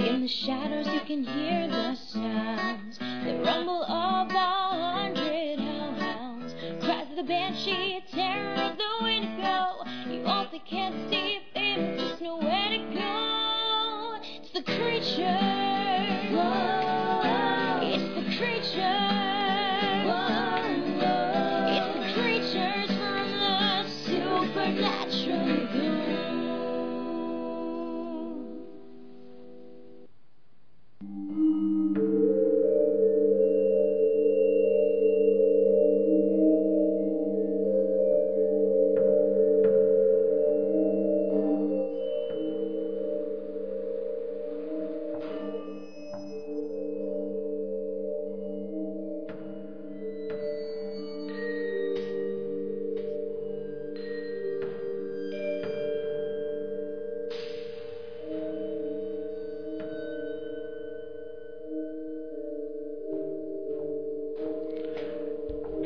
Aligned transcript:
In 0.00 0.22
the 0.22 0.28
shadows 0.28 0.86
you 0.86 1.00
can 1.00 1.24
hear 1.24 1.68
the 1.68 1.94
sounds, 1.94 2.98
the 2.98 3.42
rumble 3.44 3.84
of 3.84 4.30
a 4.30 4.38
hundred 4.38 5.60
hellhounds, 5.60 6.54
cries 6.82 7.10
of 7.10 7.16
the 7.16 7.22
banshee, 7.22 8.02
terror 8.10 8.54
of 8.62 8.78
the 8.78 8.88
Wendigo. 9.02 9.84
You 10.08 10.24
also 10.24 10.58
can't 10.64 10.94
see 11.10 11.36
if 11.36 11.42
there's 11.54 12.00
just 12.00 12.22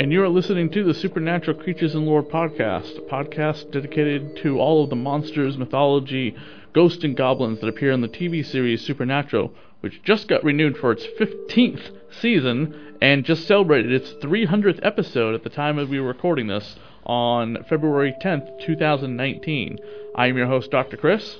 And 0.05 0.13
you 0.13 0.23
are 0.23 0.29
listening 0.29 0.69
to 0.73 0.85
the 0.85 0.93
Supernatural 0.93 1.57
Creatures 1.63 1.95
and 1.95 2.05
Lore 2.05 2.23
podcast, 2.23 2.99
a 2.99 3.01
podcast 3.01 3.71
dedicated 3.71 4.37
to 4.43 4.61
all 4.61 4.85
of 4.85 4.91
the 4.91 4.97
monsters, 4.97 5.57
mythology, 5.57 6.37
ghosts, 6.75 7.03
and 7.05 7.17
goblins 7.17 7.61
that 7.61 7.69
appear 7.69 7.91
in 7.91 8.03
the 8.03 8.09
TV 8.09 8.45
series 8.45 8.83
Supernatural, 8.83 9.51
which 9.81 10.03
just 10.03 10.29
got 10.29 10.45
renewed 10.45 10.77
for 10.77 10.93
its 10.93 11.07
15th 11.19 11.91
season 12.21 12.99
and 13.01 13.25
just 13.25 13.47
celebrated 13.49 13.93
its 13.93 14.13
300th 14.23 14.81
episode 14.83 15.35
at 15.35 15.43
the 15.43 15.49
time 15.49 15.79
of 15.79 15.89
we 15.89 15.99
were 15.99 16.09
recording 16.09 16.49
this 16.49 16.77
on 17.07 17.65
February 17.67 18.15
10th, 18.23 18.63
2019. 18.63 19.79
I 20.15 20.27
am 20.27 20.37
your 20.37 20.49
host, 20.49 20.71
Dr. 20.71 20.99
Chris. 20.99 21.39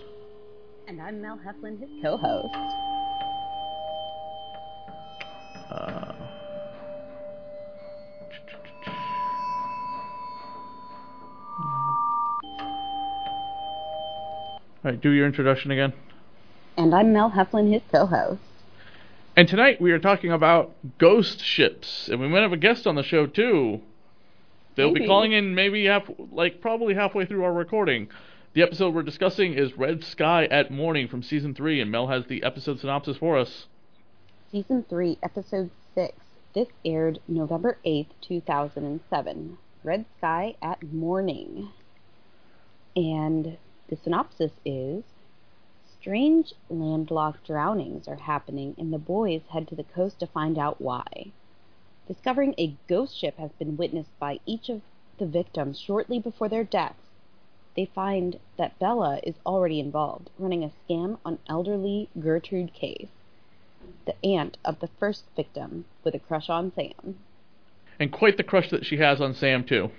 And 0.89 1.03
I'm 1.03 1.21
Mel 1.21 1.39
Heflin, 1.47 1.79
his 1.79 1.91
co-host. 2.03 2.55
Uh, 2.55 2.94
all 14.85 14.91
right, 14.91 15.01
do 15.01 15.11
your 15.11 15.27
introduction 15.27 15.71
again. 15.71 15.95
And 16.77 16.95
I'm 16.95 17.13
Mel 17.13 17.31
Heflin, 17.31 17.73
his 17.73 17.81
co-host. 17.91 18.43
And 19.35 19.49
tonight 19.49 19.81
we 19.81 19.93
are 19.93 19.99
talking 19.99 20.31
about 20.31 20.73
ghost 20.99 21.43
ships, 21.43 22.09
and 22.09 22.21
we 22.21 22.29
might 22.29 22.43
have 22.43 22.53
a 22.53 22.59
guest 22.59 22.87
on 22.87 22.95
the 22.95 23.03
show 23.03 23.27
too. 23.27 23.81
They'll 24.77 24.93
be 24.93 25.07
calling 25.07 25.33
in 25.33 25.55
maybe 25.55 25.87
half, 25.87 26.11
like 26.33 26.61
probably 26.61 26.95
halfway 26.95 27.25
through 27.25 27.45
our 27.45 27.53
recording. 27.53 28.09
The 28.53 28.63
episode 28.63 28.95
we're 28.95 29.03
discussing 29.03 29.55
is 29.55 29.77
Red 29.79 30.05
Sky 30.05 30.45
at 30.47 30.71
Morning 30.71 31.09
from 31.09 31.23
season 31.23 31.55
three, 31.55 31.81
and 31.81 31.91
Mel 31.91 32.09
has 32.09 32.27
the 32.27 32.43
episode 32.43 32.79
synopsis 32.79 33.17
for 33.17 33.39
us. 33.39 33.67
Season 34.53 34.85
3, 34.89 35.19
Episode 35.23 35.71
6. 35.95 36.13
This 36.55 36.69
aired 36.85 37.19
November 37.27 37.79
8th, 37.85 38.11
2007. 38.21 39.59
Red 39.83 40.05
Sky 40.19 40.55
at 40.63 40.81
Morning. 40.93 41.71
And 42.95 43.57
the 43.89 43.97
synopsis 43.97 44.53
is 44.65 45.05
Strange 46.05 46.53
landlocked 46.69 47.47
drownings 47.47 48.07
are 48.07 48.17
happening, 48.17 48.75
and 48.77 48.93
the 48.93 48.99
boys 48.99 49.41
head 49.49 49.67
to 49.67 49.75
the 49.75 49.85
coast 49.85 50.21
to 50.21 50.27
find 50.27 50.59
out 50.59 50.79
why. 50.79 51.33
Discovering 52.07 52.55
a 52.59 52.77
ghost 52.89 53.17
ship 53.17 53.39
has 53.39 53.53
been 53.53 53.79
witnessed 53.79 54.11
by 54.19 54.39
each 54.45 54.69
of 54.69 54.83
the 55.17 55.25
victims 55.25 55.79
shortly 55.79 56.19
before 56.19 56.51
their 56.51 56.63
deaths. 56.63 57.09
They 57.75 57.87
find 57.87 58.39
that 58.59 58.79
Bella 58.79 59.19
is 59.23 59.37
already 59.47 59.81
involved, 59.81 60.29
running 60.39 60.63
a 60.63 60.73
scam 60.87 61.17
on 61.25 61.39
elderly 61.49 62.11
Gertrude 62.21 62.75
Case, 62.75 63.09
the 64.05 64.23
aunt 64.23 64.59
of 64.63 64.81
the 64.81 64.91
first 65.01 65.25
victim, 65.35 65.87
with 66.05 66.15
a 66.15 66.19
crush 66.19 66.51
on 66.51 66.71
Sam. 66.75 67.19
And 67.99 68.13
quite 68.13 68.37
the 68.37 68.45
crush 68.45 68.69
that 68.69 68.85
she 68.85 68.99
has 68.99 69.23
on 69.23 69.33
Sam 69.33 69.65
too. 69.65 69.91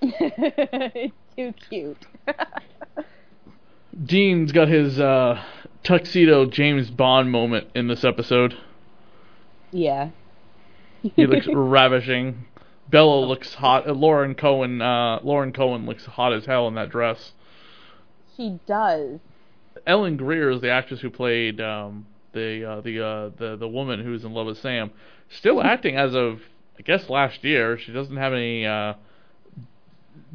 too 0.00 1.52
cute. 1.68 2.06
Dean's 4.04 4.52
got 4.52 4.68
his 4.68 5.00
uh, 5.00 5.42
tuxedo 5.82 6.46
James 6.46 6.90
Bond 6.90 7.30
moment 7.30 7.68
in 7.74 7.88
this 7.88 8.04
episode. 8.04 8.56
yeah. 9.72 10.10
He 11.16 11.26
looks 11.26 11.46
ravishing. 11.52 12.44
Bella 12.90 13.24
looks 13.24 13.54
hot. 13.54 13.88
Uh, 13.88 13.92
Lauren 13.92 14.34
Cohan. 14.34 14.82
Uh, 14.82 15.18
Lauren 15.22 15.50
Cohan 15.52 15.86
looks 15.86 16.04
hot 16.04 16.34
as 16.34 16.44
hell 16.44 16.68
in 16.68 16.74
that 16.74 16.90
dress. 16.90 17.32
she 18.36 18.58
does. 18.66 19.18
Ellen 19.86 20.18
Greer 20.18 20.50
is 20.50 20.60
the 20.60 20.68
actress 20.70 21.00
who 21.00 21.08
played 21.08 21.58
um, 21.58 22.04
the 22.34 22.64
uh, 22.70 22.80
the 22.82 23.02
uh, 23.02 23.30
the 23.38 23.56
the 23.56 23.66
woman 23.68 24.00
who's 24.04 24.24
in 24.24 24.32
love 24.34 24.46
with 24.46 24.58
Sam. 24.58 24.90
Still 25.30 25.62
acting 25.62 25.96
as 25.96 26.14
of 26.14 26.40
I 26.78 26.82
guess 26.82 27.08
last 27.08 27.42
year. 27.42 27.78
She 27.78 27.92
doesn't 27.92 28.16
have 28.18 28.34
any 28.34 28.66
uh, 28.66 28.94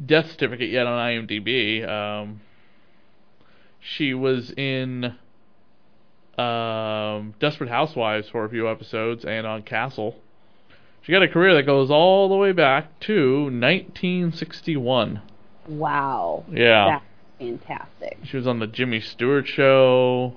death 0.04 0.30
certificate 0.32 0.70
yet 0.70 0.86
on 0.88 0.98
IMDb. 0.98 1.86
Um, 1.88 2.40
she 3.86 4.14
was 4.14 4.50
in 4.56 5.14
um, 6.36 7.34
Desperate 7.38 7.70
Housewives 7.70 8.28
for 8.28 8.44
a 8.44 8.48
few 8.48 8.68
episodes 8.68 9.24
and 9.24 9.46
on 9.46 9.62
Castle. 9.62 10.16
She 11.02 11.12
got 11.12 11.22
a 11.22 11.28
career 11.28 11.54
that 11.54 11.62
goes 11.62 11.88
all 11.88 12.28
the 12.28 12.34
way 12.34 12.50
back 12.50 12.98
to 13.00 13.44
1961. 13.44 15.22
Wow. 15.68 16.44
Yeah. 16.50 16.98
That's 16.98 17.04
fantastic. 17.38 18.18
She 18.24 18.36
was 18.36 18.46
on 18.46 18.58
the 18.58 18.66
Jimmy 18.66 19.00
Stewart 19.00 19.46
show. 19.46 20.36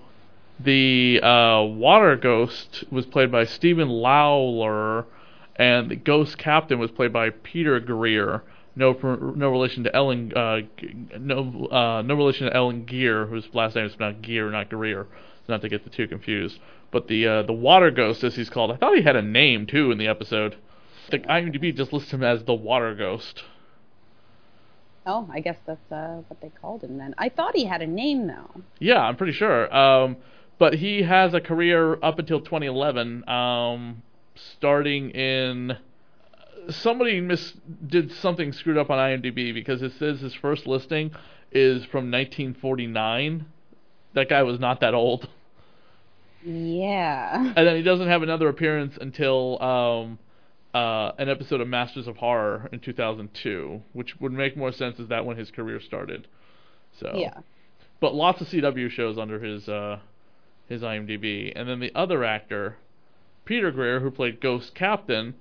The 0.59 1.19
uh, 1.23 1.63
water 1.63 2.15
ghost 2.17 2.83
was 2.91 3.07
played 3.07 3.31
by 3.31 3.45
Stephen 3.45 3.89
Lawler, 3.89 5.05
and 5.55 5.89
the 5.89 5.95
ghost 5.95 6.37
captain 6.37 6.77
was 6.77 6.91
played 6.91 7.13
by 7.13 7.31
Peter 7.31 7.79
Greer. 7.79 8.43
No, 8.75 8.93
no 9.35 9.49
relation 9.49 9.83
to 9.83 9.95
Ellen. 9.95 10.31
Uh, 10.33 10.59
no, 11.19 11.67
uh, 11.71 12.01
no 12.01 12.15
relation 12.15 12.47
to 12.47 12.55
Ellen 12.55 12.85
Geer, 12.85 13.25
whose 13.25 13.47
last 13.53 13.75
name 13.75 13.85
is 13.85 13.99
not 13.99 14.21
Gear, 14.21 14.49
not 14.51 14.69
Greer. 14.69 15.07
Not 15.47 15.61
to 15.61 15.69
get 15.69 15.83
the 15.83 15.89
two 15.89 16.07
confused. 16.07 16.59
But 16.91 17.07
the 17.07 17.27
uh, 17.27 17.41
the 17.43 17.53
water 17.53 17.91
ghost, 17.91 18.23
as 18.23 18.35
he's 18.35 18.49
called, 18.49 18.71
I 18.71 18.77
thought 18.77 18.95
he 18.95 19.03
had 19.03 19.15
a 19.15 19.21
name 19.21 19.65
too 19.65 19.91
in 19.91 19.97
the 19.97 20.07
episode. 20.07 20.55
The 21.09 21.19
IMDb 21.19 21.75
just 21.75 21.91
lists 21.91 22.11
him 22.11 22.23
as 22.23 22.43
the 22.43 22.53
water 22.53 22.93
ghost. 22.95 23.43
Oh, 25.05 25.27
I 25.31 25.39
guess 25.39 25.57
that's 25.65 25.91
uh, 25.91 26.21
what 26.27 26.39
they 26.41 26.51
called 26.61 26.83
him 26.83 26.97
then. 26.97 27.15
I 27.17 27.29
thought 27.29 27.55
he 27.55 27.65
had 27.65 27.81
a 27.81 27.87
name 27.87 28.27
though. 28.27 28.61
Yeah, 28.79 28.99
I'm 28.99 29.15
pretty 29.15 29.33
sure. 29.33 29.73
Um, 29.75 30.17
but 30.59 30.75
he 30.75 31.03
has 31.03 31.33
a 31.33 31.41
career 31.41 31.97
up 32.03 32.19
until 32.19 32.41
2011, 32.41 33.27
um, 33.27 34.03
starting 34.35 35.09
in. 35.11 35.77
Somebody 36.69 37.19
mis 37.21 37.53
did 37.87 38.11
something 38.11 38.51
screwed 38.53 38.77
up 38.77 38.89
on 38.89 38.97
IMDb 38.97 39.53
because 39.53 39.81
it 39.81 39.93
says 39.93 40.19
his 40.21 40.33
first 40.33 40.67
listing 40.67 41.11
is 41.51 41.83
from 41.85 42.11
1949. 42.11 43.45
That 44.13 44.29
guy 44.29 44.43
was 44.43 44.59
not 44.59 44.79
that 44.81 44.93
old, 44.93 45.27
Yeah. 46.43 47.53
and 47.55 47.67
then 47.67 47.75
he 47.75 47.81
doesn't 47.83 48.07
have 48.07 48.23
another 48.23 48.47
appearance 48.49 48.97
until 48.99 49.61
um, 49.61 50.19
uh, 50.73 51.11
an 51.17 51.29
episode 51.29 51.61
of 51.61 51.67
Masters 51.67 52.07
of 52.07 52.17
Horror 52.17 52.69
in 52.71 52.79
2002, 52.79 53.81
which 53.93 54.19
would 54.19 54.31
make 54.31 54.55
more 54.57 54.71
sense 54.71 54.99
as 54.99 55.07
that 55.09 55.25
when 55.25 55.37
his 55.37 55.51
career 55.51 55.79
started. 55.79 56.27
So 56.99 57.11
Yeah. 57.15 57.39
but 57.99 58.15
lots 58.15 58.41
of 58.41 58.47
CW 58.47 58.89
shows 58.89 59.17
under 59.17 59.39
his 59.39 59.67
uh, 59.69 59.99
his 60.67 60.81
IMDb, 60.81 61.51
and 61.55 61.67
then 61.67 61.79
the 61.79 61.91
other 61.95 62.23
actor, 62.23 62.77
Peter 63.45 63.71
Greer, 63.71 63.99
who 63.99 64.11
played 64.11 64.39
Ghost 64.39 64.75
Captain, 64.75 65.33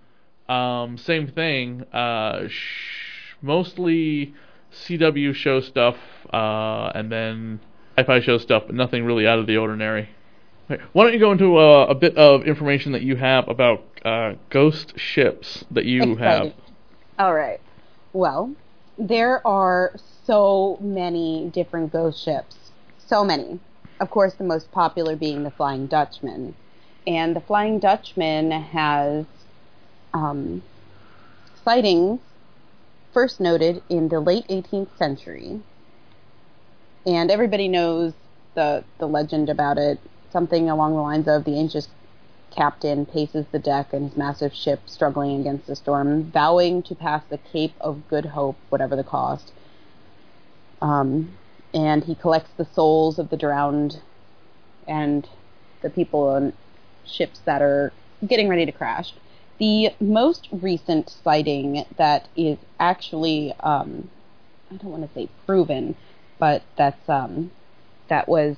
um, 0.48 0.96
same 0.98 1.28
thing. 1.28 1.82
Uh, 1.92 2.48
sh- 2.48 3.34
mostly 3.42 4.34
CW 4.72 5.34
show 5.34 5.60
stuff, 5.60 5.96
uh, 6.32 6.92
and 6.94 7.10
then 7.10 7.60
sci-fi 7.96 8.20
show 8.20 8.38
stuff, 8.38 8.64
but 8.66 8.74
nothing 8.74 9.04
really 9.04 9.26
out 9.26 9.38
of 9.38 9.46
the 9.46 9.56
ordinary. 9.56 10.08
Why 10.92 11.04
don't 11.04 11.14
you 11.14 11.18
go 11.18 11.32
into 11.32 11.56
uh, 11.56 11.86
a 11.88 11.94
bit 11.94 12.16
of 12.16 12.46
information 12.46 12.92
that 12.92 13.02
you 13.02 13.16
have 13.16 13.48
about 13.48 13.84
uh, 14.04 14.34
ghost 14.50 14.98
ships 14.98 15.64
that 15.70 15.86
you 15.86 16.16
have? 16.16 16.52
All 17.18 17.34
right. 17.34 17.60
Well, 18.12 18.54
there 18.98 19.46
are 19.46 19.94
so 20.24 20.78
many 20.80 21.50
different 21.54 21.92
ghost 21.92 22.22
ships. 22.22 22.56
So 22.98 23.24
many. 23.24 23.60
Of 24.00 24.10
course, 24.10 24.34
the 24.34 24.44
most 24.44 24.70
popular 24.70 25.16
being 25.16 25.42
the 25.42 25.50
Flying 25.50 25.86
Dutchman. 25.86 26.54
And 27.06 27.34
the 27.34 27.40
Flying 27.40 27.78
Dutchman 27.78 28.50
has 28.50 29.24
um, 30.14 30.62
sightings 31.64 32.20
first 33.12 33.40
noted 33.40 33.82
in 33.88 34.08
the 34.08 34.20
late 34.20 34.46
18th 34.48 34.96
century. 34.96 35.60
And 37.06 37.30
everybody 37.30 37.68
knows 37.68 38.12
the, 38.54 38.84
the 38.98 39.08
legend 39.08 39.48
about 39.48 39.78
it. 39.78 39.98
Something 40.30 40.68
along 40.68 40.94
the 40.94 41.00
lines 41.00 41.26
of 41.26 41.44
the 41.44 41.58
ancient 41.58 41.88
captain 42.50 43.06
paces 43.06 43.46
the 43.52 43.58
deck 43.58 43.92
in 43.92 44.04
his 44.04 44.16
massive 44.16 44.52
ship 44.54 44.80
struggling 44.86 45.40
against 45.40 45.66
the 45.66 45.76
storm, 45.76 46.24
vowing 46.24 46.82
to 46.82 46.94
pass 46.94 47.22
the 47.28 47.38
Cape 47.38 47.74
of 47.80 48.08
Good 48.08 48.26
Hope, 48.26 48.56
whatever 48.68 48.96
the 48.96 49.04
cost. 49.04 49.52
Um, 50.80 51.36
and 51.74 52.04
he 52.04 52.14
collects 52.14 52.50
the 52.56 52.64
souls 52.64 53.18
of 53.18 53.30
the 53.30 53.36
drowned 53.36 54.00
and 54.86 55.28
the 55.82 55.90
people 55.90 56.28
on 56.28 56.52
ships 57.06 57.40
that 57.44 57.62
are 57.62 57.92
getting 58.26 58.48
ready 58.48 58.66
to 58.66 58.72
crash. 58.72 59.12
The 59.58 59.90
most 60.00 60.48
recent 60.52 61.10
sighting 61.10 61.84
that 61.96 62.28
is 62.36 62.58
actually, 62.78 63.52
um, 63.60 64.08
I 64.70 64.76
don't 64.76 64.92
want 64.92 65.08
to 65.08 65.14
say 65.14 65.28
proven, 65.46 65.96
but 66.38 66.62
that's 66.76 67.08
um, 67.08 67.50
that 68.08 68.28
was 68.28 68.56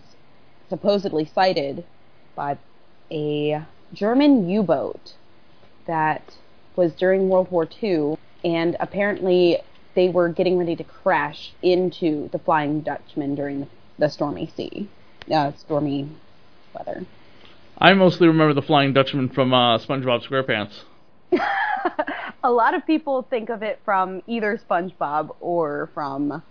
supposedly 0.69 1.25
sighted 1.25 1.85
by 2.35 2.59
a 3.11 3.65
German 3.93 4.49
U-boat 4.49 5.15
that 5.87 6.35
was 6.77 6.93
during 6.95 7.29
World 7.29 7.51
War 7.51 7.69
II, 7.83 8.17
and 8.45 8.77
apparently 8.79 9.59
they 9.95 10.09
were 10.09 10.29
getting 10.29 10.59
ready 10.59 10.77
to 10.77 10.85
crash 10.85 11.53
into 11.63 12.29
the 12.29 12.39
Flying 12.39 12.81
Dutchman 12.81 13.35
during 13.35 13.67
the, 13.99 14.09
stormy 14.09 14.51
sea, 14.57 14.89
uh, 15.35 15.53
stormy 15.57 16.09
weather. 16.75 17.05
I 17.79 17.95
mostly 17.95 18.29
remember 18.29 18.55
the 18.55 18.63
Flying 18.63 18.93
Dutchman 18.93 19.31
from 19.31 19.53
uh, 19.53 19.79
SpongeBob 19.79 20.27
SquarePants. 20.27 20.85
a 22.45 22.51
lot 22.51 22.75
of 22.75 22.87
people 22.87 23.23
think 23.23 23.49
of 23.49 23.63
it 23.63 23.81
from 23.85 24.23
either 24.27 24.61
SpongeBob 24.69 25.35
or 25.41 25.91
from 25.95 26.43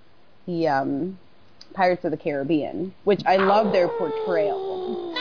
the 0.45 0.67
um, 0.67 1.17
Pirates 1.73 2.05
of 2.05 2.11
the 2.11 2.17
Caribbean, 2.17 2.93
which 3.03 3.21
I 3.25 3.37
love 3.37 3.71
their 3.71 3.87
portrayal. 3.87 5.15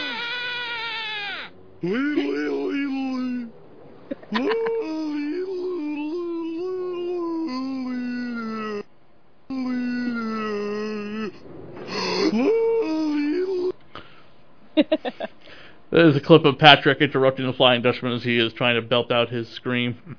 There's 15.98 16.14
a 16.14 16.20
clip 16.20 16.44
of 16.44 16.60
Patrick 16.60 17.00
interrupting 17.00 17.44
the 17.44 17.52
Flying 17.52 17.82
Dutchman 17.82 18.12
as 18.12 18.22
he 18.22 18.38
is 18.38 18.52
trying 18.52 18.76
to 18.76 18.82
belt 18.82 19.10
out 19.10 19.30
his 19.30 19.48
scream. 19.48 20.16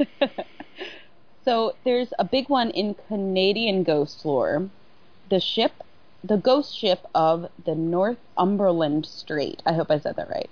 So 1.44 1.76
there's 1.84 2.12
a 2.18 2.24
big 2.24 2.48
one 2.48 2.70
in 2.70 2.96
Canadian 3.06 3.84
ghost 3.84 4.24
lore. 4.24 4.68
The 5.28 5.38
ship, 5.38 5.84
the 6.24 6.36
ghost 6.36 6.76
ship 6.76 7.06
of 7.14 7.50
the 7.64 7.76
Northumberland 7.76 9.06
Strait. 9.06 9.62
I 9.64 9.74
hope 9.74 9.92
I 9.92 10.00
said 10.00 10.16
that 10.16 10.28
right. 10.28 10.50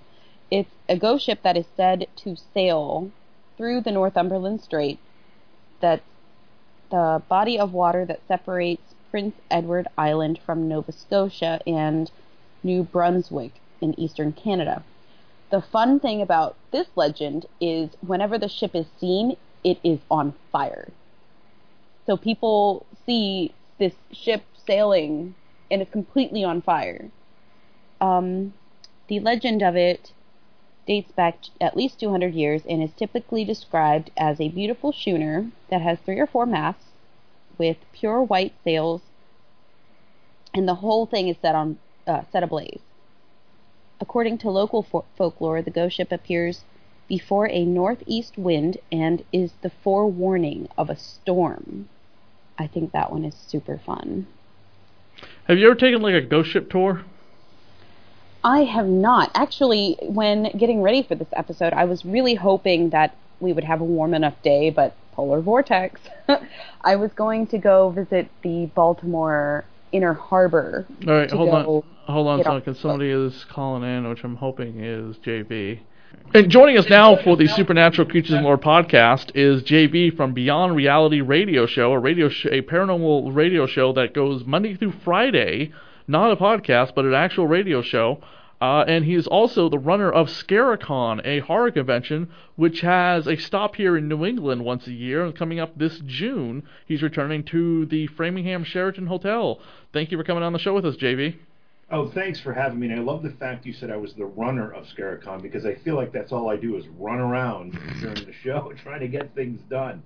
It's 0.53 0.71
a 0.89 0.97
ghost 0.97 1.27
ship 1.27 1.41
that 1.43 1.57
is 1.57 1.67
said 1.77 2.07
to 2.19 2.37
sail 2.55 3.11
through 3.57 3.81
the 3.81 3.91
Northumberland 3.91 4.61
Strait. 4.61 5.01
That's 5.81 6.07
the 6.93 7.23
body 7.29 7.59
of 7.59 7.73
water 7.73 8.07
that 8.07 8.21
separates 8.29 8.95
Prince 9.11 9.35
Edward 9.51 9.89
Island 9.99 10.39
from 10.47 10.69
Nova 10.69 10.93
Scotia 10.93 11.61
and 11.67 12.09
New 12.63 12.85
Brunswick 12.85 13.61
in 13.81 13.99
eastern 13.99 14.33
Canada. 14.33 14.83
The 15.51 15.63
fun 15.63 16.01
thing 16.01 16.21
about 16.21 16.57
this 16.73 16.89
legend 16.95 17.47
is 17.61 17.91
whenever 18.07 18.39
the 18.39 18.49
ship 18.49 18.75
is 18.75 18.87
seen, 19.01 19.37
it 19.65 19.79
is 19.83 19.99
on 20.11 20.35
fire. 20.53 20.89
So 22.07 22.17
people 22.17 22.87
see 23.07 23.55
this 23.79 23.95
ship 24.13 24.43
sailing 24.67 25.35
and 25.71 25.83
it's 25.83 25.91
completely 25.91 26.45
on 26.45 26.63
fire. 26.63 27.11
Um, 28.01 28.55
the 29.09 29.21
legend 29.21 29.63
of 29.63 29.77
it 29.77 30.13
dates 30.87 31.13
back 31.13 31.39
at 31.61 31.77
least 31.77 32.01
200 32.01 32.35
years 32.35 32.63
and 32.69 32.83
is 32.83 32.91
typically 32.97 33.45
described 33.45 34.11
as 34.17 34.41
a 34.41 34.49
beautiful 34.49 34.93
schooner 34.93 35.51
that 35.71 35.83
has 35.83 35.99
three 36.01 36.19
or 36.19 36.27
four 36.27 36.47
masts 36.47 36.85
with 37.59 37.77
pure 37.93 38.23
white 38.23 38.55
sails, 38.65 39.03
and 40.55 40.67
the 40.67 40.77
whole 40.77 41.05
thing 41.07 41.29
is 41.29 41.37
set 41.43 41.55
on 41.55 41.79
uh, 42.07 42.23
set 42.33 42.43
ablaze. 42.43 42.81
According 44.01 44.39
to 44.39 44.51
local 44.51 44.83
fo- 44.83 45.05
folklore, 45.17 45.63
the 45.63 45.71
ghost 45.71 45.97
ship 45.97 46.13
appears 46.13 46.65
before 47.09 47.49
a 47.49 47.65
northeast 47.65 48.37
wind 48.37 48.79
and 48.93 49.25
is 49.33 49.53
the 49.63 49.71
forewarning 49.71 50.69
of 50.77 50.91
a 50.91 50.97
storm. 50.97 51.89
I 52.59 52.67
think 52.67 52.93
that 52.93 53.11
one 53.11 53.25
is 53.25 53.35
super 53.35 53.79
fun. 53.79 54.27
Have 55.47 55.59
you 55.59 55.67
ever 55.67 55.75
taken 55.75 56.03
like 56.03 56.15
a 56.15 56.21
ghost 56.21 56.51
ship 56.51 56.71
tour? 56.71 57.03
I 58.45 58.61
have 58.61 58.87
not. 58.87 59.31
Actually, 59.35 59.97
when 60.03 60.45
getting 60.57 60.81
ready 60.81 61.03
for 61.03 61.15
this 61.15 61.29
episode, 61.33 61.73
I 61.73 61.85
was 61.85 62.05
really 62.05 62.35
hoping 62.35 62.91
that 62.91 63.17
we 63.41 63.53
would 63.53 63.65
have 63.65 63.81
a 63.81 63.85
warm 63.85 64.15
enough 64.15 64.41
day, 64.43 64.71
but 64.71 64.97
polar 65.13 65.41
vortex. 65.41 66.01
I 66.83 66.97
was 66.97 67.13
going 67.13 67.47
to 67.49 67.59
go 67.59 67.91
visit 67.91 68.29
the 68.43 68.67
Baltimore 68.75 69.65
Inner 69.93 70.15
Harbor. 70.15 70.87
All 71.07 71.15
right, 71.15 71.31
hold 71.31 71.51
on, 71.51 71.65
hold 72.07 72.27
on 72.27 72.41
a 72.41 72.45
second. 72.45 72.75
Somebody 72.77 73.11
is 73.11 73.45
calling 73.51 73.83
in, 73.83 74.09
which 74.09 74.25
I'm 74.25 74.37
hoping 74.37 74.83
is 74.83 75.17
JV. 75.19 75.81
And 76.35 76.51
joining 76.51 76.77
us 76.79 76.89
now 76.89 77.17
for 77.17 77.37
the 77.37 77.47
Supernatural 77.47 78.09
Creatures 78.09 78.33
and 78.33 78.45
Lore 78.45 78.59
podcast 78.59 79.31
is 79.35 79.63
JV 79.63 80.15
from 80.15 80.35
Beyond 80.35 80.77
Reality 80.77 81.21
Radio 81.21 81.67
Show, 81.67 81.93
a 81.93 81.99
radio 81.99 82.29
sh- 82.29 82.47
a 82.47 82.63
paranormal 82.63 83.35
radio 83.35 83.67
show 83.67 83.93
that 83.95 84.15
goes 84.15 84.45
Monday 84.45 84.75
through 84.77 84.93
Friday, 85.05 85.73
not 86.07 86.31
a 86.31 86.37
podcast, 86.37 86.95
but 86.95 87.05
an 87.05 87.15
actual 87.15 87.47
radio 87.47 87.83
show. 87.83 88.21
Uh, 88.61 88.85
and 88.89 89.05
he 89.05 89.15
is 89.15 89.27
also 89.27 89.69
the 89.69 89.79
runner 89.79 90.11
of 90.11 90.29
Scaricon, 90.29 91.21
a 91.25 91.41
horror 91.41 91.71
convention 91.71 92.29
which 92.57 92.81
has 92.81 93.27
a 93.27 93.37
stop 93.37 93.77
here 93.77 93.97
in 93.97 94.09
New 94.09 94.25
England 94.25 94.65
once 94.65 94.87
a 94.87 94.93
year. 94.93 95.25
And 95.25 95.37
coming 95.37 95.61
up 95.61 95.79
this 95.79 96.01
June, 96.05 96.65
he's 96.87 97.03
returning 97.03 97.45
to 97.45 97.87
the 97.87 98.09
Framingham 98.09 98.65
Sheraton 98.65 99.07
Hotel. 99.07 99.61
Thank 99.93 100.11
you 100.11 100.19
for 100.19 100.25
coming 100.25 100.43
on 100.43 100.53
the 100.53 100.59
show 100.59 100.75
with 100.75 100.87
us, 100.87 100.97
JV. 100.97 101.37
Oh, 101.91 102.11
thanks 102.11 102.39
for 102.41 102.53
having 102.53 102.79
me. 102.79 102.89
And 102.89 103.01
I 103.01 103.03
love 103.03 103.23
the 103.23 103.31
fact 103.31 103.65
you 103.65 103.73
said 103.73 103.91
I 103.91 103.97
was 103.97 104.13
the 104.13 104.27
runner 104.27 104.71
of 104.71 104.85
Scaricon 104.85 105.41
because 105.41 105.65
I 105.65 105.75
feel 105.77 105.95
like 105.95 106.13
that's 106.13 106.33
all 106.33 106.51
I 106.51 106.57
do 106.57 106.77
is 106.77 106.85
run 106.99 107.19
around 107.19 107.73
during 108.03 108.27
the 108.27 108.33
show 108.43 108.73
trying 108.83 109.01
to 109.01 109.09
get 109.09 109.35
things 109.35 109.59
done. 109.71 110.03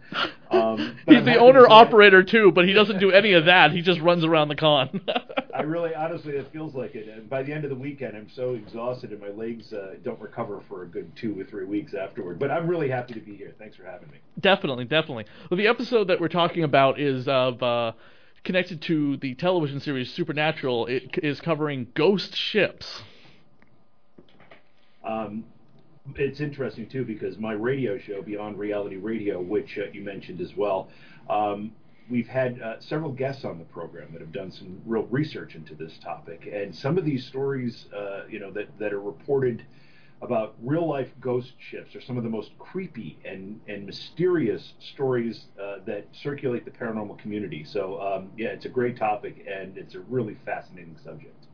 Um, 0.52 0.96
He's 1.08 1.16
I'm 1.18 1.24
the 1.24 1.38
owner 1.38 1.66
to 1.66 1.68
operator 1.68 2.22
too, 2.22 2.52
but 2.52 2.66
he 2.66 2.72
doesn't 2.72 3.00
do 3.00 3.10
any 3.10 3.32
of 3.32 3.46
that. 3.46 3.72
He 3.72 3.82
just 3.82 4.00
runs 4.00 4.24
around 4.24 4.48
the 4.48 4.54
con. 4.54 5.00
I 5.54 5.62
really, 5.62 5.92
honestly, 5.92 6.34
it 6.34 6.46
feels 6.52 6.72
like 6.74 6.94
it. 6.94 7.08
And 7.08 7.28
by 7.28 7.42
the 7.42 7.52
end 7.52 7.64
of 7.64 7.70
the 7.70 7.76
weekend, 7.76 8.16
I'm 8.16 8.30
so 8.34 8.54
exhausted 8.54 9.10
and 9.10 9.20
my 9.20 9.30
legs 9.30 9.72
uh, 9.72 9.94
don't 10.04 10.20
recover 10.20 10.62
for 10.68 10.84
a 10.84 10.86
good 10.86 11.10
two 11.16 11.38
or 11.38 11.44
three 11.44 11.64
weeks 11.64 11.94
afterward. 11.94 12.38
But 12.38 12.52
I'm 12.52 12.68
really 12.68 12.90
happy 12.90 13.14
to 13.14 13.20
be 13.20 13.34
here. 13.34 13.54
Thanks 13.58 13.76
for 13.76 13.84
having 13.84 14.08
me. 14.08 14.18
definitely, 14.38 14.84
definitely. 14.84 15.24
Well, 15.50 15.58
the 15.58 15.66
episode 15.66 16.06
that 16.08 16.20
we're 16.20 16.28
talking 16.28 16.62
about 16.62 17.00
is 17.00 17.26
of 17.26 17.60
uh, 17.60 17.92
connected 18.44 18.82
to 18.82 19.16
the 19.18 19.34
television 19.34 19.80
series 19.80 20.12
Supernatural. 20.12 20.86
It 20.86 21.18
is 21.22 21.40
covering 21.40 21.88
ghost 21.94 22.34
ships. 22.34 23.02
Um, 25.04 25.44
it's 26.16 26.40
interesting 26.40 26.88
too 26.88 27.04
because 27.04 27.38
my 27.38 27.52
radio 27.52 27.98
show, 27.98 28.22
Beyond 28.22 28.58
Reality 28.58 28.96
Radio, 28.96 29.40
which 29.40 29.78
uh, 29.78 29.90
you 29.92 30.02
mentioned 30.02 30.40
as 30.40 30.56
well, 30.56 30.88
um, 31.30 31.72
we've 32.10 32.26
had 32.26 32.60
uh, 32.60 32.80
several 32.80 33.12
guests 33.12 33.44
on 33.44 33.58
the 33.58 33.64
program 33.64 34.12
that 34.12 34.20
have 34.20 34.32
done 34.32 34.50
some 34.50 34.80
real 34.84 35.04
research 35.04 35.54
into 35.54 35.74
this 35.74 35.92
topic, 36.02 36.48
and 36.52 36.74
some 36.74 36.98
of 36.98 37.04
these 37.04 37.24
stories, 37.26 37.86
uh, 37.96 38.22
you 38.28 38.40
know, 38.40 38.50
that 38.50 38.66
that 38.78 38.92
are 38.92 39.00
reported 39.00 39.64
about 40.22 40.54
real 40.62 40.88
life 40.88 41.08
ghost 41.20 41.52
ships 41.58 41.94
are 41.96 42.00
some 42.00 42.16
of 42.16 42.22
the 42.22 42.30
most 42.30 42.56
creepy 42.58 43.18
and, 43.24 43.60
and 43.66 43.84
mysterious 43.84 44.74
stories 44.78 45.46
uh, 45.60 45.76
that 45.84 46.06
circulate 46.22 46.64
the 46.64 46.70
paranormal 46.70 47.18
community. 47.18 47.64
So, 47.64 48.00
um, 48.00 48.30
yeah, 48.36 48.48
it's 48.48 48.64
a 48.64 48.68
great 48.70 48.96
topic 48.96 49.44
and 49.50 49.76
it's 49.76 49.94
a 49.94 50.00
really 50.00 50.36
fascinating 50.44 50.96
subject. 51.04 51.46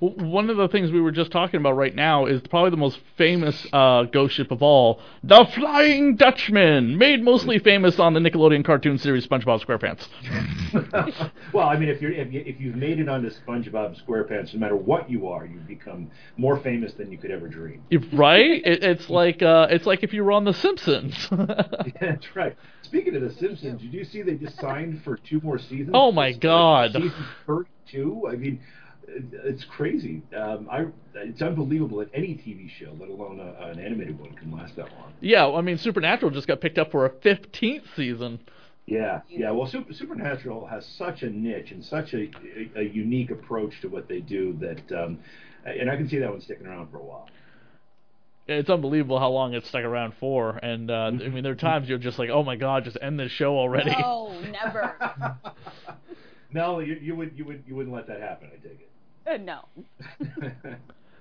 One 0.00 0.50
of 0.50 0.56
the 0.56 0.68
things 0.68 0.90
we 0.90 1.00
were 1.00 1.10
just 1.10 1.30
talking 1.30 1.58
about 1.58 1.72
right 1.72 1.94
now 1.94 2.26
is 2.26 2.40
probably 2.50 2.70
the 2.70 2.76
most 2.76 2.98
famous 3.16 3.66
uh, 3.72 4.04
ghost 4.04 4.34
ship 4.34 4.50
of 4.50 4.62
all, 4.62 5.00
the 5.22 5.46
Flying 5.54 6.16
Dutchman, 6.16 6.98
made 6.98 7.22
mostly 7.22 7.58
famous 7.58 7.98
on 7.98 8.12
the 8.12 8.20
Nickelodeon 8.20 8.64
cartoon 8.64 8.98
series 8.98 9.26
SpongeBob 9.26 9.64
SquarePants. 9.64 10.06
well, 11.52 11.68
I 11.68 11.78
mean, 11.78 11.88
if 11.88 12.02
you're 12.02 12.12
if, 12.12 12.32
you, 12.32 12.42
if 12.44 12.60
you've 12.60 12.76
made 12.76 13.00
it 13.00 13.08
onto 13.08 13.30
SpongeBob 13.30 14.00
SquarePants, 14.04 14.52
no 14.52 14.60
matter 14.60 14.76
what 14.76 15.10
you 15.10 15.28
are, 15.28 15.46
you 15.46 15.58
become 15.60 16.10
more 16.36 16.60
famous 16.60 16.92
than 16.94 17.10
you 17.10 17.18
could 17.18 17.30
ever 17.30 17.48
dream. 17.48 17.82
Right? 18.12 18.62
It, 18.66 18.82
it's 18.82 19.08
like 19.08 19.42
uh, 19.42 19.68
it's 19.70 19.86
like 19.86 20.02
if 20.02 20.12
you 20.12 20.24
were 20.24 20.32
on 20.32 20.44
The 20.44 20.52
Simpsons. 20.54 21.28
yeah, 21.30 21.90
That's 22.00 22.34
right. 22.34 22.56
Speaking 22.82 23.14
of 23.16 23.22
The 23.22 23.32
Simpsons, 23.34 23.80
did 23.80 23.92
you 23.92 24.04
see 24.04 24.22
they 24.22 24.34
just 24.34 24.58
signed 24.60 25.02
for 25.02 25.16
two 25.16 25.40
more 25.40 25.58
seasons? 25.58 25.90
Oh, 25.94 26.10
my 26.12 26.32
God. 26.32 26.92
Season 26.92 27.12
thirty-two. 27.46 28.28
I 28.30 28.36
mean, 28.36 28.60
it's 29.08 29.64
crazy. 29.64 30.22
Um, 30.36 30.68
I 30.70 30.86
it's 31.14 31.42
unbelievable 31.42 31.98
that 31.98 32.10
any 32.12 32.34
TV 32.34 32.70
show, 32.70 32.92
let 32.98 33.08
alone 33.08 33.40
a, 33.40 33.66
an 33.66 33.78
animated 33.78 34.18
one, 34.18 34.34
can 34.34 34.52
last 34.52 34.76
that 34.76 34.90
long. 34.92 35.12
yeah, 35.20 35.48
I 35.48 35.60
mean 35.60 35.78
Supernatural 35.78 36.30
just 36.30 36.46
got 36.46 36.60
picked 36.60 36.78
up 36.78 36.90
for 36.90 37.06
a 37.06 37.10
15th 37.10 37.84
season. 37.94 38.40
Yeah, 38.86 39.22
yeah. 39.28 39.50
Well, 39.50 39.66
Super, 39.66 39.92
Supernatural 39.92 40.66
has 40.66 40.86
such 40.86 41.22
a 41.22 41.30
niche 41.30 41.72
and 41.72 41.84
such 41.84 42.14
a, 42.14 42.30
a, 42.76 42.80
a 42.80 42.82
unique 42.82 43.30
approach 43.30 43.80
to 43.80 43.88
what 43.88 44.08
they 44.08 44.20
do 44.20 44.56
that, 44.60 44.92
um, 44.92 45.18
and 45.64 45.90
I 45.90 45.96
can 45.96 46.08
see 46.08 46.18
that 46.18 46.30
one 46.30 46.40
sticking 46.40 46.66
around 46.66 46.90
for 46.90 46.98
a 46.98 47.02
while. 47.02 47.28
It's 48.46 48.70
unbelievable 48.70 49.18
how 49.18 49.30
long 49.30 49.54
it's 49.54 49.68
stuck 49.68 49.82
around 49.82 50.14
for, 50.20 50.50
and 50.62 50.88
uh, 50.88 50.94
I 50.94 51.10
mean 51.10 51.42
there 51.42 51.52
are 51.52 51.56
times 51.56 51.88
you're 51.88 51.98
just 51.98 52.16
like, 52.16 52.30
oh 52.30 52.44
my 52.44 52.54
god, 52.54 52.84
just 52.84 52.96
end 53.02 53.18
this 53.18 53.32
show 53.32 53.56
already. 53.58 53.90
No, 53.90 54.40
never. 54.52 54.94
no, 56.52 56.78
you, 56.78 56.94
you 57.02 57.16
would 57.16 57.32
you 57.36 57.44
would 57.44 57.64
you 57.66 57.74
wouldn't 57.74 57.94
let 57.94 58.06
that 58.06 58.20
happen. 58.20 58.50
I 58.52 58.62
take 58.64 58.86
Uh, 59.26 59.36
no. 59.38 59.64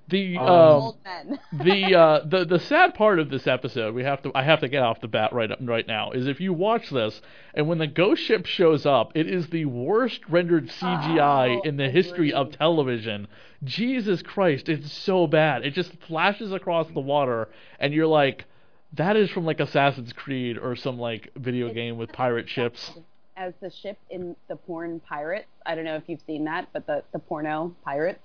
The 0.08 0.38
Um, 0.38 0.46
um, 0.48 0.82
Old 0.82 0.98
men. 1.04 1.40
the 1.64 1.96
uh, 1.96 2.20
the 2.26 2.46
the 2.46 2.60
sad 2.60 2.94
part 2.94 3.18
of 3.18 3.30
this 3.32 3.48
episode, 3.48 3.96
we 3.96 4.04
have 4.04 4.22
to 4.22 4.32
I 4.36 4.44
have 4.44 4.60
to 4.60 4.68
get 4.68 4.84
off 4.84 5.02
the 5.02 5.08
bat 5.08 5.34
right 5.34 5.50
right 5.62 5.88
now, 5.88 6.12
is 6.12 6.28
if 6.28 6.40
you 6.40 6.54
watch 6.54 6.92
this 6.92 7.22
and 7.56 7.68
when 7.68 7.80
the 7.80 7.88
ghost 7.88 8.22
ship 8.22 8.46
shows 8.46 8.86
up, 8.86 9.12
it 9.16 9.28
is 9.28 9.48
the 9.48 9.66
worst 9.66 10.22
rendered 10.30 10.68
CGI 10.68 11.58
Oh, 11.58 11.62
in 11.68 11.78
the 11.78 11.90
history 11.90 12.32
of 12.32 12.52
television. 12.52 13.28
Jesus 13.64 14.22
Christ, 14.22 14.70
it's 14.70 14.92
so 14.92 15.26
bad. 15.26 15.66
It 15.66 15.74
just 15.74 15.92
flashes 16.04 16.52
across 16.52 16.88
the 16.90 17.00
water, 17.00 17.48
and 17.80 17.92
you're 17.92 18.06
like, 18.06 18.46
that 18.94 19.16
is 19.18 19.32
from 19.32 19.44
like 19.46 19.60
Assassin's 19.60 20.14
Creed 20.14 20.60
or 20.60 20.76
some 20.76 21.00
like 21.00 21.32
video 21.36 21.74
game 21.74 21.98
with 21.98 22.12
pirate 22.12 22.48
ships. 22.48 22.92
As 23.38 23.54
the 23.62 23.70
ship 23.70 23.98
in 24.10 24.36
the 24.48 24.56
porn 24.56 25.02
Pirates. 25.02 25.48
I 25.66 25.76
don't 25.76 25.86
know 25.86 25.96
if 25.96 26.04
you've 26.08 26.22
seen 26.26 26.46
that, 26.46 26.70
but 26.74 26.88
the, 26.88 27.04
the 27.12 27.20
porno 27.20 27.76
Pirates. 27.84 28.20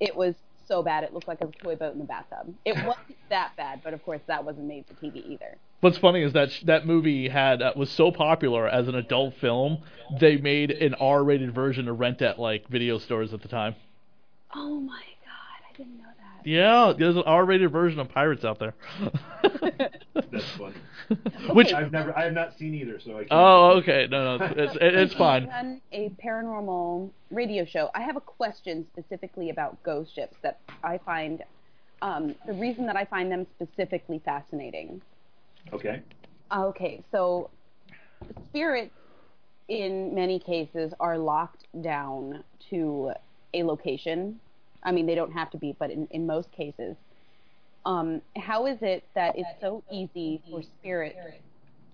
It 0.00 0.16
was 0.16 0.34
so 0.66 0.82
bad. 0.82 1.04
It 1.04 1.12
looked 1.12 1.28
like 1.28 1.40
a 1.40 1.46
toy 1.62 1.76
boat 1.76 1.92
in 1.92 1.98
the 1.98 2.04
bathtub. 2.04 2.54
It 2.64 2.74
wasn't 2.86 3.16
that 3.30 3.52
bad, 3.56 3.80
but 3.84 3.94
of 3.94 4.02
course 4.04 4.20
that 4.26 4.44
wasn't 4.44 4.66
made 4.66 4.84
for 4.86 4.94
TV 4.94 5.24
either. 5.26 5.58
What's 5.80 5.98
funny 5.98 6.22
is 6.22 6.32
that 6.32 6.50
sh- 6.50 6.62
that 6.64 6.86
movie 6.86 7.28
had 7.28 7.60
uh, 7.60 7.72
was 7.76 7.90
so 7.90 8.10
popular 8.10 8.66
as 8.66 8.88
an 8.88 8.94
adult 8.94 9.34
film, 9.34 9.78
they 10.20 10.36
made 10.36 10.70
an 10.70 10.94
R-rated 10.94 11.54
version 11.54 11.84
to 11.86 11.92
rent 11.92 12.22
at 12.22 12.38
like 12.38 12.66
video 12.68 12.98
stores 12.98 13.34
at 13.34 13.42
the 13.42 13.48
time. 13.48 13.74
Oh 14.54 14.80
my 14.80 15.02
god, 15.24 15.70
I 15.70 15.76
didn't 15.76 15.98
know 15.98 16.04
that. 16.04 16.15
Yeah, 16.46 16.92
there's 16.96 17.16
an 17.16 17.24
R-rated 17.26 17.72
version 17.72 17.98
of 17.98 18.08
Pirates 18.08 18.44
out 18.44 18.60
there. 18.60 18.74
That's 19.42 20.44
funny. 20.56 20.76
Which 21.52 21.72
I've 21.72 21.90
never 21.90 22.16
I 22.16 22.22
have 22.24 22.34
not 22.34 22.56
seen 22.56 22.72
either, 22.72 23.00
so 23.00 23.14
I. 23.14 23.18
Can't 23.18 23.28
oh 23.32 23.70
okay 23.78 24.06
no 24.08 24.38
no 24.38 24.44
it's 24.56 24.74
it, 24.76 24.94
it's 24.94 25.14
fine. 25.14 25.46
done 25.46 25.80
a 25.92 26.10
paranormal 26.24 27.10
radio 27.32 27.64
show. 27.64 27.90
I 27.96 28.02
have 28.02 28.16
a 28.16 28.20
question 28.20 28.86
specifically 28.92 29.50
about 29.50 29.82
ghost 29.82 30.14
ships 30.14 30.36
that 30.42 30.60
I 30.84 30.98
find 30.98 31.42
um, 32.00 32.36
the 32.46 32.52
reason 32.52 32.86
that 32.86 32.96
I 32.96 33.04
find 33.04 33.30
them 33.30 33.46
specifically 33.56 34.20
fascinating. 34.24 35.02
Okay. 35.72 36.00
Okay, 36.56 37.02
so 37.10 37.50
spirits 38.46 38.94
in 39.68 40.14
many 40.14 40.38
cases 40.38 40.92
are 41.00 41.18
locked 41.18 41.66
down 41.82 42.44
to 42.70 43.10
a 43.52 43.64
location. 43.64 44.38
I 44.82 44.92
mean, 44.92 45.06
they 45.06 45.14
don't 45.14 45.32
have 45.32 45.50
to 45.50 45.58
be, 45.58 45.74
but 45.78 45.90
in, 45.90 46.06
in 46.10 46.26
most 46.26 46.50
cases. 46.52 46.96
Um, 47.84 48.20
how 48.36 48.66
is 48.66 48.78
it 48.82 49.04
that 49.14 49.38
it's 49.38 49.48
so 49.60 49.84
easy 49.92 50.42
for 50.50 50.62
spirits 50.62 51.18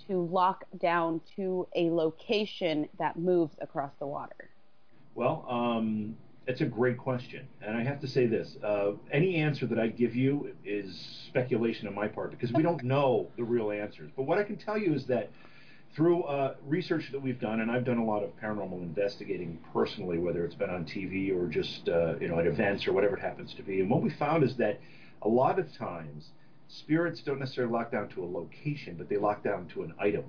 to 0.08 0.26
lock 0.26 0.64
down 0.80 1.20
to 1.36 1.68
a 1.76 1.90
location 1.90 2.88
that 2.98 3.18
moves 3.18 3.54
across 3.60 3.92
the 3.98 4.06
water? 4.06 4.50
Well, 5.14 5.44
um, 5.48 6.16
it's 6.46 6.62
a 6.62 6.66
great 6.66 6.96
question, 6.96 7.46
and 7.60 7.76
I 7.76 7.84
have 7.84 8.00
to 8.00 8.08
say 8.08 8.26
this: 8.26 8.56
uh, 8.64 8.92
any 9.12 9.36
answer 9.36 9.66
that 9.66 9.78
I 9.78 9.88
give 9.88 10.16
you 10.16 10.54
is 10.64 10.98
speculation 11.28 11.86
on 11.86 11.94
my 11.94 12.08
part 12.08 12.30
because 12.30 12.52
we 12.52 12.62
don't 12.62 12.82
know 12.94 13.28
the 13.36 13.44
real 13.44 13.70
answers. 13.70 14.10
But 14.16 14.22
what 14.22 14.38
I 14.38 14.44
can 14.44 14.56
tell 14.56 14.78
you 14.78 14.94
is 14.94 15.06
that 15.06 15.30
through 15.94 16.22
uh, 16.22 16.54
research 16.66 17.10
that 17.12 17.20
we've 17.20 17.38
done, 17.40 17.60
and 17.60 17.70
I've 17.70 17.84
done 17.84 17.98
a 17.98 18.04
lot 18.04 18.22
of 18.22 18.30
paranormal 18.40 18.80
investigating 18.82 19.58
personally, 19.72 20.18
whether 20.18 20.44
it's 20.44 20.54
been 20.54 20.70
on 20.70 20.84
TV 20.84 21.34
or 21.36 21.46
just 21.48 21.88
uh, 21.88 22.14
you 22.20 22.28
know 22.28 22.38
at 22.38 22.46
events 22.46 22.86
or 22.86 22.92
whatever 22.92 23.16
it 23.16 23.20
happens 23.20 23.52
to 23.54 23.62
be, 23.62 23.80
and 23.80 23.90
what 23.90 24.02
we 24.02 24.10
found 24.10 24.42
is 24.44 24.56
that 24.56 24.80
a 25.22 25.28
lot 25.28 25.58
of 25.58 25.72
times 25.76 26.30
spirits 26.68 27.20
don't 27.22 27.38
necessarily 27.38 27.72
lock 27.72 27.92
down 27.92 28.08
to 28.08 28.24
a 28.24 28.26
location, 28.26 28.94
but 28.96 29.08
they 29.08 29.16
lock 29.16 29.42
down 29.44 29.66
to 29.68 29.82
an 29.82 29.92
item. 29.98 30.24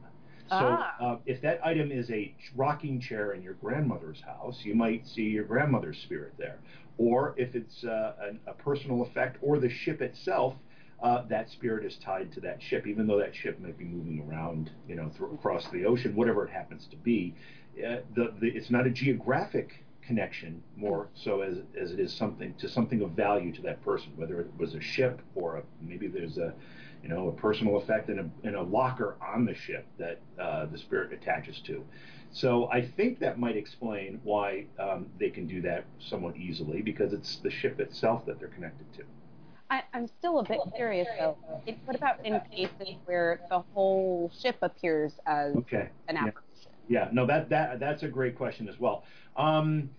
So 0.50 0.58
Ah. 0.60 0.96
uh, 1.00 1.17
if 1.25 1.41
that 1.41 1.65
item 1.65 1.89
is 1.91 2.12
a 2.12 2.36
rocking 2.55 3.00
chair 3.00 3.32
in 3.32 3.41
your 3.41 3.53
grandmother's 3.53 4.20
house, 4.22 4.60
you 4.65 4.75
might 4.75 5.08
see 5.08 5.24
your 5.24 5.46
grandmother's 5.46 5.98
spirit 6.00 6.34
there. 6.38 6.60
Or 6.98 7.34
if 7.38 7.55
it's 7.55 7.86
uh, 7.86 8.13
an, 8.20 8.39
a 8.46 8.53
personal 8.53 9.03
effect 9.03 9.38
or 9.41 9.58
the 9.58 9.70
ship 9.70 10.01
itself, 10.01 10.55
uh, 11.03 11.24
that 11.27 11.50
spirit 11.50 11.86
is 11.86 11.98
tied 11.98 12.31
to 12.31 12.39
that 12.39 12.62
ship, 12.62 12.88
even 12.88 13.05
though 13.05 13.19
that 13.19 13.36
ship 13.36 13.60
might 13.60 13.77
be 13.77 13.83
moving 13.83 14.25
around, 14.27 14.72
you 14.88 14.95
know, 14.95 15.12
across 15.33 15.69
the 15.69 15.86
ocean, 15.86 16.15
whatever 16.15 16.45
it 16.45 16.50
happens 16.50 16.88
to 16.88 16.95
be. 16.98 17.36
Uh, 17.77 17.98
the, 18.15 18.33
the, 18.39 18.48
it's 18.48 18.69
not 18.69 18.88
a 18.88 18.89
geographic 18.89 19.83
connection 20.01 20.62
more 20.75 21.10
so 21.13 21.41
as, 21.41 21.57
as 21.79 21.91
it 21.91 22.00
is 22.00 22.13
something 22.13 22.53
to 22.55 22.67
something 22.67 23.01
of 23.01 23.12
value 23.12 23.51
to 23.53 23.62
that 23.62 23.81
person, 23.83 24.12
whether 24.15 24.39
it 24.39 24.48
was 24.57 24.74
a 24.75 24.81
ship 24.81 25.22
or 25.36 25.57
a, 25.57 25.63
maybe 25.81 26.07
there's 26.07 26.38
a 26.38 26.53
you 27.03 27.10
know, 27.10 27.27
a 27.27 27.31
personal 27.33 27.77
effect 27.77 28.10
in 28.10 28.19
a, 28.19 28.48
in 28.48 28.55
a 28.55 28.62
locker 28.62 29.17
on 29.22 29.45
the 29.45 29.53
ship 29.53 29.86
that 30.00 30.19
uh, 30.39 30.65
the 30.67 30.77
spirit 30.77 31.12
attaches 31.12 31.60
to. 31.65 31.83
So 32.31 32.69
I 32.72 32.81
think 32.81 33.19
that 33.19 33.38
might 33.38 33.57
explain 33.57 34.19
why 34.24 34.65
um, 34.79 35.07
they 35.19 35.29
can 35.29 35.45
do 35.45 35.62
that 35.62 35.83
somewhat 36.00 36.38
easily 36.38 36.81
because 36.81 37.13
it's 37.13 37.38
the 37.38 37.51
ship 37.51 37.79
itself 37.79 38.25
that 38.25 38.39
they're 38.39 38.48
connected 38.48 38.91
to. 38.93 39.03
I, 39.73 39.81
I'm 39.95 40.07
still 40.19 40.39
a 40.39 40.43
bit 40.47 40.59
curious 40.75 41.07
though. 41.17 41.35
It, 41.65 41.77
what 41.85 41.95
about 41.95 42.23
in 42.23 42.39
cases 42.51 42.95
where 43.05 43.39
the 43.49 43.59
whole 43.73 44.31
ship 44.39 44.57
appears 44.61 45.13
as 45.25 45.55
Okay. 45.55 45.89
an 46.07 46.15
Yeah. 46.15 46.27
apparition? 46.27 46.71
Yeah. 46.87 47.09
No, 47.11 47.25
that 47.25 47.49
that 47.49 47.79
that's 47.79 48.03
a 48.03 48.07
great 48.07 48.37
question 48.37 48.69
as 48.69 48.79
well. 48.79 49.03
Um, 49.35 49.89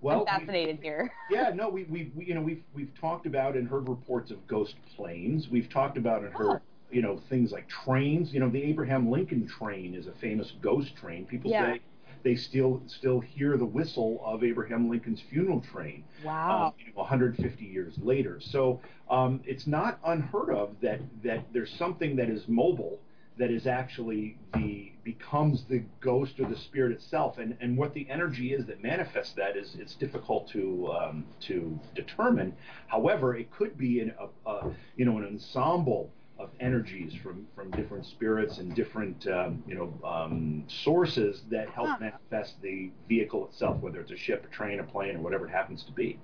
well, 0.00 0.24
I'm 0.30 0.40
we- 0.42 0.46
fascinated 0.46 0.78
here. 0.80 1.10
Yeah, 1.30 1.50
no, 1.54 1.68
we, 1.68 1.84
we, 1.84 2.12
we 2.14 2.24
you 2.26 2.34
know 2.34 2.40
we've 2.40 2.62
we've 2.72 2.92
talked 3.00 3.26
about 3.26 3.56
and 3.56 3.68
heard 3.68 3.88
reports 3.88 4.30
of 4.30 4.46
ghost 4.46 4.74
planes. 4.96 5.48
We've 5.50 5.68
talked 5.68 5.96
about 5.98 6.22
and 6.22 6.32
heard 6.32 6.58
Oh. 6.58 6.60
you 6.92 7.02
know 7.02 7.20
things 7.28 7.50
like 7.50 7.68
trains. 7.68 8.32
You 8.32 8.38
know, 8.40 8.48
the 8.48 8.62
Abraham 8.62 9.10
Lincoln 9.10 9.48
train 9.48 9.94
is 9.96 10.06
a 10.06 10.12
famous 10.20 10.52
ghost 10.62 10.94
train. 11.00 11.26
People 11.26 11.50
Yeah. 11.50 11.74
say 11.74 11.80
they 12.22 12.36
still 12.36 12.82
still 12.86 13.20
hear 13.20 13.56
the 13.56 13.64
whistle 13.64 14.20
of 14.24 14.44
Abraham 14.44 14.88
Lincoln's 14.88 15.20
funeral 15.30 15.60
train. 15.60 16.04
Wow. 16.24 16.66
Um, 16.66 16.72
you 16.78 16.92
know, 16.92 17.00
150 17.00 17.64
years 17.64 17.94
later. 18.02 18.40
So 18.40 18.80
um, 19.10 19.40
it's 19.44 19.66
not 19.66 19.98
unheard 20.04 20.50
of 20.50 20.76
that 20.82 21.00
that 21.24 21.44
there's 21.52 21.72
something 21.72 22.16
that 22.16 22.28
is 22.28 22.48
mobile 22.48 22.98
that 23.38 23.50
is 23.50 23.66
actually 23.66 24.36
the 24.54 24.92
becomes 25.04 25.64
the 25.64 25.82
ghost 26.00 26.38
or 26.38 26.48
the 26.48 26.56
spirit 26.56 26.92
itself, 26.92 27.38
and 27.38 27.56
and 27.60 27.76
what 27.76 27.94
the 27.94 28.08
energy 28.10 28.52
is 28.52 28.66
that 28.66 28.82
manifests 28.82 29.32
that 29.34 29.56
is 29.56 29.74
it's 29.78 29.94
difficult 29.94 30.48
to 30.48 30.92
um, 30.92 31.24
to 31.40 31.78
determine. 31.94 32.54
However, 32.86 33.34
it 33.34 33.50
could 33.50 33.76
be 33.76 34.00
an, 34.00 34.14
a, 34.18 34.50
a 34.50 34.70
you 34.96 35.04
know 35.04 35.18
an 35.18 35.24
ensemble 35.24 36.10
of 36.38 36.50
energies 36.60 37.14
from 37.14 37.46
from 37.54 37.70
different 37.72 38.04
spirits 38.06 38.58
and 38.58 38.74
different 38.74 39.26
um, 39.28 39.62
you 39.66 39.74
know 39.74 39.92
um, 40.08 40.64
sources 40.68 41.42
that 41.50 41.68
help 41.70 41.88
Huh. 41.88 41.96
manifest 42.00 42.60
the 42.62 42.90
vehicle 43.08 43.46
itself, 43.46 43.80
whether 43.80 44.00
it's 44.00 44.10
a 44.10 44.16
ship, 44.16 44.44
a 44.44 44.54
train, 44.54 44.80
a 44.80 44.84
plane, 44.84 45.16
or 45.16 45.20
whatever 45.20 45.46
it 45.46 45.50
happens 45.50 45.84
to 45.84 45.92
be. 45.92 46.18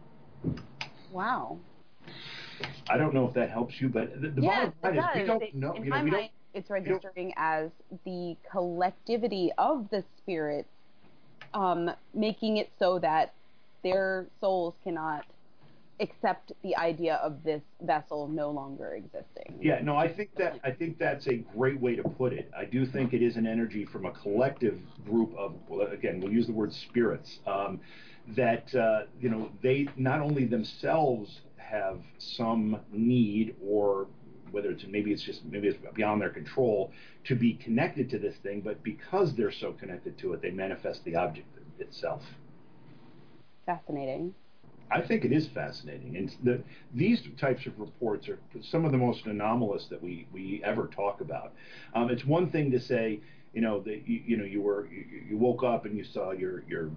Wow. 1.13 1.59
I 2.91 2.97
don't 2.97 3.15
know 3.15 3.27
if 3.27 3.35
that 3.35 3.51
helps 3.51 3.81
you, 3.81 3.89
but 3.89 4.21
the, 4.21 4.29
the 4.31 4.43
yes, 4.43 4.73
bottom 4.83 4.97
line 4.99 5.15
is 5.15 5.21
we 5.21 5.27
don't 5.27 5.43
It- 5.43 5.55
know. 5.55 5.73
In 5.75 5.85
You 5.85 5.91
my 5.91 5.99
know, 5.99 6.05
we 6.05 6.11
don't. 6.11 6.21
mind, 6.21 6.31
it's 6.55 6.71
registering 6.71 7.33
as 7.37 7.71
the 8.05 8.37
collectivity 8.51 9.53
of 9.59 9.89
the 9.91 10.03
spirits, 10.17 10.69
um, 11.55 11.91
making 12.15 12.57
it 12.57 12.71
so 12.79 12.99
that 13.01 13.35
their 13.83 14.27
souls 14.41 14.75
cannot 14.83 15.25
accept 16.01 16.53
the 16.63 16.77
idea 16.77 17.17
of 17.17 17.43
this 17.43 17.63
vessel 17.83 18.29
no 18.29 18.51
longer 18.51 18.95
existing. 18.95 19.59
Yeah, 19.61 19.81
no, 19.83 19.97
I 19.97 20.13
think 20.13 20.35
that 20.37 20.59
I 20.65 20.71
think 20.71 20.99
that's 20.99 21.27
a 21.27 21.37
great 21.37 21.81
way 21.81 21.97
to 21.97 22.03
put 22.03 22.33
it. 22.33 22.51
I 22.57 22.65
do 22.65 22.87
think 22.87 23.13
it 23.13 23.23
is 23.23 23.37
an 23.37 23.47
energy 23.47 23.85
from 23.85 24.07
a 24.07 24.13
collective 24.13 24.79
group 25.05 25.35
of, 25.37 25.55
again, 25.93 26.21
we'll 26.21 26.33
use 26.33 26.47
the 26.47 26.53
word 26.53 26.73
spirits, 26.73 27.39
um, 27.47 27.81
that 28.37 28.75
uh, 28.75 29.03
you 29.21 29.31
know 29.31 29.51
they 29.63 29.89
not 29.97 30.21
only 30.21 30.45
themselves 30.45 31.41
have 31.57 32.01
some 32.19 32.79
need 32.93 33.55
or 33.63 34.07
whether 34.51 34.71
it's 34.71 34.85
maybe 34.89 35.13
it's 35.13 35.23
just 35.23 35.45
maybe 35.45 35.69
it's 35.69 35.79
beyond 35.95 36.21
their 36.21 36.31
control 36.31 36.91
to 37.25 37.35
be 37.35 37.55
connected 37.55 38.09
to 38.11 38.19
this 38.19 38.37
thing, 38.43 38.61
but 38.61 38.83
because 38.83 39.35
they're 39.35 39.53
so 39.53 39.73
connected 39.73 40.17
to 40.19 40.33
it, 40.33 40.41
they 40.41 40.51
manifest 40.51 41.05
the 41.05 41.15
object 41.15 41.47
itself. 41.79 42.23
Fascinating. 43.67 44.35
I 44.91 45.01
think 45.03 45.25
it 45.25 45.33
is 45.33 45.47
fascinating, 45.49 46.17
and 46.17 46.35
the, 46.43 46.63
these 46.95 47.23
types 47.39 47.67
of 47.67 47.79
reports 47.79 48.29
are 48.29 48.39
some 48.63 48.85
of 48.85 48.93
the 48.93 48.99
most 48.99 49.27
anomalous 49.27 49.87
that 49.87 50.03
we, 50.03 50.27
we 50.33 50.63
ever 50.65 50.87
talk 50.87 51.21
about. 51.21 51.53
Um, 51.95 52.11
it's 52.11 52.25
one 52.25 52.51
thing 52.51 52.71
to 52.71 52.81
say, 52.81 53.21
you 53.53 53.61
know, 53.61 53.81
that 53.81 54.09
you, 54.09 54.23
you 54.27 54.37
know 54.37 54.45
you 54.45 54.63
were 54.63 54.87
you, 54.87 55.05
you 55.31 55.37
woke 55.37 55.63
up 55.63 55.85
and 55.85 55.97
you 55.97 56.05
saw 56.05 56.31
your 56.33 56.63
your 56.69 56.91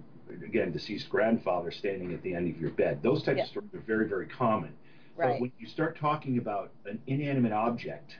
again 0.44 0.72
deceased 0.72 1.08
grandfather 1.10 1.70
standing 1.70 2.12
at 2.14 2.22
the 2.22 2.34
end 2.34 2.54
of 2.54 2.60
your 2.60 2.70
bed. 2.70 3.02
Those 3.02 3.22
types 3.22 3.36
Yeah. 3.38 3.42
of 3.44 3.48
stories 3.48 3.74
are 3.74 3.80
very 3.80 4.08
very 4.08 4.26
common. 4.26 4.72
Right. 5.16 5.32
But 5.34 5.40
when 5.40 5.52
you 5.58 5.66
start 5.66 5.96
talking 5.98 6.38
about 6.38 6.70
an 6.86 7.00
inanimate 7.06 7.52
object 7.52 8.16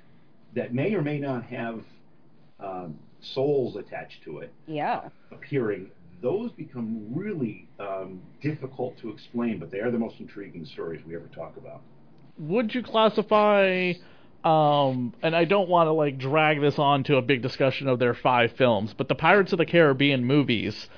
that 0.54 0.74
may 0.74 0.94
or 0.94 1.00
may 1.02 1.18
not 1.18 1.44
have 1.44 1.82
um, 2.60 2.98
souls 3.20 3.76
attached 3.76 4.22
to 4.24 4.38
it 4.40 4.52
Yeah. 4.66 5.08
appearing, 5.30 5.90
those 6.22 6.52
become 6.52 7.06
really 7.14 7.68
um, 7.78 8.22
difficult 8.40 8.96
to 8.98 9.10
explain, 9.10 9.58
but 9.58 9.70
they 9.70 9.80
are 9.80 9.90
the 9.90 9.98
most 9.98 10.20
intriguing 10.20 10.64
stories 10.64 11.00
we 11.06 11.14
ever 11.16 11.26
talk 11.34 11.56
about. 11.56 11.82
Would 12.38 12.74
you 12.74 12.82
classify? 12.82 13.92
Um, 14.44 15.12
and 15.22 15.36
I 15.36 15.44
don't 15.44 15.68
want 15.68 15.88
to 15.88 15.92
like 15.92 16.18
drag 16.18 16.60
this 16.60 16.78
on 16.78 17.04
to 17.04 17.16
a 17.16 17.22
big 17.22 17.42
discussion 17.42 17.88
of 17.88 17.98
their 17.98 18.14
five 18.14 18.52
films, 18.52 18.94
but 18.96 19.08
the 19.08 19.14
Pirates 19.14 19.52
of 19.52 19.58
the 19.58 19.66
Caribbean 19.66 20.24
movies, 20.24 20.88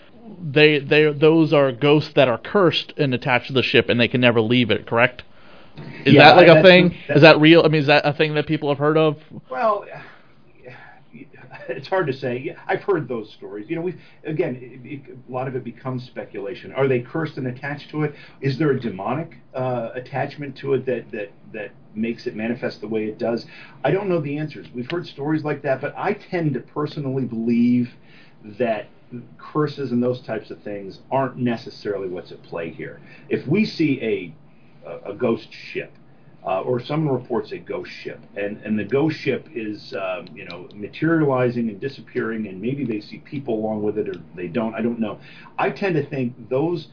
they 0.42 0.78
they 0.78 1.12
those 1.12 1.52
are 1.52 1.72
ghosts 1.72 2.12
that 2.14 2.28
are 2.28 2.38
cursed 2.38 2.92
and 2.96 3.12
attached 3.14 3.48
to 3.48 3.52
the 3.52 3.62
ship, 3.62 3.88
and 3.88 4.00
they 4.00 4.08
can 4.08 4.20
never 4.20 4.40
leave 4.40 4.70
it. 4.70 4.86
Correct? 4.86 5.24
Is 6.04 6.14
Yeah, 6.14 6.18
that 6.18 6.36
like 6.36 6.48
a 6.48 6.62
thing? 6.62 6.94
Is 7.08 7.22
that 7.22 7.40
real? 7.40 7.62
I 7.64 7.68
mean, 7.68 7.80
is 7.80 7.86
that 7.86 8.06
a 8.06 8.12
thing 8.12 8.34
that 8.34 8.46
people 8.46 8.68
have 8.68 8.78
heard 8.78 8.96
of? 8.96 9.18
Well, 9.50 9.84
it's 11.68 11.88
hard 11.88 12.06
to 12.06 12.12
say. 12.12 12.56
I've 12.66 12.82
heard 12.82 13.08
those 13.08 13.30
stories. 13.32 13.68
You 13.68 13.76
know, 13.76 13.82
we 13.82 13.94
again, 14.24 14.56
it, 14.56 14.86
it, 14.86 15.16
a 15.28 15.32
lot 15.32 15.48
of 15.48 15.56
it 15.56 15.64
becomes 15.64 16.04
speculation. 16.04 16.72
Are 16.72 16.88
they 16.88 17.00
cursed 17.00 17.36
and 17.36 17.46
attached 17.46 17.90
to 17.90 18.04
it? 18.04 18.14
Is 18.40 18.58
there 18.58 18.70
a 18.70 18.80
demonic 18.80 19.38
uh, 19.54 19.90
attachment 19.94 20.56
to 20.58 20.74
it 20.74 20.86
that 20.86 21.10
that 21.12 21.32
that 21.52 21.70
makes 21.94 22.26
it 22.26 22.34
manifest 22.34 22.80
the 22.80 22.88
way 22.88 23.06
it 23.06 23.18
does? 23.18 23.46
I 23.84 23.90
don't 23.90 24.08
know 24.08 24.20
the 24.20 24.38
answers. 24.38 24.66
We've 24.74 24.90
heard 24.90 25.06
stories 25.06 25.44
like 25.44 25.62
that, 25.62 25.80
but 25.80 25.94
I 25.96 26.14
tend 26.14 26.54
to 26.54 26.60
personally 26.60 27.24
believe 27.24 27.90
that 28.58 28.86
curses 29.38 29.92
and 29.92 30.02
those 30.02 30.20
types 30.20 30.50
of 30.50 30.60
things 30.62 31.00
aren't 31.10 31.36
necessarily 31.36 32.08
what's 32.08 32.32
at 32.32 32.42
play 32.42 32.70
here. 32.70 33.00
If 33.28 33.46
we 33.46 33.64
see 33.64 34.00
a 34.02 34.34
a, 34.86 35.12
a 35.12 35.14
ghost 35.14 35.52
ship, 35.52 35.92
uh, 36.46 36.60
or 36.60 36.78
someone 36.78 37.14
reports 37.14 37.52
a 37.52 37.58
ghost 37.58 37.90
ship, 37.90 38.20
and, 38.36 38.60
and 38.64 38.78
the 38.78 38.84
ghost 38.84 39.16
ship 39.16 39.48
is 39.54 39.94
um, 39.94 40.26
you 40.34 40.44
know 40.44 40.68
materializing 40.74 41.68
and 41.68 41.80
disappearing, 41.80 42.46
and 42.46 42.60
maybe 42.60 42.84
they 42.84 43.00
see 43.00 43.18
people 43.18 43.54
along 43.54 43.82
with 43.82 43.98
it, 43.98 44.08
or 44.08 44.14
they 44.34 44.48
don't. 44.48 44.74
I 44.74 44.82
don't 44.82 44.98
know. 44.98 45.18
I 45.58 45.70
tend 45.70 45.94
to 45.96 46.04
think 46.04 46.48
those. 46.48 46.88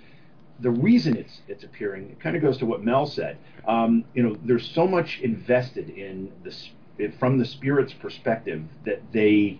The 0.60 0.72
reason 0.72 1.17
it's 1.17 1.41
it's 1.48 1.63
appearing, 1.63 2.10
it 2.12 2.20
kind 2.20 2.36
of 2.36 2.41
goes 2.41 2.58
to 2.60 2.65
what 2.65 2.84
Mel 2.84 3.08
said. 3.08 3.38
Um, 3.67 4.05
you 4.13 4.24
know, 4.24 4.38
there's 4.43 4.70
so 4.70 4.88
much 4.88 5.20
invested 5.20 5.89
in 5.89 6.31
the 6.43 7.12
from 7.20 7.39
the 7.39 7.46
spirit's 7.46 7.93
perspective 7.93 8.63
that 8.86 9.01
they 9.12 9.60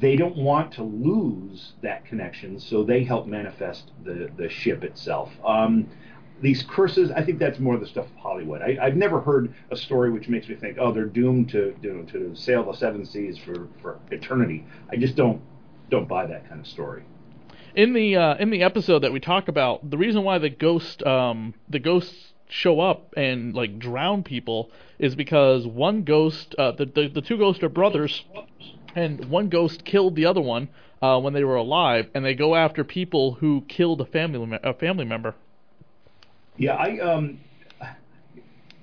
they 0.00 0.16
don't 0.16 0.36
want 0.36 0.72
to 0.72 0.82
lose 0.82 1.72
that 1.82 2.04
connection, 2.04 2.60
so 2.60 2.82
they 2.82 3.04
help 3.04 3.26
manifest 3.26 3.90
the, 4.04 4.30
the 4.36 4.48
ship 4.48 4.84
itself. 4.84 5.32
Um, 5.44 5.88
these 6.42 6.62
curses, 6.68 7.10
I 7.10 7.22
think 7.24 7.38
that's 7.38 7.58
more 7.58 7.78
the 7.78 7.86
stuff 7.86 8.06
of 8.06 8.16
Hollywood. 8.16 8.60
I, 8.62 8.76
I've 8.80 8.96
never 8.96 9.20
heard 9.20 9.54
a 9.70 9.76
story 9.76 10.10
which 10.10 10.28
makes 10.28 10.48
me 10.48 10.54
think, 10.54 10.76
oh, 10.78 10.92
they're 10.92 11.06
doomed 11.06 11.48
to 11.50 11.74
you 11.82 11.92
know, 11.94 12.02
to 12.12 12.34
sail 12.36 12.64
the 12.64 12.76
seven 12.76 13.06
seas 13.06 13.38
for, 13.38 13.68
for 13.80 13.98
eternity. 14.10 14.66
I 14.90 14.96
just 14.96 15.16
don't 15.16 15.40
don't 15.90 16.08
buy 16.08 16.26
that 16.26 16.48
kind 16.48 16.60
of 16.60 16.66
story. 16.66 17.04
in 17.74 17.92
the 17.92 18.16
uh, 18.16 18.34
in 18.36 18.50
the 18.50 18.62
episode 18.62 19.00
that 19.00 19.12
we 19.12 19.20
talk 19.20 19.48
about, 19.48 19.90
the 19.90 19.98
reason 19.98 20.24
why 20.24 20.38
the 20.38 20.50
ghost 20.50 21.02
um, 21.04 21.54
the 21.68 21.78
ghosts 21.78 22.32
show 22.48 22.80
up 22.80 23.12
and 23.16 23.54
like 23.54 23.78
drown 23.78 24.22
people 24.22 24.70
is 24.98 25.14
because 25.14 25.66
one 25.66 26.02
ghost, 26.02 26.54
uh, 26.58 26.72
the, 26.72 26.86
the 26.86 27.08
the 27.08 27.22
two 27.22 27.38
ghosts 27.38 27.62
are 27.62 27.68
brothers, 27.68 28.24
and 28.94 29.24
one 29.26 29.48
ghost 29.48 29.84
killed 29.84 30.16
the 30.16 30.26
other 30.26 30.40
one 30.40 30.68
uh, 31.00 31.18
when 31.20 31.32
they 31.32 31.44
were 31.44 31.56
alive, 31.56 32.08
and 32.14 32.24
they 32.24 32.34
go 32.34 32.54
after 32.54 32.84
people 32.84 33.34
who 33.34 33.62
killed 33.68 34.00
a 34.00 34.06
family 34.06 34.58
a 34.62 34.74
family 34.74 35.04
member. 35.04 35.34
Yeah, 36.58 36.74
I 36.74 36.98
um 37.00 37.38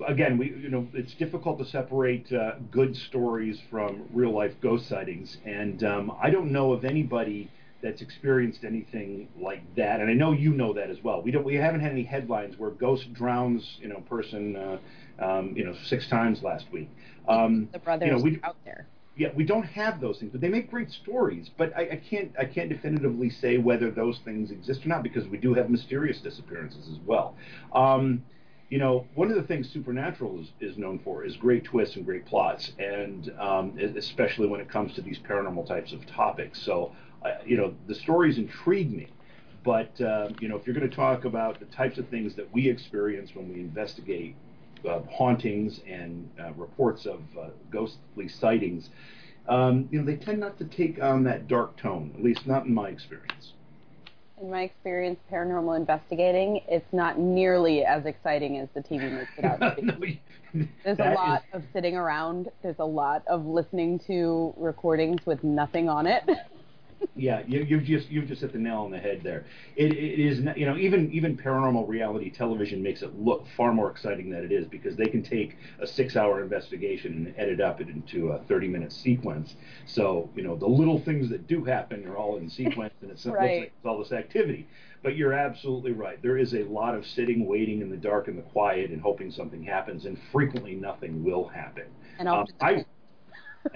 again, 0.06 0.38
we 0.38 0.50
you 0.50 0.68
know 0.68 0.86
it's 0.92 1.14
difficult 1.14 1.58
to 1.58 1.64
separate 1.64 2.32
uh, 2.32 2.52
good 2.70 2.96
stories 2.96 3.60
from 3.70 4.04
real 4.12 4.32
life 4.32 4.52
ghost 4.60 4.88
sightings, 4.88 5.38
and 5.44 5.82
um, 5.84 6.16
I 6.20 6.30
don't 6.30 6.52
know 6.52 6.72
of 6.72 6.84
anybody 6.84 7.50
that's 7.82 8.00
experienced 8.00 8.64
anything 8.64 9.28
like 9.38 9.62
that. 9.76 10.00
And 10.00 10.08
I 10.08 10.14
know 10.14 10.32
you 10.32 10.52
know 10.52 10.72
that 10.72 10.90
as 10.90 11.02
well. 11.02 11.22
We 11.22 11.30
don't 11.30 11.44
we 11.44 11.54
haven't 11.54 11.80
had 11.80 11.92
any 11.92 12.04
headlines 12.04 12.58
where 12.58 12.70
ghost 12.70 13.12
drowns 13.12 13.78
you 13.80 13.88
know 13.88 14.00
person 14.00 14.56
uh, 14.56 14.78
um, 15.18 15.56
you 15.56 15.64
know 15.64 15.74
six 15.84 16.08
times 16.08 16.42
last 16.42 16.66
week. 16.72 16.88
Um, 17.28 17.68
The 17.72 17.78
brothers 17.78 18.06
you 18.06 18.12
know, 18.12 18.22
we, 18.22 18.40
out 18.42 18.56
there. 18.64 18.86
Yeah, 19.16 19.28
we 19.34 19.44
don't 19.44 19.64
have 19.64 20.00
those 20.00 20.18
things, 20.18 20.32
but 20.32 20.40
they 20.40 20.48
make 20.48 20.70
great 20.70 20.90
stories. 20.90 21.48
But 21.56 21.76
I, 21.76 21.82
I 21.82 21.96
can't 21.96 22.32
I 22.38 22.44
can't 22.44 22.68
definitively 22.68 23.30
say 23.30 23.58
whether 23.58 23.90
those 23.90 24.18
things 24.24 24.50
exist 24.50 24.84
or 24.84 24.88
not 24.88 25.02
because 25.02 25.28
we 25.28 25.38
do 25.38 25.54
have 25.54 25.70
mysterious 25.70 26.20
disappearances 26.20 26.88
as 26.88 26.98
well. 27.06 27.36
Um, 27.72 28.24
you 28.70 28.78
know, 28.78 29.06
one 29.14 29.30
of 29.30 29.36
the 29.36 29.42
things 29.44 29.70
Supernatural 29.70 30.40
is, 30.40 30.48
is 30.60 30.76
known 30.76 30.98
for 30.98 31.24
is 31.24 31.36
great 31.36 31.64
twists 31.64 31.94
and 31.94 32.04
great 32.04 32.26
plots, 32.26 32.72
and 32.78 33.32
um, 33.38 33.78
especially 33.96 34.48
when 34.48 34.60
it 34.60 34.68
comes 34.68 34.94
to 34.94 35.02
these 35.02 35.18
paranormal 35.18 35.66
types 35.66 35.92
of 35.92 36.04
topics. 36.06 36.60
So, 36.60 36.92
uh, 37.24 37.34
you 37.46 37.56
know, 37.56 37.74
the 37.86 37.94
stories 37.94 38.36
intrigue 38.38 38.92
me. 38.92 39.08
But 39.62 39.98
uh, 40.00 40.30
you 40.40 40.48
know, 40.48 40.56
if 40.56 40.66
you're 40.66 40.74
going 40.74 40.90
to 40.90 40.94
talk 40.94 41.24
about 41.24 41.60
the 41.60 41.66
types 41.66 41.98
of 41.98 42.08
things 42.08 42.34
that 42.34 42.52
we 42.52 42.68
experience 42.68 43.30
when 43.34 43.48
we 43.48 43.60
investigate 43.60 44.34
hauntings 45.10 45.80
and 45.88 46.28
uh, 46.40 46.52
reports 46.52 47.06
of 47.06 47.20
uh, 47.40 47.48
ghostly 47.70 48.28
sightings, 48.28 48.90
um, 49.48 49.88
you 49.90 49.98
know, 50.00 50.04
they 50.06 50.16
tend 50.16 50.40
not 50.40 50.58
to 50.58 50.64
take 50.64 51.02
on 51.02 51.24
that 51.24 51.48
dark 51.48 51.76
tone. 51.76 52.12
At 52.16 52.22
least 52.22 52.46
not 52.46 52.66
in 52.66 52.74
my 52.74 52.88
experience. 52.88 53.52
In 54.40 54.50
my 54.50 54.62
experience, 54.62 55.18
paranormal 55.30 55.76
investigating, 55.76 56.60
it's 56.68 56.92
not 56.92 57.18
nearly 57.18 57.84
as 57.84 58.04
exciting 58.04 58.58
as 58.58 58.68
the 58.74 58.80
TV 58.80 59.10
makes 59.12 59.30
it 59.38 59.44
out 59.44 59.76
to 59.76 59.92
be. 59.92 60.20
No, 60.52 60.66
There's 60.84 60.98
a 60.98 61.10
is- 61.10 61.14
lot 61.14 61.44
of 61.52 61.62
sitting 61.72 61.96
around. 61.96 62.50
There's 62.62 62.78
a 62.78 62.84
lot 62.84 63.22
of 63.28 63.44
listening 63.46 64.00
to 64.06 64.52
recordings 64.56 65.24
with 65.26 65.42
nothing 65.44 65.88
on 65.88 66.06
it. 66.06 66.24
Yeah, 67.16 67.42
you, 67.46 67.60
you've 67.60 67.84
just 67.84 68.10
you've 68.10 68.26
just 68.26 68.40
hit 68.40 68.52
the 68.52 68.58
nail 68.58 68.78
on 68.78 68.90
the 68.90 68.98
head 68.98 69.20
there. 69.22 69.44
It, 69.76 69.92
it 69.92 70.18
is 70.20 70.40
you 70.56 70.66
know 70.66 70.76
even 70.76 71.12
even 71.12 71.36
paranormal 71.36 71.88
reality 71.88 72.28
television 72.30 72.82
makes 72.82 73.02
it 73.02 73.14
look 73.16 73.46
far 73.56 73.72
more 73.72 73.90
exciting 73.90 74.30
than 74.30 74.44
it 74.44 74.50
is 74.50 74.66
because 74.66 74.96
they 74.96 75.06
can 75.06 75.22
take 75.22 75.56
a 75.80 75.86
six-hour 75.86 76.42
investigation 76.42 77.12
and 77.12 77.34
edit 77.38 77.60
up 77.60 77.80
it 77.80 77.88
into 77.88 78.30
a 78.30 78.40
30-minute 78.40 78.92
sequence. 78.92 79.54
So 79.86 80.28
you 80.34 80.42
know 80.42 80.56
the 80.56 80.66
little 80.66 80.98
things 80.98 81.28
that 81.30 81.46
do 81.46 81.62
happen 81.64 82.04
are 82.06 82.16
all 82.16 82.36
in 82.38 82.50
sequence 82.50 82.92
and 83.00 83.10
it's, 83.12 83.26
it 83.26 83.36
looks 83.40 83.58
like 83.60 83.72
it's 83.76 83.84
all 83.86 83.98
this 83.98 84.12
activity. 84.12 84.66
But 85.02 85.16
you're 85.16 85.34
absolutely 85.34 85.92
right. 85.92 86.20
There 86.22 86.38
is 86.38 86.54
a 86.54 86.64
lot 86.64 86.94
of 86.94 87.06
sitting, 87.06 87.46
waiting 87.46 87.80
in 87.82 87.90
the 87.90 87.96
dark 87.96 88.26
and 88.26 88.38
the 88.38 88.42
quiet, 88.42 88.90
and 88.90 89.00
hoping 89.00 89.30
something 89.30 89.62
happens, 89.62 90.06
and 90.06 90.18
frequently 90.32 90.74
nothing 90.74 91.22
will 91.22 91.46
happen. 91.46 91.84
And 92.18 92.26
Um, 92.26 92.46
I, 92.60 92.86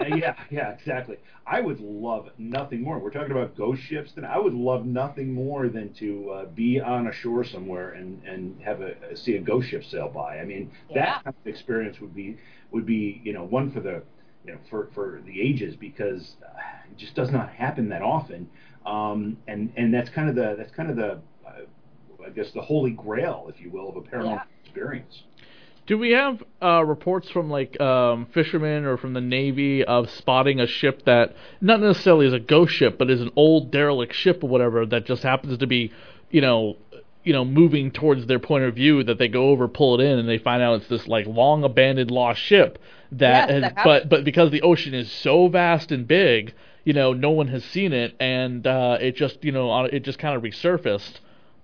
uh, 0.01 0.05
yeah, 0.05 0.35
yeah, 0.49 0.71
exactly. 0.71 1.17
I 1.45 1.61
would 1.61 1.79
love 1.79 2.29
nothing 2.37 2.81
more. 2.81 2.99
We're 2.99 3.11
talking 3.11 3.31
about 3.31 3.55
ghost 3.55 3.81
ships, 3.81 4.13
then 4.13 4.25
I 4.25 4.37
would 4.39 4.53
love 4.53 4.85
nothing 4.85 5.33
more 5.33 5.67
than 5.69 5.93
to 5.95 6.29
uh, 6.31 6.45
be 6.45 6.79
on 6.79 7.07
a 7.07 7.11
shore 7.13 7.43
somewhere 7.43 7.91
and 7.91 8.23
and 8.23 8.61
have 8.61 8.81
a 8.81 9.15
see 9.17 9.35
a 9.35 9.41
ghost 9.41 9.69
ship 9.69 9.83
sail 9.83 10.09
by. 10.09 10.39
I 10.39 10.45
mean, 10.45 10.71
Yeah. 10.89 11.01
that 11.01 11.23
kind 11.23 11.35
of 11.45 11.47
experience 11.49 11.99
would 11.99 12.13
be 12.15 12.37
would 12.71 12.85
be 12.85 13.21
you 13.23 13.33
know 13.33 13.43
one 13.43 13.71
for 13.71 13.79
the 13.81 14.03
you 14.45 14.53
know 14.53 14.59
for 14.69 14.89
for 14.93 15.21
the 15.25 15.41
ages 15.41 15.75
because 15.75 16.37
uh, 16.45 16.59
it 16.91 16.97
just 16.97 17.15
does 17.15 17.31
not 17.31 17.49
happen 17.49 17.89
that 17.89 18.01
often. 18.01 18.49
Um, 18.85 19.37
and 19.47 19.73
and 19.75 19.93
that's 19.93 20.09
kind 20.09 20.29
of 20.29 20.35
the 20.35 20.55
that's 20.57 20.71
kind 20.71 20.89
of 20.89 20.95
the 20.95 21.21
uh, 21.45 21.65
I 22.25 22.29
guess 22.29 22.51
the 22.53 22.61
holy 22.61 22.91
grail, 22.91 23.47
if 23.49 23.59
you 23.61 23.71
will, 23.71 23.89
of 23.89 23.95
a 23.97 24.01
paranormal 24.01 24.41
Yeah. 24.41 24.43
experience. 24.65 25.23
Do 25.89 25.97
we 25.97 26.11
have 26.11 26.43
uh, 26.61 26.85
reports 26.85 27.31
from 27.31 27.49
like 27.49 27.81
um, 27.81 28.27
fishermen 28.27 28.85
or 28.85 28.95
from 28.95 29.13
the 29.13 29.21
Navy 29.21 29.83
of 29.83 30.07
spotting 30.11 30.59
a 30.59 30.67
ship 30.67 31.03
that 31.05 31.35
not 31.61 31.81
necessarily 31.81 32.27
is 32.27 32.33
a 32.33 32.39
ghost 32.39 32.75
ship, 32.75 32.99
but 32.99 33.09
is 33.09 33.21
an 33.21 33.31
old 33.35 33.71
derelict 33.71 34.13
ship 34.13 34.43
or 34.43 34.49
whatever 34.51 34.85
that 34.85 35.07
just 35.07 35.23
happens 35.23 35.57
to 35.57 35.65
be, 35.65 35.91
you 36.29 36.41
know, 36.41 36.77
you 37.23 37.33
know 37.33 37.43
moving 37.43 37.89
towards 37.89 38.27
their 38.27 38.37
point 38.37 38.65
of 38.65 38.75
view 38.75 39.03
that 39.03 39.17
they 39.17 39.27
go 39.27 39.49
over 39.49 39.67
pull 39.67 39.99
it 39.99 40.03
in 40.03 40.19
and 40.19 40.29
they 40.29 40.37
find 40.37 40.61
out 40.61 40.75
it's 40.75 40.89
this 40.89 41.07
like 41.07 41.25
long 41.25 41.63
abandoned 41.63 42.11
lost 42.11 42.39
ship 42.39 42.77
that 43.11 43.49
Yes, 43.49 43.63
has, 43.63 43.73
that 43.73 43.83
but 43.83 44.09
but 44.09 44.23
because 44.23 44.51
the 44.51 44.61
ocean 44.61 44.93
is 44.93 45.11
so 45.11 45.47
vast 45.47 45.91
and 45.91 46.07
big 46.07 46.53
you 46.85 46.93
know 46.93 47.13
no 47.13 47.31
one 47.31 47.47
has 47.47 47.65
seen 47.65 47.93
it 47.93 48.15
and 48.19 48.65
uh 48.67 48.97
it 49.01 49.15
just 49.15 49.43
you 49.43 49.51
know 49.51 49.85
it 49.85 50.03
just 50.03 50.19
kind 50.19 50.35
of 50.35 50.43
resurfaced 50.43 51.19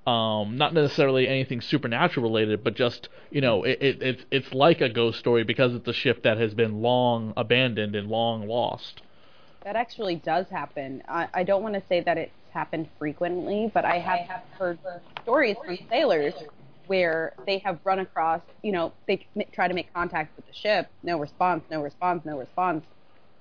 um 0.05 0.57
not 0.57 0.73
necessarily 0.73 1.27
anything 1.27 1.61
supernatural 1.61 2.23
related 2.23 2.63
but 2.63 2.75
just 2.75 3.09
you 3.31 3.41
know 3.41 3.63
it, 3.63 3.77
it 3.81 4.01
it's 4.01 4.25
it's 4.31 4.53
like 4.53 4.81
a 4.81 4.89
ghost 4.89 5.19
story 5.19 5.43
because 5.43 5.73
it's 5.73 5.87
a 5.87 5.93
ship 5.93 6.23
that 6.23 6.37
has 6.37 6.53
been 6.53 6.81
long 6.81 7.33
abandoned 7.37 7.95
and 7.95 8.07
long 8.07 8.47
lost 8.47 9.01
That 9.63 9.75
actually 9.75 10.15
does 10.17 10.47
happen. 10.49 11.01
I, 11.07 11.27
I 11.33 11.43
don't 11.43 11.63
want 11.63 11.73
to 11.75 11.83
say 11.89 12.01
that 12.01 12.17
it's 12.17 12.31
happened 12.51 12.87
frequently, 12.99 13.71
but 13.73 13.83
I 13.83 13.97
have 13.99 14.41
heard 14.57 14.79
stories 15.23 15.57
from 15.65 15.77
sailors 15.89 16.33
where 16.87 17.33
they 17.47 17.57
have 17.59 17.79
run 17.83 17.99
across, 17.99 18.41
you 18.61 18.71
know, 18.71 18.93
they 19.07 19.25
try 19.53 19.67
to 19.67 19.73
make 19.73 19.91
contact 19.93 20.35
with 20.35 20.45
the 20.45 20.53
ship, 20.53 20.87
no 21.03 21.19
response, 21.19 21.63
no 21.71 21.81
response, 21.81 22.23
no 22.25 22.37
response, 22.37 22.85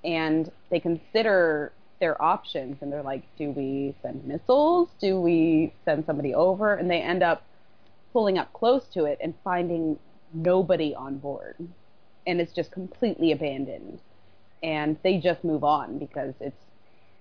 and 0.03 0.51
they 0.71 0.79
consider 0.79 1.73
their 1.99 2.21
options 2.21 2.77
and 2.81 2.91
they're 2.91 3.03
like, 3.03 3.23
do 3.37 3.51
we 3.51 3.95
send 4.01 4.25
missiles? 4.25 4.89
Do 4.99 5.19
we 5.19 5.73
send 5.85 6.05
somebody 6.05 6.33
over? 6.33 6.73
And 6.73 6.89
they 6.89 7.01
end 7.01 7.23
up 7.23 7.43
pulling 8.13 8.37
up 8.37 8.51
close 8.53 8.85
to 8.93 9.05
it 9.05 9.17
and 9.21 9.33
finding 9.43 9.97
nobody 10.33 10.93
on 10.95 11.17
board. 11.17 11.55
And 12.27 12.41
it's 12.41 12.53
just 12.53 12.71
completely 12.71 13.31
abandoned 13.31 13.99
and 14.65 14.97
they 15.03 15.17
just 15.17 15.43
move 15.43 15.63
on 15.63 15.99
because 15.99 16.33
it's 16.39 16.65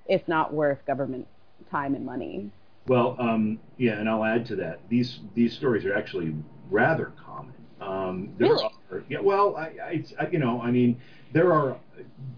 it's 0.06 0.26
not 0.28 0.52
worth 0.52 0.84
government 0.86 1.26
time 1.70 1.94
and 1.94 2.04
money. 2.04 2.50
Well, 2.86 3.16
um, 3.18 3.58
yeah, 3.78 3.98
and 3.98 4.08
I'll 4.08 4.24
add 4.24 4.46
to 4.46 4.56
that. 4.56 4.80
These 4.88 5.20
these 5.34 5.54
stories 5.54 5.84
are 5.84 5.94
actually 5.94 6.34
rather 6.70 7.12
common. 7.24 7.54
Um, 7.84 8.34
there 8.38 8.50
Really? 8.50 8.64
Are, 8.90 9.04
yeah. 9.08 9.20
Well, 9.20 9.56
I, 9.56 9.62
I, 9.62 10.04
I, 10.18 10.28
you 10.28 10.38
know, 10.38 10.60
I 10.60 10.70
mean, 10.70 11.00
there 11.32 11.52
are 11.52 11.76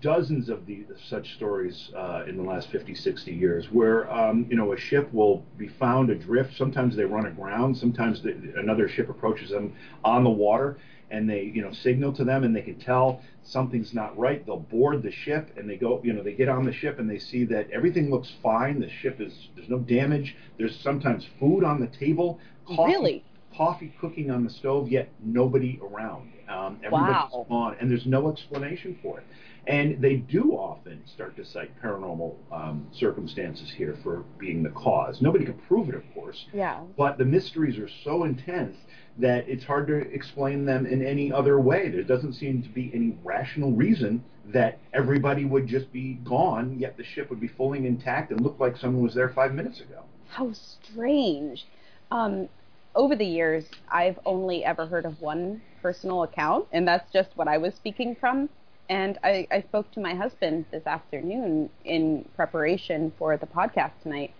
dozens 0.00 0.48
of 0.48 0.66
the 0.66 0.84
such 1.08 1.34
stories 1.34 1.90
uh, 1.96 2.24
in 2.26 2.36
the 2.36 2.42
last 2.42 2.70
50, 2.70 2.94
60 2.94 3.30
years 3.32 3.66
where 3.70 4.10
um, 4.10 4.46
you 4.48 4.56
know 4.56 4.72
a 4.72 4.76
ship 4.78 5.12
will 5.12 5.44
be 5.58 5.68
found 5.68 6.10
adrift. 6.10 6.56
Sometimes 6.56 6.96
they 6.96 7.04
run 7.04 7.26
aground. 7.26 7.76
Sometimes 7.76 8.22
the, 8.22 8.54
another 8.56 8.88
ship 8.88 9.08
approaches 9.08 9.50
them 9.50 9.74
on 10.04 10.24
the 10.24 10.30
water, 10.30 10.78
and 11.10 11.28
they 11.28 11.42
you 11.42 11.62
know 11.62 11.72
signal 11.72 12.12
to 12.14 12.24
them, 12.24 12.44
and 12.44 12.54
they 12.54 12.62
can 12.62 12.78
tell 12.78 13.20
something's 13.42 13.94
not 13.94 14.16
right. 14.18 14.44
They'll 14.44 14.58
board 14.58 15.02
the 15.02 15.12
ship, 15.12 15.50
and 15.56 15.68
they 15.68 15.76
go 15.76 16.00
you 16.02 16.12
know 16.12 16.22
they 16.22 16.34
get 16.34 16.48
on 16.48 16.64
the 16.64 16.72
ship, 16.72 16.98
and 16.98 17.08
they 17.08 17.18
see 17.18 17.44
that 17.46 17.70
everything 17.70 18.10
looks 18.10 18.32
fine. 18.42 18.80
The 18.80 18.90
ship 18.90 19.20
is 19.20 19.48
there's 19.54 19.68
no 19.68 19.78
damage. 19.78 20.36
There's 20.58 20.78
sometimes 20.80 21.26
food 21.38 21.64
on 21.64 21.80
the 21.80 21.88
table. 21.88 22.40
Coffee, 22.66 22.92
Really? 22.92 23.24
Coffee 23.56 23.92
cooking 24.00 24.30
on 24.30 24.44
the 24.44 24.50
stove, 24.50 24.88
yet 24.90 25.08
nobody 25.24 25.80
around. 25.82 26.30
Um, 26.48 26.76
everybody's 26.84 27.32
Wow. 27.32 27.46
gone, 27.48 27.76
and 27.80 27.90
there's 27.90 28.04
no 28.06 28.30
explanation 28.30 28.98
for 29.02 29.18
it. 29.18 29.26
And 29.66 30.00
they 30.00 30.16
do 30.16 30.52
often 30.52 31.00
start 31.06 31.36
to 31.36 31.44
cite 31.44 31.70
paranormal 31.82 32.34
um, 32.52 32.86
circumstances 32.92 33.70
here 33.70 33.96
for 34.02 34.24
being 34.38 34.62
the 34.62 34.68
cause. 34.70 35.22
Nobody 35.22 35.44
can 35.46 35.54
prove 35.54 35.88
it, 35.88 35.94
of 35.94 36.02
course, 36.14 36.46
Yeah. 36.52 36.80
but 36.98 37.16
the 37.18 37.24
mysteries 37.24 37.78
are 37.78 37.88
so 37.88 38.24
intense 38.24 38.76
that 39.18 39.48
it's 39.48 39.64
hard 39.64 39.86
to 39.88 39.96
explain 40.12 40.66
them 40.66 40.84
in 40.84 41.02
any 41.04 41.32
other 41.32 41.58
way. 41.58 41.88
There 41.88 42.02
doesn't 42.02 42.34
seem 42.34 42.62
to 42.62 42.68
be 42.68 42.90
any 42.94 43.16
rational 43.24 43.72
reason 43.72 44.22
that 44.52 44.78
everybody 44.92 45.46
would 45.46 45.66
just 45.66 45.90
be 45.92 46.14
gone, 46.24 46.78
yet 46.78 46.96
the 46.98 47.02
ship 47.04 47.30
would 47.30 47.40
be 47.40 47.48
fully 47.48 47.86
intact 47.86 48.30
and 48.30 48.40
look 48.42 48.60
like 48.60 48.76
someone 48.76 49.02
was 49.02 49.14
there 49.14 49.30
five 49.30 49.54
minutes 49.54 49.80
ago. 49.80 50.02
How 50.28 50.52
strange. 50.52 51.66
Um, 52.12 52.48
over 52.96 53.14
the 53.14 53.26
years, 53.26 53.66
I've 53.90 54.18
only 54.26 54.64
ever 54.64 54.86
heard 54.86 55.04
of 55.04 55.20
one 55.20 55.60
personal 55.82 56.24
account, 56.24 56.66
and 56.72 56.88
that's 56.88 57.12
just 57.12 57.30
what 57.36 57.46
I 57.46 57.58
was 57.58 57.74
speaking 57.74 58.16
from. 58.16 58.48
And 58.88 59.18
I, 59.22 59.46
I 59.50 59.60
spoke 59.60 59.90
to 59.92 60.00
my 60.00 60.14
husband 60.14 60.64
this 60.70 60.86
afternoon 60.86 61.70
in 61.84 62.28
preparation 62.34 63.12
for 63.18 63.36
the 63.36 63.46
podcast 63.46 63.92
tonight, 64.02 64.32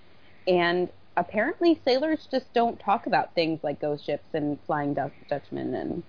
and 0.49 0.89
apparently 1.17 1.81
sailors 1.85 2.27
just 2.31 2.53
don't 2.55 2.79
talk 2.81 3.07
about 3.07 3.35
things 3.35 3.61
like 3.63 3.81
ghost 3.81 4.07
ships 4.07 4.27
and 4.33 4.59
flying 4.67 4.95
Dutch- 4.95 5.13
Dutchmen 5.29 5.75
and 5.75 6.03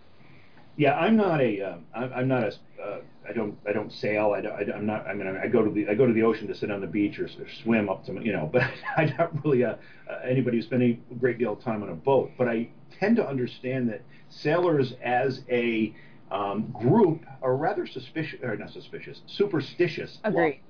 Yeah, 0.77 0.95
I'm 0.95 1.17
not 1.17 1.41
a. 1.41 1.61
Um, 1.61 1.85
I'm, 1.93 2.13
I'm 2.13 2.27
not 2.27 2.43
a. 2.43 2.47
Uh, 2.81 2.99
I 3.27 3.33
don't. 3.33 3.57
I 3.67 3.73
don't 3.73 3.91
sail. 3.91 4.33
I 4.35 4.41
don't, 4.41 4.53
I, 4.53 4.77
am 4.77 4.85
not. 4.85 5.07
I 5.07 5.13
mean, 5.13 5.27
I 5.27 5.47
go 5.47 5.63
to 5.63 5.71
the. 5.71 5.89
I 5.89 5.95
go 5.95 6.05
to 6.05 6.13
the 6.13 6.21
ocean 6.21 6.47
to 6.47 6.55
sit 6.55 6.71
on 6.71 6.81
the 6.81 6.87
beach 6.87 7.19
or, 7.19 7.25
or 7.25 7.47
swim 7.63 7.89
up 7.89 8.05
to. 8.05 8.13
You 8.23 8.31
know, 8.31 8.49
but 8.51 8.61
I'm 8.97 9.13
not 9.17 9.43
really 9.43 9.63
a, 9.63 9.79
uh, 10.09 10.19
anybody 10.23 10.57
who 10.57 10.63
spent 10.63 10.83
a 10.83 10.97
great 11.19 11.39
deal 11.39 11.53
of 11.53 11.63
time 11.63 11.81
on 11.81 11.89
a 11.89 11.95
boat. 11.95 12.31
But 12.37 12.47
I 12.47 12.69
tend 12.99 13.15
to 13.17 13.27
understand 13.27 13.89
that 13.89 14.01
sailors, 14.29 14.93
as 15.03 15.41
a 15.49 15.95
um, 16.29 16.73
group, 16.79 17.25
are 17.41 17.55
rather 17.55 17.87
suspicious. 17.87 18.39
Or 18.43 18.55
not 18.55 18.71
suspicious. 18.71 19.21
Superstitious. 19.25 20.19
agree. 20.23 20.61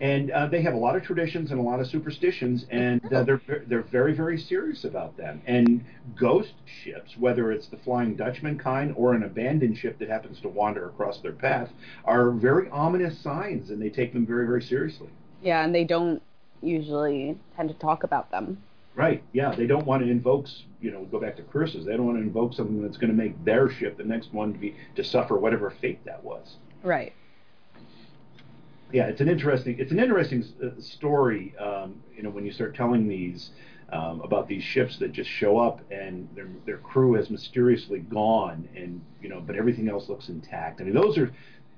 And 0.00 0.30
uh, 0.30 0.46
they 0.46 0.62
have 0.62 0.74
a 0.74 0.78
lot 0.78 0.94
of 0.94 1.02
traditions 1.02 1.50
and 1.50 1.58
a 1.58 1.62
lot 1.62 1.80
of 1.80 1.86
superstitions, 1.86 2.66
and 2.70 3.00
uh, 3.12 3.24
they're 3.24 3.40
they're 3.66 3.82
very 3.82 4.12
very 4.12 4.38
serious 4.38 4.84
about 4.84 5.16
them. 5.16 5.42
And 5.46 5.84
ghost 6.16 6.54
ships, 6.64 7.16
whether 7.16 7.50
it's 7.50 7.66
the 7.66 7.78
Flying 7.78 8.14
Dutchman 8.14 8.58
kind 8.58 8.94
or 8.96 9.14
an 9.14 9.24
abandoned 9.24 9.76
ship 9.76 9.98
that 9.98 10.08
happens 10.08 10.40
to 10.40 10.48
wander 10.48 10.86
across 10.86 11.20
their 11.20 11.32
path, 11.32 11.70
are 12.04 12.30
very 12.30 12.68
ominous 12.70 13.18
signs, 13.18 13.70
and 13.70 13.82
they 13.82 13.90
take 13.90 14.12
them 14.12 14.24
very 14.24 14.46
very 14.46 14.62
seriously. 14.62 15.08
Yeah, 15.42 15.64
and 15.64 15.74
they 15.74 15.84
don't 15.84 16.22
usually 16.62 17.36
tend 17.56 17.68
to 17.68 17.74
talk 17.76 18.04
about 18.04 18.30
them. 18.30 18.62
Right? 18.94 19.22
Yeah, 19.32 19.54
they 19.54 19.68
don't 19.68 19.86
want 19.86 20.02
to 20.02 20.10
invoke, 20.10 20.46
you 20.80 20.90
know, 20.90 21.04
go 21.04 21.20
back 21.20 21.36
to 21.36 21.42
curses. 21.42 21.86
They 21.86 21.96
don't 21.96 22.06
want 22.06 22.18
to 22.18 22.22
invoke 22.22 22.52
something 22.52 22.82
that's 22.82 22.96
going 22.96 23.10
to 23.10 23.16
make 23.16 23.44
their 23.44 23.70
ship 23.70 23.96
the 23.96 24.02
next 24.02 24.32
one 24.32 24.52
to 24.52 24.58
be 24.58 24.74
to 24.96 25.04
suffer 25.04 25.36
whatever 25.36 25.70
fate 25.70 26.04
that 26.04 26.24
was. 26.24 26.56
Right. 26.82 27.12
Yeah, 28.92 29.06
it's 29.06 29.20
an 29.20 29.28
interesting 29.28 29.78
it's 29.78 29.92
an 29.92 29.98
interesting 29.98 30.44
uh, 30.62 30.80
story. 30.80 31.54
Um, 31.58 32.02
you 32.16 32.22
know, 32.22 32.30
when 32.30 32.44
you 32.44 32.52
start 32.52 32.74
telling 32.74 33.08
these 33.08 33.50
um, 33.92 34.20
about 34.22 34.48
these 34.48 34.62
ships 34.62 34.98
that 34.98 35.12
just 35.12 35.30
show 35.30 35.58
up 35.58 35.80
and 35.90 36.28
their 36.34 36.48
their 36.66 36.78
crew 36.78 37.14
has 37.14 37.30
mysteriously 37.30 38.00
gone, 38.00 38.68
and 38.74 39.00
you 39.22 39.28
know, 39.28 39.40
but 39.40 39.56
everything 39.56 39.88
else 39.88 40.08
looks 40.08 40.28
intact. 40.28 40.80
I 40.80 40.84
mean, 40.84 40.94
those 40.94 41.18
are 41.18 41.32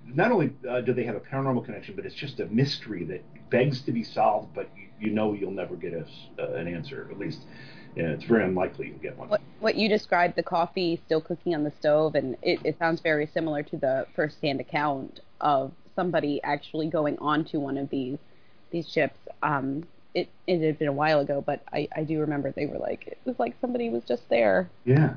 not 0.07 0.33
only 0.33 0.53
uh, 0.69 0.81
do 0.81 0.93
they 0.93 1.05
have 1.05 1.17
a 1.17 1.21
paranormal 1.21 1.65
connection, 1.65 1.95
but 1.97 2.07
it's 2.07 2.15
just 2.15 2.41
a 2.41 2.47
mystery 2.47 3.05
that 3.05 3.23
begs 3.51 3.83
to 3.83 3.93
be 3.93 4.05
solved. 4.05 4.55
But 4.55 4.71
you, 4.77 5.09
you 5.09 5.11
know, 5.13 5.33
you'll 5.33 5.51
never 5.51 5.77
get 5.77 5.93
a, 5.93 6.05
uh, 6.41 6.55
an 6.55 6.69
answer. 6.69 7.09
At 7.11 7.19
least, 7.19 7.41
yeah, 7.97 8.09
it's 8.09 8.25
very 8.25 8.45
unlikely 8.45 8.89
you'll 8.89 8.99
get 8.99 9.17
one. 9.17 9.29
What 9.29 9.41
what 9.61 9.75
you 9.75 9.89
described, 9.89 10.37
the 10.37 10.43
coffee 10.43 11.01
still 11.07 11.21
cooking 11.21 11.55
on 11.55 11.65
the 11.65 11.73
stove, 11.79 12.15
and 12.15 12.37
it, 12.43 12.61
it 12.65 12.79
sounds 12.79 13.01
very 13.01 13.27
similar 13.27 13.63
to 13.65 13.77
the 13.77 14.07
first-hand 14.15 14.61
account 14.61 15.21
of 15.41 15.73
somebody 15.95 16.41
actually 16.43 16.89
going 16.89 17.19
onto 17.19 17.61
one 17.61 17.79
of 17.79 17.89
these 17.91 18.19
these 18.71 18.89
ships. 18.89 19.19
Um, 19.43 19.85
it 20.15 20.29
it 20.47 20.61
had 20.61 20.79
been 20.79 20.89
a 20.89 20.93
while 20.93 21.21
ago, 21.21 21.43
but 21.45 21.63
I, 21.73 21.89
I 21.95 22.05
do 22.05 22.21
remember 22.21 22.53
they 22.53 22.67
were 22.67 22.79
like 22.79 23.07
it 23.07 23.19
was 23.25 23.39
like 23.39 23.55
somebody 23.61 23.91
was 23.91 24.05
just 24.05 24.29
there. 24.29 24.71
Yeah, 24.85 25.15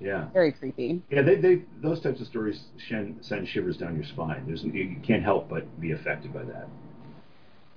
yeah. 0.00 0.28
Very 0.32 0.52
creepy. 0.52 1.02
Yeah, 1.10 1.22
they, 1.22 1.36
they 1.36 1.62
those 1.82 2.00
types 2.00 2.20
of 2.20 2.26
stories 2.26 2.64
shen- 2.76 3.18
send 3.20 3.48
shivers 3.48 3.76
down 3.76 3.96
your 3.96 4.04
spine. 4.04 4.44
There's 4.46 4.62
you 4.62 4.96
can't 5.02 5.22
help 5.22 5.48
but 5.48 5.80
be 5.80 5.92
affected 5.92 6.32
by 6.32 6.44
that. 6.44 6.68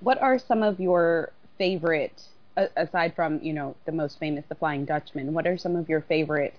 What 0.00 0.20
are 0.22 0.38
some 0.38 0.62
of 0.62 0.80
your 0.80 1.32
favorite, 1.58 2.22
aside 2.56 3.14
from 3.14 3.40
you 3.42 3.52
know 3.52 3.76
the 3.84 3.92
most 3.92 4.18
famous, 4.18 4.44
the 4.48 4.54
Flying 4.54 4.84
Dutchman? 4.84 5.32
What 5.32 5.46
are 5.46 5.56
some 5.56 5.76
of 5.76 5.88
your 5.88 6.02
favorite 6.02 6.54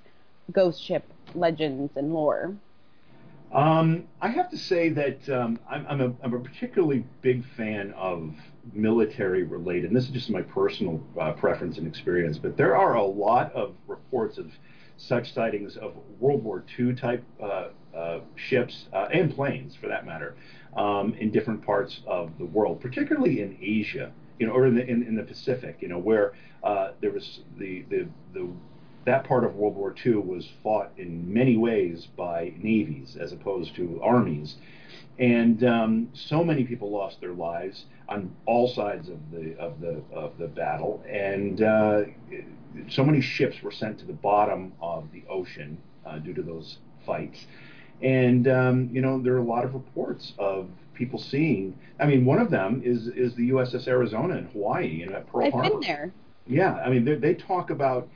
ghost 0.51 0.83
ship 0.83 1.05
legends 1.33 1.93
and 1.95 2.13
lore? 2.13 2.55
Um, 3.53 4.07
I 4.21 4.29
have 4.29 4.49
to 4.51 4.57
say 4.57 4.89
that 4.89 5.29
um, 5.29 5.59
I'm, 5.69 5.85
I'm, 5.87 6.01
a, 6.01 6.13
I'm 6.23 6.33
a 6.33 6.39
particularly 6.39 7.05
big 7.21 7.43
fan 7.57 7.93
of 7.97 8.33
military 8.71 9.43
related, 9.43 9.85
and 9.85 9.95
this 9.95 10.05
is 10.05 10.11
just 10.11 10.29
my 10.29 10.41
personal 10.41 11.01
uh, 11.19 11.33
preference 11.33 11.77
and 11.77 11.85
experience, 11.85 12.37
but 12.37 12.55
there 12.55 12.77
are 12.77 12.95
a 12.95 13.03
lot 13.03 13.51
of 13.53 13.75
reports 13.87 14.37
of 14.37 14.51
such 14.95 15.33
sightings 15.33 15.75
of 15.75 15.93
World 16.19 16.43
War 16.43 16.63
II 16.79 16.93
type 16.93 17.25
uh, 17.41 17.69
uh, 17.93 18.19
ships 18.35 18.85
uh, 18.93 19.07
and 19.11 19.35
planes, 19.35 19.75
for 19.75 19.87
that 19.87 20.05
matter, 20.05 20.35
um, 20.77 21.13
in 21.15 21.29
different 21.29 21.65
parts 21.65 22.01
of 22.07 22.37
the 22.37 22.45
world, 22.45 22.79
particularly 22.79 23.41
in 23.41 23.57
Asia, 23.61 24.13
you 24.39 24.47
know, 24.47 24.53
or 24.53 24.65
in 24.65 24.75
the, 24.75 24.87
in, 24.87 25.03
in 25.03 25.15
the 25.15 25.23
Pacific, 25.23 25.77
you 25.81 25.89
know, 25.89 25.97
where 25.97 26.33
uh, 26.63 26.91
there 27.01 27.11
was 27.11 27.41
the, 27.57 27.83
the, 27.89 28.07
the 28.33 28.47
that 29.05 29.23
part 29.23 29.43
of 29.43 29.55
World 29.55 29.75
War 29.75 29.95
II 30.05 30.17
was 30.17 30.47
fought 30.63 30.91
in 30.97 31.31
many 31.33 31.57
ways 31.57 32.07
by 32.15 32.53
navies 32.57 33.17
as 33.19 33.31
opposed 33.31 33.75
to 33.75 33.99
armies, 34.03 34.55
and 35.19 35.63
um, 35.63 36.09
so 36.13 36.43
many 36.43 36.63
people 36.63 36.91
lost 36.91 37.19
their 37.21 37.33
lives 37.33 37.85
on 38.09 38.35
all 38.45 38.67
sides 38.67 39.09
of 39.09 39.19
the 39.31 39.57
of 39.57 39.79
the 39.81 40.01
of 40.13 40.37
the 40.37 40.47
battle, 40.47 41.03
and 41.09 41.61
uh, 41.61 42.03
so 42.89 43.03
many 43.03 43.21
ships 43.21 43.61
were 43.61 43.71
sent 43.71 43.99
to 43.99 44.05
the 44.05 44.13
bottom 44.13 44.73
of 44.81 45.11
the 45.11 45.23
ocean 45.29 45.77
uh, 46.05 46.17
due 46.19 46.33
to 46.33 46.41
those 46.41 46.77
fights. 47.05 47.45
And 48.01 48.47
um, 48.47 48.89
you 48.91 49.01
know 49.01 49.21
there 49.21 49.33
are 49.33 49.39
a 49.39 49.43
lot 49.43 49.63
of 49.65 49.73
reports 49.73 50.33
of 50.37 50.69
people 50.93 51.19
seeing. 51.19 51.77
I 51.99 52.05
mean, 52.05 52.25
one 52.25 52.39
of 52.39 52.49
them 52.51 52.81
is 52.83 53.07
is 53.07 53.35
the 53.35 53.49
USS 53.51 53.87
Arizona 53.87 54.37
in 54.37 54.45
Hawaii, 54.45 54.87
you 54.87 55.07
know, 55.07 55.15
at 55.17 55.27
Pearl 55.27 55.45
I've 55.45 55.53
Harbor. 55.53 55.69
been 55.69 55.79
there. 55.81 56.13
Yeah, 56.47 56.75
I 56.75 56.89
mean, 56.89 57.05
they, 57.05 57.15
they 57.15 57.35
talk 57.35 57.69
about, 57.69 58.09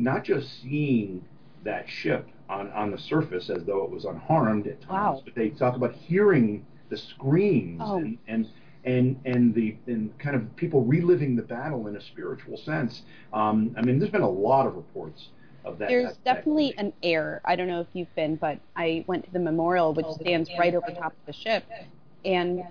not 0.00 0.24
just 0.24 0.60
seeing 0.62 1.24
that 1.64 1.88
ship 1.88 2.26
on, 2.48 2.70
on 2.72 2.90
the 2.90 2.98
surface 2.98 3.50
as 3.50 3.64
though 3.64 3.84
it 3.84 3.90
was 3.90 4.04
unharmed 4.04 4.66
at 4.66 4.80
times, 4.80 5.16
Wow. 5.18 5.22
but 5.24 5.34
they 5.34 5.50
talk 5.50 5.76
about 5.76 5.92
hearing 5.92 6.64
the 6.88 6.96
screams 6.96 7.80
Oh. 7.84 7.98
and, 7.98 8.18
and 8.26 8.48
and 8.82 9.20
and 9.26 9.54
the 9.54 9.76
and 9.86 10.18
kind 10.18 10.34
of 10.34 10.56
people 10.56 10.82
reliving 10.82 11.36
the 11.36 11.42
battle 11.42 11.86
in 11.86 11.96
a 11.96 12.00
spiritual 12.00 12.56
sense. 12.56 13.02
Um, 13.32 13.74
I 13.76 13.82
mean, 13.82 13.98
there's 13.98 14.10
been 14.10 14.22
a 14.22 14.28
lot 14.30 14.66
of 14.66 14.74
reports 14.74 15.28
of 15.66 15.78
that. 15.78 15.88
There's 15.90 16.14
that- 16.14 16.24
that 16.24 16.34
definitely 16.36 16.70
thing. 16.70 16.78
an 16.86 16.92
air. 17.02 17.42
I 17.44 17.56
don't 17.56 17.68
know 17.68 17.80
if 17.82 17.88
you've 17.92 18.12
been, 18.14 18.36
but 18.36 18.58
I 18.74 19.04
went 19.06 19.26
to 19.26 19.30
the 19.32 19.38
memorial, 19.38 19.92
which 19.92 20.06
stands 20.06 20.48
right 20.58 20.74
over 20.74 20.90
top 20.92 21.12
of 21.12 21.26
the 21.26 21.32
ship. 21.34 21.64
And 22.24 22.64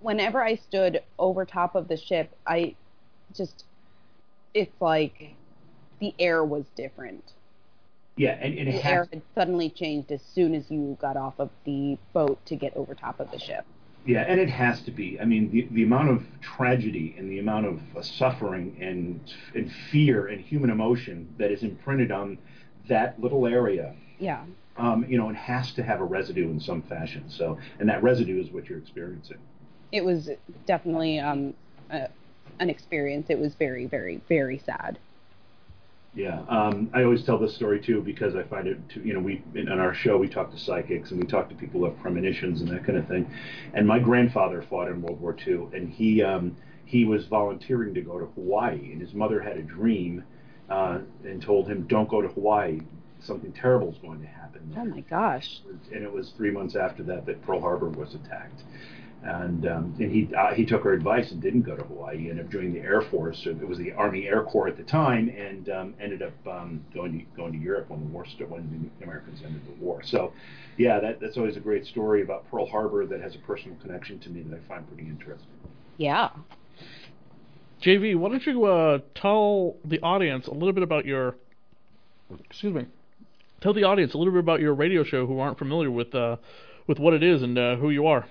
whenever 0.00 0.42
I 0.42 0.56
stood 0.56 1.02
over 1.20 1.44
top 1.44 1.76
of 1.76 1.86
the 1.86 1.96
ship, 1.96 2.34
I 2.44 2.74
just, 3.32 3.64
it's 4.54 4.74
like 4.80 5.34
the 6.00 6.14
air 6.18 6.44
was 6.44 6.64
different. 6.76 7.32
yeah, 8.16 8.32
and, 8.40 8.56
and 8.58 8.68
The 8.68 8.84
air 8.86 9.08
had 9.12 9.22
suddenly 9.34 9.70
changed 9.70 10.10
as 10.12 10.22
soon 10.22 10.54
as 10.54 10.70
you 10.70 10.96
got 11.00 11.16
off 11.16 11.34
of 11.38 11.50
the 11.64 11.98
boat 12.12 12.44
to 12.46 12.56
get 12.56 12.76
over 12.76 12.94
top 12.94 13.20
of 13.20 13.30
the 13.30 13.38
ship. 13.38 13.64
Yeah, 14.06 14.22
and 14.22 14.40
it 14.40 14.48
has 14.48 14.80
to 14.82 14.90
be. 14.90 15.20
I 15.20 15.24
mean, 15.24 15.50
the, 15.50 15.68
the 15.70 15.82
amount 15.82 16.08
of 16.10 16.24
tragedy 16.40 17.14
and 17.18 17.30
the 17.30 17.38
amount 17.40 17.66
of 17.66 17.80
uh, 17.96 18.02
suffering 18.02 18.76
and 18.80 19.20
and 19.54 19.70
fear 19.90 20.28
and 20.28 20.40
human 20.40 20.70
emotion 20.70 21.34
that 21.38 21.50
is 21.50 21.62
imprinted 21.62 22.10
on 22.10 22.38
that 22.88 23.20
little 23.20 23.46
area, 23.46 23.94
Yeah. 24.18 24.44
um, 24.78 25.04
you 25.08 25.18
know, 25.18 25.28
it 25.28 25.36
has 25.36 25.72
to 25.72 25.82
have 25.82 26.00
a 26.00 26.04
residue 26.04 26.48
in 26.48 26.58
some 26.60 26.80
fashion. 26.82 27.24
So, 27.28 27.58
and 27.80 27.88
that 27.90 28.02
residue 28.02 28.40
is 28.42 28.50
what 28.50 28.68
you're 28.68 28.78
experiencing. 28.78 29.38
It 29.92 30.04
was 30.04 30.30
definitely 30.64 31.18
um, 31.18 31.52
a, 31.90 32.08
an 32.60 32.70
experience. 32.70 33.26
It 33.28 33.38
was 33.38 33.54
very, 33.56 33.84
very, 33.86 34.22
very 34.28 34.58
sad. 34.58 34.98
Yeah, 36.18 36.40
um, 36.48 36.90
I 36.92 37.04
always 37.04 37.22
tell 37.22 37.38
this 37.38 37.54
story 37.54 37.80
too 37.80 38.00
because 38.00 38.34
I 38.34 38.42
find 38.42 38.66
it. 38.66 38.76
To, 38.90 39.00
you 39.06 39.14
know, 39.14 39.20
we 39.20 39.40
in, 39.54 39.68
on 39.68 39.78
our 39.78 39.94
show 39.94 40.18
we 40.18 40.28
talk 40.28 40.50
to 40.50 40.58
psychics 40.58 41.12
and 41.12 41.20
we 41.20 41.26
talk 41.28 41.48
to 41.48 41.54
people 41.54 41.78
who 41.78 41.86
have 41.86 41.96
premonitions 42.00 42.60
and 42.60 42.68
that 42.70 42.84
kind 42.84 42.98
of 42.98 43.06
thing. 43.06 43.30
And 43.72 43.86
my 43.86 44.00
grandfather 44.00 44.64
fought 44.68 44.88
in 44.88 45.00
World 45.00 45.20
War 45.20 45.36
II, 45.46 45.68
and 45.72 45.88
he 45.88 46.24
um, 46.24 46.56
he 46.84 47.04
was 47.04 47.26
volunteering 47.26 47.94
to 47.94 48.00
go 48.00 48.18
to 48.18 48.26
Hawaii, 48.26 48.90
and 48.90 49.00
his 49.00 49.14
mother 49.14 49.40
had 49.40 49.58
a 49.58 49.62
dream 49.62 50.24
uh, 50.68 50.98
and 51.24 51.40
told 51.40 51.68
him, 51.68 51.86
"Don't 51.86 52.08
go 52.08 52.20
to 52.20 52.26
Hawaii. 52.26 52.80
Something 53.20 53.52
terrible 53.52 53.92
is 53.92 53.98
going 53.98 54.20
to 54.20 54.26
happen." 54.26 54.74
Oh 54.76 54.84
my 54.86 55.02
gosh. 55.02 55.60
and 55.92 56.02
it 56.02 56.12
was 56.12 56.30
three 56.36 56.50
months 56.50 56.74
after 56.74 57.04
that 57.04 57.26
that 57.26 57.42
Pearl 57.42 57.60
Harbor 57.60 57.90
was 57.90 58.16
attacked. 58.16 58.62
And 59.22 59.66
um, 59.66 59.96
and 59.98 60.12
he 60.12 60.32
uh, 60.32 60.54
he 60.54 60.64
took 60.64 60.84
her 60.84 60.92
advice 60.92 61.32
and 61.32 61.42
didn't 61.42 61.62
go 61.62 61.74
to 61.74 61.82
Hawaii. 61.82 62.18
He 62.18 62.30
ended 62.30 62.46
up 62.46 62.52
joining 62.52 62.72
the 62.72 62.80
Air 62.80 63.02
Force. 63.02 63.42
So 63.42 63.50
it 63.50 63.68
was 63.68 63.76
the 63.76 63.92
Army 63.92 64.28
Air 64.28 64.44
Corps 64.44 64.68
at 64.68 64.76
the 64.76 64.84
time, 64.84 65.28
and 65.28 65.68
um, 65.70 65.94
ended 66.00 66.22
up 66.22 66.34
um, 66.46 66.84
going 66.94 67.18
to 67.18 67.24
going 67.36 67.52
to 67.52 67.58
Europe 67.58 67.90
when 67.90 68.00
the 68.00 68.06
war 68.06 68.24
started, 68.24 68.50
when 68.50 68.92
the 68.98 69.04
Americans 69.04 69.40
ended 69.44 69.62
the 69.66 69.84
war. 69.84 70.02
So, 70.04 70.32
yeah, 70.76 71.00
that 71.00 71.18
that's 71.20 71.36
always 71.36 71.56
a 71.56 71.60
great 71.60 71.84
story 71.84 72.22
about 72.22 72.48
Pearl 72.48 72.66
Harbor 72.66 73.06
that 73.06 73.20
has 73.20 73.34
a 73.34 73.38
personal 73.38 73.76
connection 73.82 74.20
to 74.20 74.30
me 74.30 74.42
that 74.42 74.56
I 74.56 74.68
find 74.68 74.86
pretty 74.86 75.08
interesting. 75.08 75.48
Yeah. 75.96 76.30
JV, 77.82 78.16
why 78.16 78.28
don't 78.28 78.46
you 78.46 78.64
uh, 78.64 78.98
tell 79.14 79.76
the 79.84 80.00
audience 80.00 80.46
a 80.46 80.52
little 80.52 80.72
bit 80.72 80.82
about 80.82 81.06
your, 81.06 81.36
excuse 82.44 82.74
me, 82.74 82.86
tell 83.60 83.72
the 83.72 83.84
audience 83.84 84.14
a 84.14 84.18
little 84.18 84.32
bit 84.32 84.40
about 84.40 84.60
your 84.60 84.74
radio 84.74 85.04
show 85.04 85.26
who 85.26 85.38
aren't 85.38 85.58
familiar 85.58 85.90
with 85.90 86.14
uh, 86.14 86.36
with 86.86 86.98
what 86.98 87.14
it 87.14 87.22
is 87.22 87.42
and 87.42 87.58
uh, 87.58 87.76
who 87.76 87.90
you 87.90 88.06
are. 88.06 88.26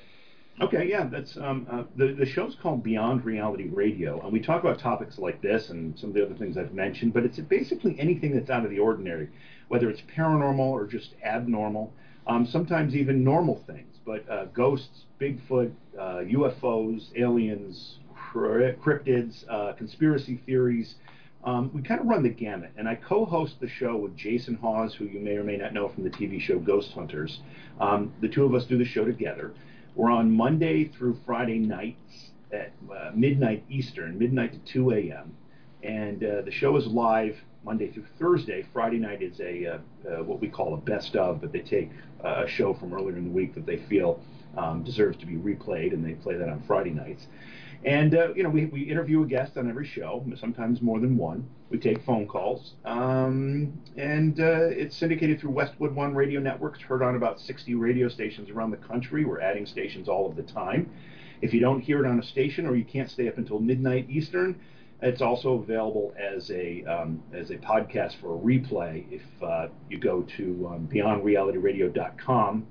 Okay, 0.60 0.90
yeah, 0.90 1.04
that's 1.04 1.38
um, 1.38 1.68
uh, 1.70 1.84
the 1.98 2.14
the 2.14 2.26
show's 2.26 2.56
called 2.56 2.82
Beyond 2.82 3.24
Reality 3.24 3.70
Radio, 3.70 4.20
and 4.22 4.34
we 4.34 4.40
talk 4.40 4.64
about 4.64 4.80
topics 4.80 5.20
like 5.20 5.40
this 5.40 5.70
and 5.70 5.98
some 6.00 6.10
of 6.10 6.16
the 6.16 6.26
other 6.26 6.34
things 6.34 6.58
I've 6.58 6.74
mentioned. 6.74 7.14
But 7.14 7.26
it's 7.26 7.38
basically 7.38 7.96
anything 8.00 8.34
that's 8.34 8.50
out 8.50 8.66
of 8.66 8.72
the 8.72 8.80
ordinary, 8.80 9.30
whether 9.68 9.88
it's 9.88 10.02
paranormal 10.18 10.58
or 10.60 10.88
just 10.88 11.14
abnormal. 11.24 11.94
Um, 12.26 12.48
sometimes 12.48 12.96
even 12.96 13.24
normal 13.24 13.64
things, 13.68 14.00
but 14.04 14.28
uh, 14.28 14.46
ghosts, 14.46 15.06
Bigfoot, 15.22 15.72
uh, 15.98 16.24
UFOs, 16.26 17.16
aliens, 17.16 18.00
cryptids, 18.34 19.48
uh, 19.48 19.74
conspiracy 19.74 20.42
theories. 20.48 20.96
Um, 21.44 21.70
we 21.72 21.84
kind 21.84 22.02
of 22.02 22.08
run 22.08 22.24
the 22.24 22.30
gamut, 22.30 22.72
and 22.78 22.90
I 22.90 22.96
co-host 22.96 23.60
the 23.62 23.70
show 23.70 23.96
with 23.96 24.18
Jason 24.18 24.56
Hawes, 24.56 24.96
who 24.96 25.06
you 25.06 25.20
may 25.20 25.38
or 25.38 25.44
may 25.44 25.58
not 25.58 25.74
know 25.74 25.88
from 25.88 26.04
the 26.04 26.10
TV 26.10 26.42
show 26.42 26.58
Ghost 26.58 26.92
Hunters. 26.94 27.42
Um, 27.80 28.12
the 28.22 28.28
two 28.28 28.44
of 28.44 28.56
us 28.56 28.66
do 28.66 28.78
the 28.78 28.86
show 28.86 29.06
together. 29.06 29.54
We're 29.98 30.12
on 30.12 30.32
Monday 30.32 30.84
through 30.86 31.18
Friday 31.26 31.58
nights 31.58 32.30
at 32.52 32.72
uh, 32.88 33.10
midnight 33.16 33.64
Eastern, 33.68 34.20
midnight 34.20 34.52
to 34.54 34.60
2 34.60 34.92
a.m. 34.92 35.34
And 35.88 36.22
uh, 36.22 36.42
the 36.42 36.52
show 36.52 36.76
is 36.76 36.86
live 36.86 37.38
Monday 37.64 37.90
through 37.90 38.04
Thursday. 38.20 38.66
Friday 38.74 38.98
night 38.98 39.22
is 39.22 39.40
a 39.40 39.66
uh, 39.66 39.78
uh, 40.06 40.24
what 40.24 40.42
we 40.42 40.50
call 40.50 40.74
a 40.74 40.78
best 40.78 41.16
of, 41.16 41.40
but 41.40 41.54
they 41.54 41.62
take 41.62 41.90
uh, 42.26 42.44
a 42.46 42.48
show 42.48 42.74
from 42.74 42.94
earlier 42.94 43.16
in 43.16 43.24
the 43.24 43.32
week 43.32 43.56
that 43.56 43.66
they 43.66 43.78
feel 43.78 44.20
um, 44.58 44.84
deserves 44.84 45.18
to 45.20 45.26
be 45.26 45.36
replayed, 45.36 45.94
and 45.94 46.06
they 46.06 46.12
play 46.12 46.36
that 46.36 46.50
on 46.50 46.62
Friday 46.68 46.90
nights. 46.90 47.28
And 47.86 48.16
uh, 48.16 48.34
you 48.34 48.44
know, 48.44 48.50
we, 48.50 48.66
we 48.66 48.82
interview 48.82 49.24
a 49.24 49.26
guest 49.26 49.56
on 49.56 49.70
every 49.70 49.88
show, 49.88 50.26
sometimes 50.38 50.82
more 50.82 51.00
than 51.00 51.16
one. 51.16 51.48
We 51.70 51.78
take 51.78 52.04
phone 52.04 52.28
calls, 52.28 52.74
um, 52.84 53.72
and 53.96 54.38
it's 54.38 54.98
syndicated 54.98 55.40
through 55.40 55.52
Westwood 55.52 55.96
One 55.96 56.14
Radio 56.14 56.42
Network. 56.42 56.76
It's 56.76 56.84
heard 56.84 57.02
on 57.02 57.16
about 57.16 57.40
60 57.40 57.76
radio 57.76 58.10
stations 58.10 58.50
around 58.50 58.72
the 58.72 58.78
country. 58.78 59.24
We're 59.24 59.40
adding 59.40 59.66
stations 59.66 60.10
all 60.10 60.30
of 60.30 60.36
the 60.36 60.44
time. 60.44 60.92
If 61.42 61.54
you 61.54 61.62
don't 61.62 61.80
hear 61.80 62.04
it 62.04 62.10
on 62.10 62.20
a 62.20 62.24
station, 62.24 62.66
or 62.66 62.76
you 62.76 62.84
can't 62.84 63.10
stay 63.10 63.30
up 63.30 63.38
until 63.38 63.60
midnight 63.60 64.10
Eastern, 64.10 64.60
it's 65.02 65.22
also 65.22 65.54
available 65.54 66.14
as 66.18 66.50
a 66.50 66.84
um, 66.86 67.22
as 67.34 67.52
a 67.52 67.58
podcast 67.58 68.20
for 68.20 68.36
a 68.36 68.40
replay. 68.40 69.06
If 69.12 69.44
uh, 69.44 69.68
you 69.90 70.00
go 70.00 70.24
to 70.38 70.68
um, 70.68 70.90
BeyondRealityRadio.com, 70.92 72.68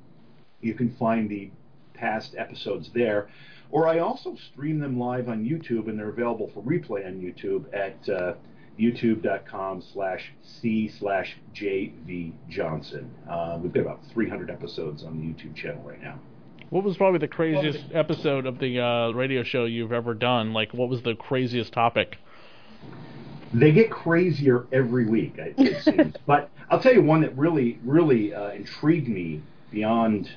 you 0.61 0.75
can 0.75 0.95
find 0.97 1.29
the 1.29 1.51
past 1.95 2.35
episodes 2.37 2.91
there. 2.95 3.29
Or 3.71 3.89
I 3.89 3.99
also 3.99 4.37
stream 4.53 4.79
them 4.79 4.99
live 4.99 5.29
on 5.29 5.45
YouTube, 5.45 5.89
and 5.89 5.99
they're 5.99 6.09
available 6.09 6.51
for 6.55 6.63
replay 6.63 7.07
on 7.07 7.21
YouTube 7.21 7.65
at 7.75 8.09
uh, 8.09 8.35
youtube.com 8.79 9.83
slash 9.93 10.33
c 10.43 10.89
slash 10.89 11.37
jv 11.55 12.33
johnson. 12.49 13.11
Uh, 13.29 13.59
we've 13.63 13.73
got 13.73 13.81
about 13.81 14.01
300 14.13 14.51
episodes 14.51 15.03
on 15.03 15.19
the 15.19 15.25
YouTube 15.25 15.55
channel 15.55 15.83
right 15.83 16.03
now. 16.03 16.19
What 16.71 16.83
was 16.83 16.97
probably 16.97 17.21
the 17.21 17.29
craziest 17.29 17.85
episode 17.95 18.45
of 18.45 18.59
the 18.59 18.81
uh, 18.81 19.11
radio 19.13 19.45
show 19.45 19.67
you've 19.67 19.93
ever 19.93 20.15
done? 20.15 20.53
Like, 20.53 20.73
what 20.75 20.89
was 20.89 21.01
the 21.03 21.15
craziest 21.15 21.73
topic? 21.73 22.19
They 23.55 23.71
get 23.71 23.89
crazier 23.89 24.67
every 24.73 25.07
week, 25.07 25.35
it, 25.39 25.55
it 25.59 25.83
seems. 25.85 26.17
but 26.27 26.51
I'll 26.69 26.81
tell 26.81 26.93
you 26.93 27.03
one 27.03 27.21
that 27.21 27.39
really, 27.39 27.79
really 27.85 28.35
uh, 28.35 28.51
intrigued 28.51 29.07
me 29.07 29.43
beyond 29.71 30.31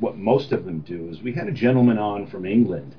what 0.00 0.16
most 0.16 0.50
of 0.50 0.64
them 0.64 0.80
do 0.80 1.08
is 1.08 1.22
we 1.22 1.32
had 1.32 1.46
a 1.46 1.52
gentleman 1.52 1.98
on 1.98 2.26
from 2.26 2.44
England, 2.44 2.96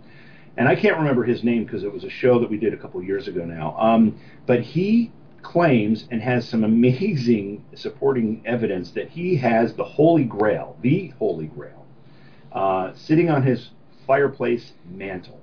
and 0.55 0.69
I 0.69 0.75
can't 0.75 0.97
remember 0.97 1.25
his 1.25 1.43
name 1.43 1.65
because 1.65 1.83
it 1.83 1.91
was 1.91 2.05
a 2.05 2.09
show 2.09 2.39
that 2.39 2.49
we 2.49 2.57
did 2.57 2.73
a 2.73 2.77
couple 2.77 3.03
years 3.03 3.27
ago 3.27 3.43
now. 3.43 3.75
Um, 3.77 4.17
but 4.45 4.61
he 4.61 5.11
claims 5.41 6.07
and 6.09 6.21
has 6.21 6.47
some 6.47 6.63
amazing 6.63 7.65
supporting 7.75 8.41
evidence 8.45 8.91
that 8.91 9.09
he 9.09 9.35
has 9.35 9.73
the 9.73 9.83
Holy 9.83 10.23
Grail, 10.23 10.77
the 10.81 11.09
Holy 11.19 11.47
Grail, 11.47 11.76
uh, 12.57 12.91
sitting 12.95 13.29
on 13.29 13.43
his 13.43 13.69
fireplace 14.07 14.73
mantle. 14.89 15.39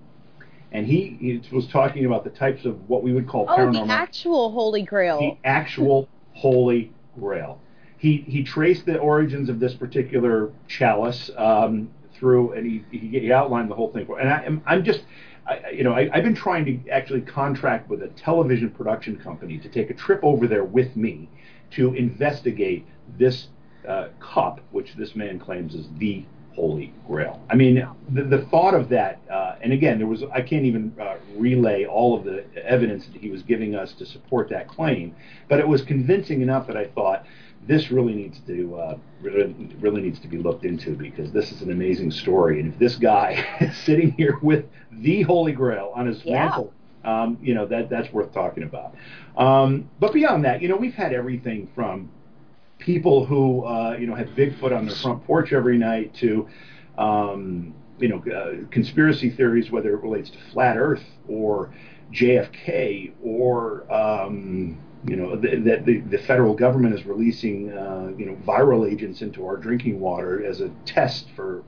And 0.73 0.85
he, 0.85 1.17
he 1.21 1.55
was 1.55 1.69
talking 1.69 2.05
about 2.05 2.25
the 2.25 2.31
types 2.31 2.65
of 2.65 2.89
what 2.89 3.05
we 3.05 3.13
would 3.13 3.29
call 3.29 3.47
Oh, 3.49 3.57
paranormal 3.57 3.87
the 3.87 3.93
actual 3.93 4.51
Holy 4.51 4.83
Grail. 4.83 5.21
the 5.21 5.37
actual 5.49 6.09
Holy 6.33 6.93
Grail. 7.17 7.61
He 7.99 8.17
he 8.27 8.43
traced 8.43 8.85
the 8.85 8.99
origins 8.99 9.49
of 9.49 9.61
this 9.61 9.75
particular 9.75 10.51
chalice 10.67 11.31
um, 11.37 11.89
through, 12.15 12.53
and 12.53 12.67
he, 12.67 12.85
he 12.91 13.21
he 13.21 13.33
outlined 13.33 13.71
the 13.71 13.77
whole 13.77 13.93
thing. 13.93 14.09
And 14.21 14.29
I, 14.29 14.43
am 14.43 14.63
I'm 14.67 14.83
just, 14.83 15.05
I, 15.47 15.71
you 15.71 15.85
know, 15.85 15.93
I, 15.93 16.11
I've 16.13 16.25
been 16.25 16.35
trying 16.35 16.65
to 16.67 16.91
actually 16.91 17.21
contract 17.21 17.89
with 17.89 18.03
a 18.03 18.09
television 18.09 18.71
production 18.71 19.17
company 19.17 19.59
to 19.59 19.69
take 19.69 19.89
a 19.91 19.95
trip 19.95 20.19
over 20.25 20.49
there 20.49 20.65
with 20.65 20.97
me 20.97 21.29
to 21.77 21.95
investigate 21.95 22.85
this 23.17 23.47
uh, 23.87 24.09
cup, 24.19 24.61
which 24.73 24.97
this 24.97 25.15
man 25.15 25.39
claims 25.39 25.77
is 25.77 25.87
the 25.99 26.25
Holy 26.55 26.93
Grail. 27.07 27.41
I 27.51 27.57
mean, 27.57 27.87
the, 28.11 28.23
the 28.25 28.47
thought 28.47 28.75
of 28.75 28.89
that, 28.91 29.21
uh, 29.31 29.57
and 29.61 29.73
again, 29.73 29.99
there 29.99 30.07
was 30.07 30.23
I 30.33 30.41
can't 30.41 30.65
even 30.65 30.95
uh, 31.01 31.17
relay 31.37 31.85
all 31.85 32.17
of 32.17 32.25
the 32.25 32.45
evidence 32.65 33.07
that 33.07 33.17
he 33.21 33.31
was 33.31 33.43
giving 33.43 33.75
us 33.75 33.93
to 33.95 34.07
support 34.07 34.49
that 34.51 34.69
claim, 34.69 35.15
but 35.49 35.59
it 35.59 35.67
was 35.67 35.83
convincing 35.83 36.43
enough 36.43 36.67
that 36.69 36.77
I 36.77 36.87
thought 36.87 37.27
this 37.67 37.91
really 37.91 38.15
needs 38.15 38.39
to 38.47 38.77
uh, 38.77 38.99
really, 39.21 39.55
really 39.81 40.03
needs 40.03 40.21
to 40.21 40.29
be 40.29 40.37
looked 40.39 40.65
into 40.65 40.95
because 40.95 41.33
this 41.33 41.51
is 41.51 41.63
an 41.63 41.73
amazing 41.73 42.11
story, 42.11 42.61
and 42.61 42.73
if 42.73 42.79
this 42.79 42.97
guy 42.97 43.45
is 43.61 43.77
sitting 43.79 44.13
here 44.13 44.39
with 44.43 44.65
the 44.93 45.23
Holy 45.23 45.53
Grail 45.53 45.93
on 45.95 46.07
his 46.07 46.25
Yeah. 46.25 46.45
mantle, 46.47 46.73
um, 47.05 47.37
you 47.43 47.55
know 47.55 47.67
that 47.67 47.91
that's 47.91 48.13
worth 48.13 48.33
talking 48.33 48.63
about. 48.63 48.95
Um, 49.37 49.91
but 49.99 50.13
beyond 50.13 50.45
that, 50.45 50.63
you 50.63 50.69
know, 50.69 50.77
we've 50.77 50.95
had 50.95 51.13
everything 51.13 51.69
from 51.75 52.11
people 52.85 53.25
who 53.25 53.65
uh, 53.65 53.97
you 53.99 54.07
know 54.07 54.15
have 54.15 54.29
Bigfoot 54.29 54.77
on 54.77 54.87
their 54.87 54.97
front 54.97 55.25
porch 55.25 55.53
every 55.53 55.79
night 55.79 56.15
to 56.15 56.49
um, 56.99 57.75
you 57.99 58.09
know 58.09 58.23
uh, 58.33 58.67
conspiracy 58.71 59.31
theories, 59.31 59.71
whether 59.71 59.95
it 59.95 60.03
relates 60.03 60.31
to 60.31 60.39
flat 60.53 60.77
Earth 60.77 61.05
or 61.29 61.75
JFK 62.13 63.13
or 63.23 63.91
um, 63.93 64.79
you 65.07 65.17
know 65.17 65.37
that 65.37 65.85
the, 65.85 66.01
the 66.01 66.19
federal 66.19 66.55
government 66.55 66.95
is 66.95 67.05
releasing 67.07 67.73
uh, 67.73 68.13
you 68.17 68.27
know 68.27 68.37
viral 68.47 68.91
agents 68.91 69.23
into 69.23 69.47
our 69.47 69.57
drinking 69.57 69.99
water 70.01 70.45
as 70.45 70.61
a 70.61 70.69
test 70.85 71.27
for 71.35 71.63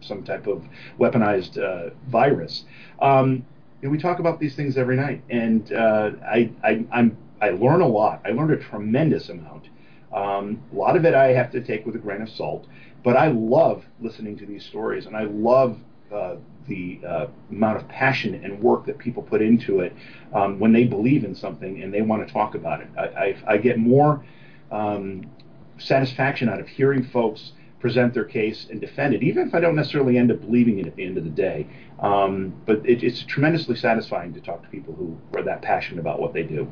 some 0.00 0.24
type 0.24 0.46
of 0.46 0.64
weaponized 0.98 1.58
uh, 1.58 1.94
virus. 2.08 2.64
Um, 3.00 3.44
and 3.82 3.92
we 3.92 3.98
talk 3.98 4.18
about 4.18 4.40
these 4.40 4.56
things 4.56 4.76
every 4.76 4.96
night, 4.96 5.22
and 5.30 5.72
uh, 5.72 6.10
I, 6.26 6.50
I 6.64 6.84
I'm 6.90 7.16
I 7.40 7.50
learn 7.50 7.82
a 7.82 7.86
lot. 7.86 8.22
I 8.24 8.30
learned 8.30 8.52
a 8.52 8.56
tremendous 8.56 9.28
amount. 9.28 9.68
Um, 10.12 10.62
a 10.72 10.76
lot 10.76 10.96
of 10.96 11.04
it 11.04 11.14
I 11.14 11.32
have 11.32 11.50
to 11.52 11.60
take 11.60 11.84
with 11.84 11.94
a 11.94 11.98
grain 11.98 12.22
of 12.22 12.30
salt, 12.30 12.66
but 13.02 13.16
I 13.16 13.28
love 13.28 13.84
listening 14.00 14.36
to 14.38 14.46
these 14.46 14.64
stories, 14.64 15.06
and 15.06 15.16
I 15.16 15.24
love 15.24 15.78
uh, 16.12 16.36
the 16.68 17.00
uh, 17.06 17.26
amount 17.50 17.76
of 17.76 17.88
passion 17.88 18.34
and 18.34 18.60
work 18.60 18.86
that 18.86 18.98
people 18.98 19.22
put 19.22 19.42
into 19.42 19.80
it 19.80 19.94
um, 20.32 20.58
when 20.58 20.72
they 20.72 20.84
believe 20.84 21.24
in 21.24 21.34
something 21.34 21.82
and 21.82 21.92
they 21.92 22.02
want 22.02 22.26
to 22.26 22.32
talk 22.32 22.54
about 22.54 22.80
it. 22.80 22.88
I, 22.98 23.02
I, 23.02 23.36
I 23.46 23.56
get 23.56 23.78
more 23.78 24.24
um, 24.70 25.30
satisfaction 25.78 26.48
out 26.48 26.60
of 26.60 26.68
hearing 26.68 27.04
folks 27.04 27.52
present 27.80 28.14
their 28.14 28.24
case 28.24 28.66
and 28.70 28.80
defend 28.80 29.14
it, 29.14 29.22
even 29.22 29.46
if 29.46 29.54
I 29.54 29.60
don't 29.60 29.76
necessarily 29.76 30.18
end 30.18 30.32
up 30.32 30.40
believing 30.40 30.78
it 30.78 30.86
at 30.86 30.96
the 30.96 31.04
end 31.04 31.18
of 31.18 31.24
the 31.24 31.30
day. 31.30 31.66
Um, 32.00 32.54
but 32.66 32.78
it, 32.84 33.04
it's 33.04 33.22
tremendously 33.24 33.76
satisfying 33.76 34.34
to 34.34 34.40
talk 34.40 34.62
to 34.62 34.68
people 34.68 34.94
who 34.94 35.16
are 35.36 35.42
that 35.42 35.62
passionate 35.62 36.00
about 36.00 36.20
what 36.20 36.32
they 36.32 36.42
do. 36.42 36.68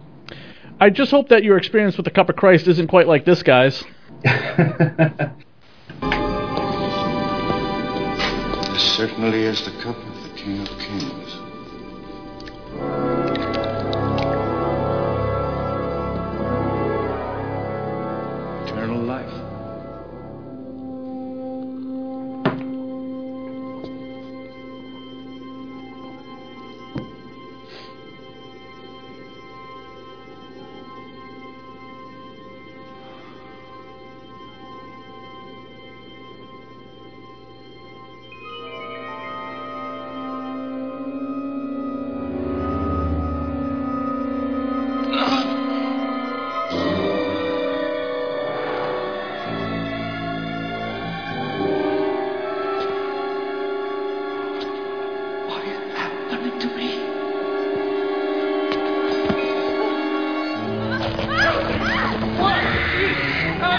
I 0.80 0.90
just 0.90 1.10
hope 1.10 1.28
that 1.28 1.44
your 1.44 1.56
experience 1.56 1.96
with 1.96 2.04
the 2.04 2.10
Cup 2.10 2.28
of 2.28 2.36
Christ 2.36 2.66
isn't 2.66 2.88
quite 2.88 3.06
like 3.06 3.24
this 3.24 3.42
guy's. 3.42 3.84
This 8.74 8.96
certainly 8.96 9.44
is 9.44 9.64
the 9.64 9.70
cup 9.82 9.96
of 9.96 10.22
the 10.24 10.30
King 10.36 10.60
of 10.62 10.78
Kings. 10.80 11.23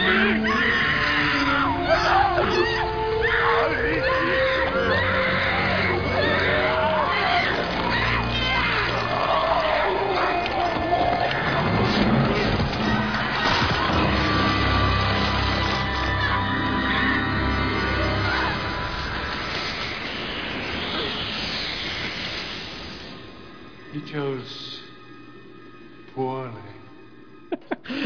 He 0.03 0.94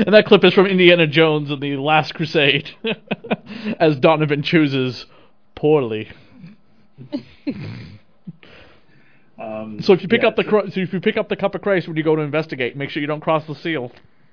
And 0.10 0.16
that 0.16 0.26
clip 0.26 0.44
is 0.44 0.56
from 0.56 0.66
Indiana 0.66 1.06
Jones 1.06 1.52
and 1.52 1.62
the 1.62 1.78
Last 1.78 2.16
Crusade, 2.16 2.72
as 3.80 3.96
Donovan 4.00 4.42
chooses 4.42 5.06
poorly. 5.54 6.10
Um, 9.38 9.80
So 9.84 9.94
if 9.94 10.02
you 10.02 10.08
pick 10.08 10.24
yeah, 10.24 10.30
up 10.30 10.36
the 10.36 10.46
so- 10.46 10.68
so 10.68 10.80
if 10.80 10.94
you 10.94 11.00
pick 11.00 11.16
up 11.16 11.30
the 11.30 11.36
Cup 11.36 11.54
of 11.54 11.62
Christ 11.62 11.88
when 11.88 11.96
you 11.96 12.02
go 12.02 12.16
to 12.16 12.24
investigate, 12.24 12.76
make 12.76 12.90
sure 12.90 13.02
you 13.02 13.08
don't 13.08 13.22
cross 13.22 13.46
the 13.46 13.54
seal. 13.54 13.92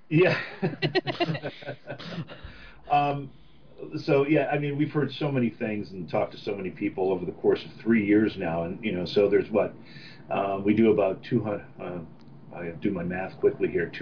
Yeah. 0.09 0.39
um, 2.91 3.29
so 4.03 4.27
yeah, 4.27 4.49
I 4.51 4.59
mean, 4.59 4.79
we've 4.79 4.91
heard 4.91 5.12
so 5.12 5.31
many 5.31 5.51
things 5.51 5.91
and 5.91 6.09
talked 6.09 6.33
to 6.33 6.39
so 6.39 6.55
many 6.55 6.71
people 6.71 7.12
over 7.12 7.27
the 7.27 7.33
course 7.33 7.62
of 7.62 7.71
three 7.83 8.07
years 8.07 8.39
now, 8.39 8.62
and 8.62 8.83
you 8.83 8.93
know, 8.93 9.05
so 9.05 9.29
there's 9.29 9.51
what 9.51 9.75
um, 10.31 10.65
we 10.65 10.73
do 10.73 10.91
about 10.91 11.23
200. 11.25 11.62
Uh, 11.79 11.99
I 12.57 12.69
do 12.81 12.91
my 12.91 13.05
math 13.05 13.39
quickly 13.41 13.69
here. 13.69 13.93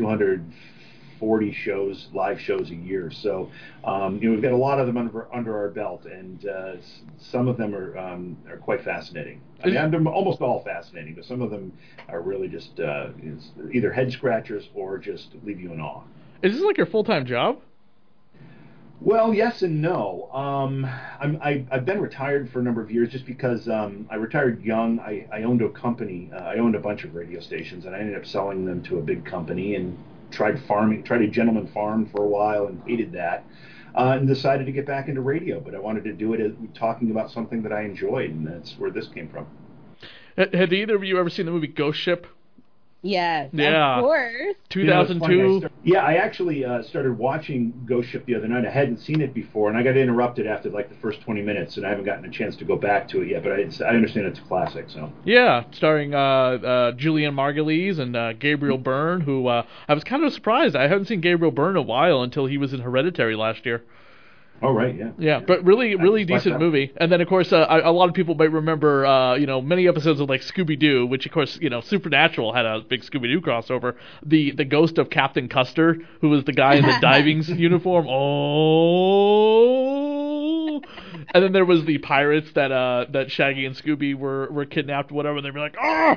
240 1.18 1.52
shows, 1.52 2.08
live 2.12 2.40
shows 2.40 2.70
a 2.70 2.74
year. 2.74 3.10
So 3.10 3.50
um, 3.84 4.18
you 4.20 4.28
know, 4.28 4.34
we've 4.34 4.42
got 4.42 4.52
a 4.52 4.56
lot 4.56 4.80
of 4.80 4.86
them 4.86 4.96
under 4.96 5.32
under 5.34 5.56
our 5.56 5.68
belt, 5.68 6.04
and 6.06 6.46
uh, 6.46 6.72
some 7.18 7.48
of 7.48 7.56
them 7.56 7.74
are 7.74 7.96
um, 7.96 8.36
are 8.48 8.56
quite 8.56 8.82
fascinating. 8.82 9.40
I 9.62 9.68
mean, 9.68 9.90
they're 9.90 10.06
almost 10.08 10.40
all 10.40 10.62
fascinating, 10.62 11.14
but 11.14 11.24
some 11.24 11.40
of 11.40 11.50
them 11.50 11.72
are 12.08 12.20
really 12.20 12.48
just 12.48 12.78
uh, 12.80 13.08
either 13.72 13.92
head 13.92 14.12
scratchers 14.12 14.68
or 14.74 14.98
just 14.98 15.28
leave 15.44 15.60
you 15.60 15.72
in 15.72 15.80
awe. 15.80 16.02
Is 16.42 16.52
this 16.52 16.62
like 16.62 16.76
your 16.76 16.86
full 16.86 17.04
time 17.04 17.24
job? 17.24 17.60
Well, 19.00 19.34
yes 19.34 19.60
and 19.60 19.82
no. 19.82 20.30
Um, 20.32 20.86
I'm, 21.20 21.38
I, 21.42 21.66
I've 21.70 21.84
been 21.84 22.00
retired 22.00 22.50
for 22.50 22.60
a 22.60 22.62
number 22.62 22.80
of 22.80 22.90
years 22.90 23.10
just 23.10 23.26
because 23.26 23.68
um, 23.68 24.06
I 24.10 24.14
retired 24.14 24.62
young. 24.62 24.98
I, 25.00 25.26
I 25.30 25.42
owned 25.42 25.60
a 25.60 25.68
company. 25.68 26.30
Uh, 26.32 26.38
I 26.38 26.56
owned 26.56 26.74
a 26.74 26.78
bunch 26.78 27.04
of 27.04 27.14
radio 27.14 27.40
stations, 27.40 27.84
and 27.84 27.94
I 27.94 27.98
ended 27.98 28.16
up 28.16 28.24
selling 28.24 28.64
them 28.64 28.82
to 28.84 28.98
a 28.98 29.02
big 29.02 29.26
company 29.26 29.74
and 29.74 29.98
tried 30.34 30.60
farming, 30.64 31.04
tried 31.04 31.22
a 31.22 31.28
gentleman 31.28 31.66
farm 31.68 32.06
for 32.06 32.22
a 32.22 32.28
while, 32.28 32.66
and 32.66 32.82
hated 32.86 33.12
that. 33.12 33.44
Uh, 33.94 34.16
and 34.18 34.26
decided 34.26 34.66
to 34.66 34.72
get 34.72 34.84
back 34.86 35.08
into 35.08 35.20
radio, 35.20 35.60
but 35.60 35.72
I 35.72 35.78
wanted 35.78 36.02
to 36.04 36.12
do 36.12 36.34
it 36.34 36.40
as, 36.40 36.52
talking 36.74 37.12
about 37.12 37.30
something 37.30 37.62
that 37.62 37.72
I 37.72 37.82
enjoyed, 37.82 38.30
and 38.30 38.44
that's 38.44 38.76
where 38.76 38.90
this 38.90 39.06
came 39.06 39.28
from. 39.28 39.46
Had 40.36 40.72
either 40.72 40.96
of 40.96 41.04
you 41.04 41.16
ever 41.18 41.30
seen 41.30 41.46
the 41.46 41.52
movie 41.52 41.68
Ghost 41.68 42.00
Ship? 42.00 42.26
Yes, 43.04 43.50
Yeah. 43.52 43.96
of 43.98 44.02
course. 44.02 44.56
You 44.74 44.84
know, 44.84 45.02
I 45.02 45.04
2002. 45.04 45.58
start- 45.58 45.72
yeah, 45.84 46.00
I 46.02 46.14
actually 46.14 46.64
uh, 46.64 46.82
started 46.82 47.18
watching 47.18 47.74
Ghost 47.84 48.08
Ship 48.08 48.24
the 48.24 48.34
other 48.34 48.48
night. 48.48 48.64
I 48.66 48.70
hadn't 48.70 48.96
seen 48.96 49.20
it 49.20 49.34
before, 49.34 49.68
and 49.68 49.76
I 49.76 49.82
got 49.82 49.96
interrupted 49.98 50.46
after 50.46 50.70
like 50.70 50.88
the 50.88 50.94
first 50.96 51.20
20 51.20 51.42
minutes, 51.42 51.76
and 51.76 51.84
I 51.86 51.90
haven't 51.90 52.06
gotten 52.06 52.24
a 52.24 52.30
chance 52.30 52.56
to 52.56 52.64
go 52.64 52.76
back 52.76 53.06
to 53.08 53.20
it 53.20 53.28
yet. 53.28 53.42
But 53.42 53.52
I, 53.52 53.56
it's, 53.56 53.82
I 53.82 53.88
understand 53.90 54.26
it's 54.26 54.38
a 54.38 54.42
classic. 54.42 54.88
So 54.88 55.12
Yeah, 55.24 55.64
starring 55.72 56.14
uh, 56.14 56.18
uh, 56.18 56.92
Julianna 56.92 57.36
Margulies 57.36 57.98
and 57.98 58.16
uh, 58.16 58.32
Gabriel 58.32 58.78
Byrne, 58.78 59.20
who 59.20 59.48
uh, 59.48 59.64
I 59.86 59.92
was 59.92 60.02
kind 60.02 60.24
of 60.24 60.32
surprised. 60.32 60.74
I 60.74 60.88
haven't 60.88 61.06
seen 61.06 61.20
Gabriel 61.20 61.52
Byrne 61.52 61.72
in 61.72 61.76
a 61.76 61.82
while 61.82 62.22
until 62.22 62.46
he 62.46 62.56
was 62.56 62.72
in 62.72 62.80
Hereditary 62.80 63.36
last 63.36 63.66
year. 63.66 63.84
Oh 64.62 64.72
right, 64.72 64.96
yeah, 64.96 65.10
Yeah, 65.18 65.40
but 65.40 65.64
really, 65.64 65.94
really 65.94 66.24
decent 66.24 66.58
movie. 66.58 66.90
And 66.96 67.12
then, 67.12 67.20
of 67.20 67.28
course, 67.28 67.52
uh, 67.52 67.66
a 67.84 67.92
lot 67.92 68.08
of 68.08 68.14
people 68.14 68.34
might 68.34 68.50
remember, 68.52 69.04
uh, 69.04 69.34
you 69.34 69.46
know, 69.46 69.60
many 69.60 69.86
episodes 69.88 70.20
of 70.20 70.28
like 70.30 70.40
Scooby 70.40 70.78
Doo, 70.78 71.04
which, 71.06 71.26
of 71.26 71.32
course, 71.32 71.58
you 71.60 71.68
know, 71.68 71.82
Supernatural 71.82 72.54
had 72.54 72.64
a 72.64 72.80
big 72.80 73.02
Scooby 73.02 73.24
Doo 73.24 73.42
crossover. 73.42 73.96
The 74.24 74.52
the 74.52 74.64
ghost 74.64 74.96
of 74.96 75.10
Captain 75.10 75.48
Cutler, 75.48 75.98
who 76.20 76.30
was 76.30 76.44
the 76.44 76.52
guy 76.52 76.76
in 76.76 76.86
the 76.86 76.96
diving 77.02 77.42
uniform. 77.42 78.06
Oh. 78.08 78.54
And 81.34 81.42
then 81.44 81.52
there 81.52 81.64
was 81.64 81.84
the 81.84 81.98
pirates 81.98 82.52
that 82.54 82.70
uh 82.72 83.06
that 83.12 83.30
Shaggy 83.30 83.66
and 83.66 83.76
Scooby 83.76 84.14
were 84.14 84.48
were 84.50 84.64
kidnapped, 84.66 85.12
whatever. 85.12 85.42
They'd 85.42 85.52
be 85.52 85.60
like, 85.60 85.76
oh. 85.80 86.14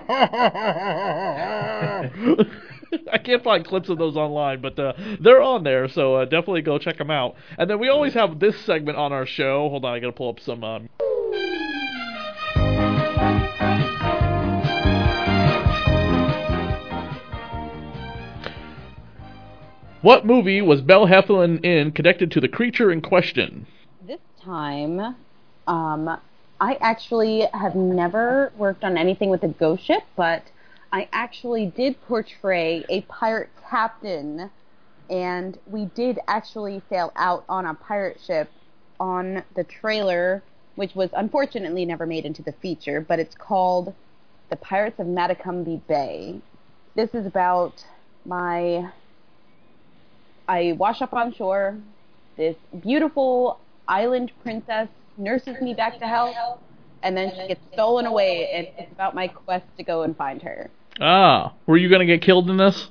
I 3.11 3.17
can't 3.17 3.43
find 3.43 3.65
clips 3.65 3.89
of 3.89 3.97
those 3.97 4.15
online, 4.15 4.61
but 4.61 4.77
uh, 4.79 4.93
they're 5.19 5.41
on 5.41 5.63
there, 5.63 5.87
so 5.87 6.15
uh, 6.15 6.25
definitely 6.25 6.61
go 6.61 6.77
check 6.77 6.97
them 6.97 7.11
out. 7.11 7.35
And 7.57 7.69
then 7.69 7.79
we 7.79 7.89
always 7.89 8.13
have 8.13 8.39
this 8.39 8.59
segment 8.65 8.97
on 8.97 9.11
our 9.11 9.25
show. 9.25 9.69
Hold 9.69 9.85
on, 9.85 9.93
I 9.93 9.99
gotta 9.99 10.11
pull 10.11 10.29
up 10.29 10.39
some. 10.39 10.63
Um... 10.63 10.89
What 20.01 20.25
movie 20.25 20.61
was 20.61 20.81
Belle 20.81 21.07
Heflin 21.07 21.63
in 21.65 21.91
connected 21.91 22.31
to 22.31 22.39
the 22.39 22.47
creature 22.47 22.91
in 22.91 23.01
question? 23.01 23.65
This 24.05 24.19
time, 24.41 25.15
um, 25.67 26.17
I 26.61 26.77
actually 26.79 27.47
have 27.53 27.75
never 27.75 28.53
worked 28.57 28.83
on 28.83 28.97
anything 28.97 29.29
with 29.29 29.43
a 29.43 29.49
ghost 29.49 29.83
ship, 29.83 30.03
but 30.15 30.43
I 30.91 31.07
actually 31.11 31.65
did 31.65 32.01
portray 32.07 32.85
a 32.89 33.01
pirate 33.01 33.49
captain, 33.69 34.49
and 35.09 35.57
we 35.65 35.85
did 35.85 36.19
actually 36.27 36.81
sail 36.89 37.11
out 37.15 37.43
on 37.49 37.65
a 37.65 37.73
pirate 37.73 38.19
ship 38.25 38.49
on 38.99 39.43
the 39.55 39.63
trailer, 39.63 40.43
which 40.75 40.95
was 40.95 41.09
unfortunately 41.13 41.85
never 41.85 42.05
made 42.05 42.25
into 42.25 42.41
the 42.41 42.53
feature, 42.53 43.01
but 43.01 43.19
it's 43.19 43.35
called 43.35 43.93
The 44.49 44.55
Pirates 44.55 44.99
of 44.99 45.07
Matacumbe 45.07 45.81
Bay. 45.87 46.39
This 46.95 47.13
is 47.13 47.25
about 47.25 47.83
my 48.25 48.89
I 50.47 50.73
wash 50.77 51.01
up 51.01 51.13
on 51.13 51.33
shore. 51.33 51.77
This 52.37 52.55
beautiful 52.81 53.59
island 53.87 54.31
princess 54.41 54.87
nurses 55.17 55.59
me 55.61 55.73
back 55.73 55.99
to 55.99 56.07
health, 56.07 56.59
and 57.07 57.15
then 57.15 57.31
she 57.33 57.47
gets 57.47 57.61
stolen 57.73 58.05
away. 58.05 58.49
And 58.53 58.67
it's 58.77 58.91
about 58.91 59.15
my 59.15 59.29
quest 59.29 59.65
to 59.77 59.83
go 59.83 60.03
and 60.03 60.15
find 60.15 60.41
her. 60.41 60.69
Ah, 60.99 61.53
were 61.65 61.77
you 61.77 61.89
gonna 61.89 62.05
get 62.05 62.21
killed 62.21 62.49
in 62.49 62.57
this? 62.57 62.89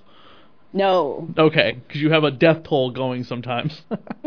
No, 0.73 1.29
Okay, 1.39 1.79
because 1.87 2.03
you 2.03 2.11
have 2.11 2.25
a 2.25 2.31
death 2.31 2.63
toll 2.65 2.91
going 2.91 3.25
sometimes. 3.25 3.83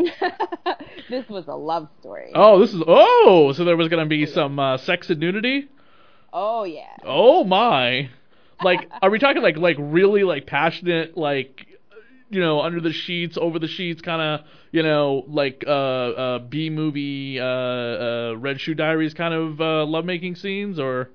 this 1.08 1.28
was 1.28 1.46
a 1.46 1.54
love 1.54 1.88
story. 2.00 2.32
oh, 2.34 2.58
this 2.58 2.72
is 2.72 2.82
oh, 2.86 3.52
so 3.54 3.64
there 3.64 3.76
was 3.76 3.88
gonna 3.88 4.06
be 4.06 4.26
some 4.26 4.58
uh, 4.58 4.76
sex 4.78 5.10
and 5.10 5.20
nudity. 5.20 5.68
Oh 6.32 6.64
yeah. 6.64 6.96
Oh 7.04 7.44
my! 7.44 8.10
Like, 8.62 8.88
are 9.02 9.10
we 9.10 9.18
talking 9.18 9.42
like 9.42 9.56
like 9.56 9.76
really 9.78 10.24
like 10.24 10.46
passionate 10.46 11.16
like 11.16 11.66
you 12.30 12.40
know 12.40 12.60
under 12.60 12.80
the 12.80 12.92
sheets, 12.92 13.36
over 13.40 13.58
the 13.58 13.68
sheets, 13.68 14.00
kind 14.00 14.20
of 14.22 14.46
you 14.72 14.82
know 14.82 15.24
like 15.28 15.64
uh, 15.66 15.70
uh 15.70 16.38
B 16.38 16.70
movie 16.70 17.40
uh, 17.40 17.44
uh 17.44 18.34
Red 18.36 18.60
Shoe 18.60 18.74
Diaries 18.74 19.14
kind 19.14 19.34
of 19.34 19.60
uh, 19.60 19.84
lovemaking 19.84 20.36
scenes 20.36 20.78
or? 20.78 21.10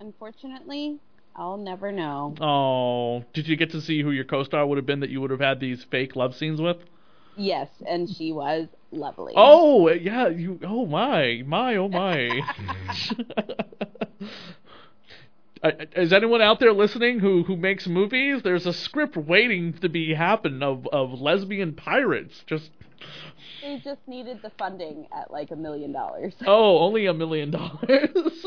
Unfortunately, 0.00 0.98
I'll 1.34 1.56
never 1.56 1.90
know. 1.90 2.34
Oh, 2.40 3.24
did 3.32 3.48
you 3.48 3.56
get 3.56 3.70
to 3.72 3.80
see 3.80 4.02
who 4.02 4.12
your 4.12 4.24
co-star 4.24 4.64
would 4.66 4.78
have 4.78 4.86
been 4.86 5.00
that 5.00 5.10
you 5.10 5.20
would 5.20 5.30
have 5.30 5.40
had 5.40 5.60
these 5.60 5.84
fake 5.90 6.14
love 6.14 6.36
scenes 6.36 6.60
with? 6.60 6.76
Yes, 7.36 7.68
and 7.86 8.08
she 8.08 8.32
was 8.32 8.68
lovely. 8.92 9.34
Oh 9.36 9.88
yeah, 9.90 10.28
you. 10.28 10.60
Oh 10.64 10.86
my, 10.86 11.42
my, 11.46 11.76
oh 11.76 11.88
my. 11.88 12.40
Uh, 15.62 15.70
Is 15.96 16.12
anyone 16.12 16.40
out 16.40 16.60
there 16.60 16.72
listening 16.72 17.18
who 17.18 17.42
who 17.44 17.56
makes 17.56 17.86
movies? 17.86 18.42
There's 18.42 18.66
a 18.66 18.72
script 18.72 19.16
waiting 19.16 19.72
to 19.74 19.88
be 19.88 20.14
happen 20.14 20.62
of 20.62 20.86
of 20.88 21.20
lesbian 21.20 21.74
pirates. 21.74 22.44
Just 22.46 22.70
They 23.62 23.80
just 23.82 24.00
needed 24.06 24.40
the 24.42 24.50
funding 24.58 25.06
at 25.12 25.30
like 25.30 25.50
a 25.50 25.56
million 25.56 25.92
dollars. 25.92 26.34
oh, 26.46 26.78
only 26.78 27.06
a 27.06 27.14
million 27.14 27.50
dollars. 27.50 28.10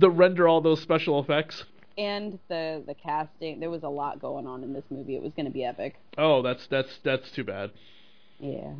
to 0.00 0.10
render 0.10 0.46
all 0.48 0.60
those 0.60 0.80
special 0.80 1.20
effects. 1.20 1.64
And 1.96 2.38
the 2.48 2.82
the 2.86 2.94
casting, 2.94 3.58
there 3.60 3.70
was 3.70 3.82
a 3.82 3.88
lot 3.88 4.20
going 4.20 4.46
on 4.46 4.62
in 4.62 4.72
this 4.72 4.84
movie. 4.90 5.16
It 5.16 5.22
was 5.22 5.32
going 5.32 5.46
to 5.46 5.52
be 5.52 5.64
epic. 5.64 5.96
Oh, 6.16 6.42
that's 6.42 6.66
that's 6.68 6.98
that's 7.02 7.30
too 7.32 7.44
bad. 7.44 7.72
Yeah. 8.38 8.74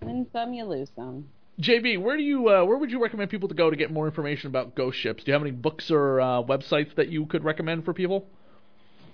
Win 0.00 0.26
some, 0.32 0.52
you 0.52 0.64
lose 0.64 0.90
some. 0.96 1.28
JV, 1.60 2.00
where 2.00 2.16
do 2.16 2.22
you 2.22 2.48
uh, 2.48 2.64
where 2.64 2.78
would 2.78 2.90
you 2.90 3.02
recommend 3.02 3.30
people 3.30 3.48
to 3.48 3.54
go 3.54 3.68
to 3.68 3.76
get 3.76 3.90
more 3.90 4.06
information 4.06 4.46
about 4.48 4.74
ghost 4.74 4.98
ships? 4.98 5.22
Do 5.22 5.30
you 5.30 5.34
have 5.34 5.42
any 5.42 5.50
books 5.50 5.90
or 5.90 6.20
uh, 6.20 6.42
websites 6.42 6.94
that 6.96 7.08
you 7.08 7.26
could 7.26 7.44
recommend 7.44 7.84
for 7.84 7.92
people? 7.92 8.26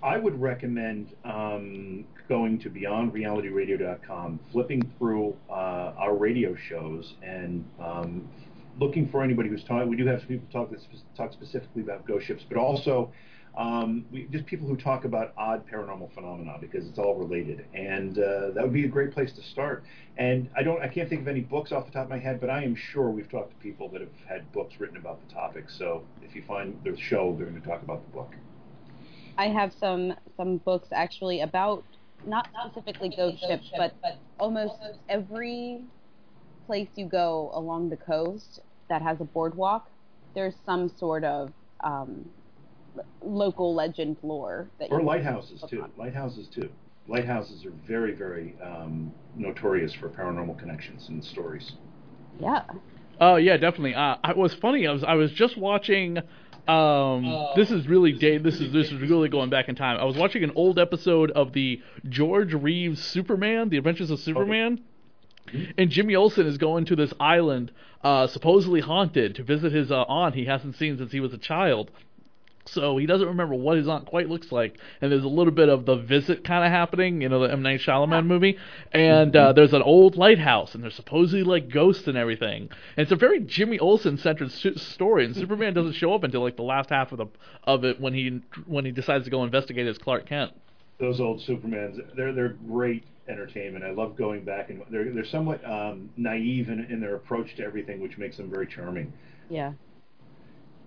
I 0.01 0.17
would 0.17 0.39
recommend 0.39 1.13
um, 1.25 2.05
going 2.29 2.57
to 2.59 2.69
beyondrealityradio.com, 2.69 4.39
flipping 4.53 4.89
through 4.97 5.35
uh, 5.49 5.93
our 5.97 6.15
radio 6.15 6.55
shows, 6.55 7.15
and 7.21 7.65
um, 7.83 8.29
looking 8.79 9.09
for 9.09 9.21
anybody 9.21 9.49
who's 9.49 9.63
talking. 9.65 9.89
We 9.89 9.97
do 9.97 10.05
have 10.05 10.19
some 10.19 10.29
people 10.29 10.47
talk 10.53 10.71
that 10.71 10.79
spe- 10.79 11.17
talk 11.17 11.33
specifically 11.33 11.81
about 11.81 12.07
ghost 12.07 12.25
ships, 12.25 12.43
but 12.47 12.57
also 12.57 13.11
um, 13.59 14.05
we, 14.09 14.23
just 14.31 14.45
people 14.45 14.67
who 14.69 14.77
talk 14.77 15.03
about 15.03 15.33
odd 15.37 15.67
paranormal 15.69 16.13
phenomena 16.13 16.55
because 16.61 16.87
it's 16.87 16.97
all 16.97 17.15
related, 17.15 17.65
and 17.73 18.17
uh, 18.17 18.51
that 18.51 18.63
would 18.63 18.71
be 18.71 18.85
a 18.85 18.87
great 18.87 19.11
place 19.11 19.33
to 19.33 19.43
start. 19.43 19.83
And 20.17 20.49
I 20.55 20.63
don't, 20.63 20.81
I 20.81 20.87
can't 20.87 21.09
think 21.09 21.21
of 21.21 21.27
any 21.27 21.41
books 21.41 21.73
off 21.73 21.85
the 21.85 21.91
top 21.91 22.05
of 22.05 22.09
my 22.09 22.19
head, 22.19 22.39
but 22.39 22.49
I 22.49 22.63
am 22.63 22.73
sure 22.73 23.09
we've 23.09 23.29
talked 23.29 23.51
to 23.51 23.57
people 23.57 23.89
that 23.89 23.99
have 23.99 24.13
had 24.29 24.49
books 24.53 24.75
written 24.79 24.95
about 24.95 25.19
the 25.27 25.33
topic. 25.33 25.69
So 25.69 26.03
if 26.21 26.35
you 26.35 26.43
find 26.47 26.79
the 26.85 26.95
show, 26.97 27.35
they're 27.37 27.47
going 27.47 27.61
to 27.61 27.67
talk 27.67 27.83
about 27.83 28.01
the 28.05 28.11
book. 28.13 28.33
I 29.37 29.47
have 29.47 29.73
some 29.77 30.15
some 30.37 30.57
books 30.57 30.87
actually 30.93 31.41
about 31.41 31.83
not 32.25 32.47
specifically 32.65 33.09
ghost 33.09 33.41
ships, 33.41 33.71
but 33.75 33.93
almost 34.39 34.75
every 35.09 35.81
place 36.65 36.89
you 36.95 37.05
go 37.05 37.51
along 37.53 37.89
the 37.89 37.97
coast 37.97 38.61
that 38.87 39.01
has 39.01 39.19
a 39.19 39.25
boardwalk, 39.25 39.89
there's 40.33 40.55
some 40.65 40.89
sort 40.97 41.25
of 41.25 41.51
um, 41.81 42.29
local 43.21 43.73
legend 43.75 44.17
lore 44.23 44.69
that 44.79 44.91
Or 44.91 45.01
lighthouses 45.01 45.63
too. 45.69 45.81
on. 45.83 45.91
Lighthouses 45.97 46.47
too. 46.47 46.69
Lighthouses 47.07 47.65
are 47.65 47.73
very, 47.87 48.13
very 48.13 48.55
um, 48.63 49.11
notorious 49.35 49.93
for 49.93 50.09
paranormal 50.09 50.57
connections 50.59 51.09
and 51.09 51.23
stories. 51.23 51.73
Yeah. 52.39 52.63
Oh 53.19 53.35
yeah, 53.35 53.57
definitely. 53.57 53.95
Uh, 53.95 54.15
it 54.29 54.37
was 54.37 54.53
funny. 54.53 54.87
I 54.87 54.91
was 54.91 55.03
I 55.03 55.15
was 55.15 55.31
just 55.31 55.57
watching. 55.57 56.19
Um, 56.67 57.47
this 57.55 57.71
is 57.71 57.87
really 57.87 58.11
day. 58.13 58.37
This 58.37 58.59
is 58.61 58.71
this 58.71 58.91
is 58.91 59.01
really 59.01 59.27
going 59.27 59.49
back 59.49 59.69
in 59.69 59.75
time. 59.75 59.99
I 59.99 60.03
was 60.05 60.15
watching 60.15 60.43
an 60.43 60.51
old 60.55 60.77
episode 60.77 61.31
of 61.31 61.51
the 61.53 61.81
George 62.07 62.53
Reeves 62.53 63.03
Superman, 63.03 63.69
The 63.69 63.77
Adventures 63.77 64.11
of 64.11 64.19
Superman, 64.19 64.79
and 65.79 65.89
Jimmy 65.89 66.15
Olsen 66.15 66.45
is 66.45 66.59
going 66.59 66.85
to 66.85 66.95
this 66.95 67.11
island, 67.19 67.71
uh, 68.03 68.27
supposedly 68.27 68.81
haunted, 68.81 69.33
to 69.35 69.43
visit 69.43 69.71
his 69.71 69.91
uh, 69.91 70.03
aunt 70.03 70.35
he 70.35 70.45
hasn't 70.45 70.75
seen 70.75 70.97
since 70.99 71.11
he 71.11 71.19
was 71.19 71.33
a 71.33 71.37
child. 71.39 71.89
So 72.71 72.97
he 72.97 73.05
doesn't 73.05 73.27
remember 73.27 73.55
what 73.55 73.77
his 73.77 73.87
aunt 73.87 74.05
quite 74.05 74.29
looks 74.29 74.51
like, 74.51 74.77
and 75.01 75.11
there's 75.11 75.23
a 75.23 75.27
little 75.29 75.53
bit 75.53 75.69
of 75.69 75.85
the 75.85 75.95
visit 75.95 76.43
kind 76.43 76.63
of 76.63 76.71
happening, 76.71 77.21
you 77.21 77.29
know, 77.29 77.39
the 77.39 77.51
M 77.51 77.61
Night 77.61 77.81
Shyamalan 77.81 78.25
movie. 78.25 78.57
And 78.91 79.35
uh, 79.35 79.53
there's 79.53 79.73
an 79.73 79.81
old 79.81 80.15
lighthouse, 80.15 80.75
and 80.75 80.83
there's 80.83 80.95
supposedly 80.95 81.43
like 81.43 81.69
ghosts 81.69 82.07
and 82.07 82.17
everything. 82.17 82.69
And 82.97 83.03
it's 83.03 83.11
a 83.11 83.15
very 83.15 83.39
Jimmy 83.39 83.79
Olsen 83.79 84.17
centered 84.17 84.51
su- 84.51 84.75
story, 84.75 85.25
and 85.25 85.35
Superman 85.35 85.73
doesn't 85.73 85.93
show 85.93 86.13
up 86.13 86.23
until 86.23 86.41
like 86.41 86.55
the 86.55 86.63
last 86.63 86.89
half 86.89 87.11
of 87.11 87.17
the 87.17 87.27
of 87.63 87.83
it 87.83 87.99
when 87.99 88.13
he 88.13 88.41
when 88.65 88.85
he 88.85 88.91
decides 88.91 89.25
to 89.25 89.31
go 89.31 89.43
investigate 89.43 89.87
as 89.87 89.97
Clark 89.97 90.27
Kent. 90.27 90.51
Those 90.99 91.19
old 91.19 91.39
Supermans, 91.41 91.97
they're 92.15 92.33
they're 92.33 92.49
great 92.67 93.03
entertainment. 93.27 93.85
I 93.85 93.91
love 93.91 94.17
going 94.17 94.43
back 94.43 94.69
and 94.69 94.81
they're 94.89 95.13
they're 95.13 95.25
somewhat 95.25 95.63
um, 95.65 96.09
naive 96.17 96.69
in, 96.69 96.85
in 96.85 96.99
their 96.99 97.15
approach 97.15 97.55
to 97.57 97.63
everything, 97.63 98.01
which 98.01 98.17
makes 98.17 98.37
them 98.37 98.49
very 98.49 98.67
charming. 98.67 99.13
Yeah. 99.49 99.73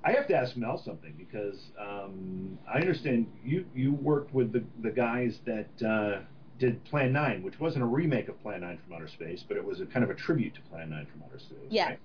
I 0.04 0.12
have 0.12 0.26
to 0.28 0.34
ask 0.34 0.56
Mel 0.56 0.82
something 0.84 1.14
because 1.16 1.70
um, 1.78 2.58
I 2.72 2.78
understand 2.78 3.26
you 3.44 3.64
you 3.74 3.92
worked 3.92 4.34
with 4.34 4.52
the 4.52 4.64
the 4.82 4.90
guys 4.90 5.38
that 5.46 5.86
uh, 5.86 6.20
did 6.58 6.84
Plan 6.84 7.12
Nine, 7.12 7.42
which 7.42 7.60
wasn't 7.60 7.84
a 7.84 7.86
remake 7.86 8.28
of 8.28 8.40
Plan 8.42 8.62
Nine 8.62 8.78
from 8.84 8.94
Outer 8.94 9.08
Space, 9.08 9.44
but 9.46 9.56
it 9.56 9.64
was 9.64 9.80
a 9.80 9.86
kind 9.86 10.04
of 10.04 10.10
a 10.10 10.14
tribute 10.14 10.54
to 10.54 10.60
Plan 10.62 10.90
Nine 10.90 11.06
from 11.06 11.22
Outer 11.22 11.38
Space. 11.38 11.58
Yeah. 11.70 11.90
right? 11.90 11.98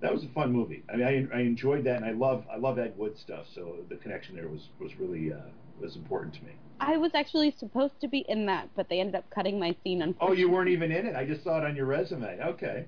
That 0.00 0.12
was 0.12 0.24
a 0.24 0.28
fun 0.28 0.52
movie. 0.52 0.84
I 0.92 0.96
mean, 0.96 1.30
I, 1.32 1.38
I 1.38 1.40
enjoyed 1.40 1.84
that, 1.84 1.96
and 1.96 2.04
I 2.04 2.12
love 2.12 2.44
I 2.52 2.56
love 2.56 2.78
Ed 2.78 2.94
Wood 2.96 3.18
stuff. 3.18 3.46
So 3.54 3.76
the 3.88 3.96
connection 3.96 4.34
there 4.34 4.48
was 4.48 4.68
was 4.80 4.92
really 4.98 5.32
uh, 5.32 5.38
was 5.80 5.96
important 5.96 6.34
to 6.34 6.44
me. 6.44 6.52
I 6.80 6.96
was 6.96 7.12
actually 7.14 7.54
supposed 7.58 8.00
to 8.00 8.08
be 8.08 8.24
in 8.28 8.46
that, 8.46 8.68
but 8.76 8.88
they 8.88 9.00
ended 9.00 9.14
up 9.16 9.28
cutting 9.30 9.58
my 9.58 9.74
scene. 9.82 10.14
Oh, 10.20 10.32
you 10.32 10.50
weren't 10.50 10.68
even 10.68 10.92
in 10.92 11.06
it. 11.06 11.16
I 11.16 11.24
just 11.24 11.42
saw 11.42 11.58
it 11.58 11.64
on 11.64 11.74
your 11.74 11.86
resume. 11.86 12.38
Okay. 12.42 12.86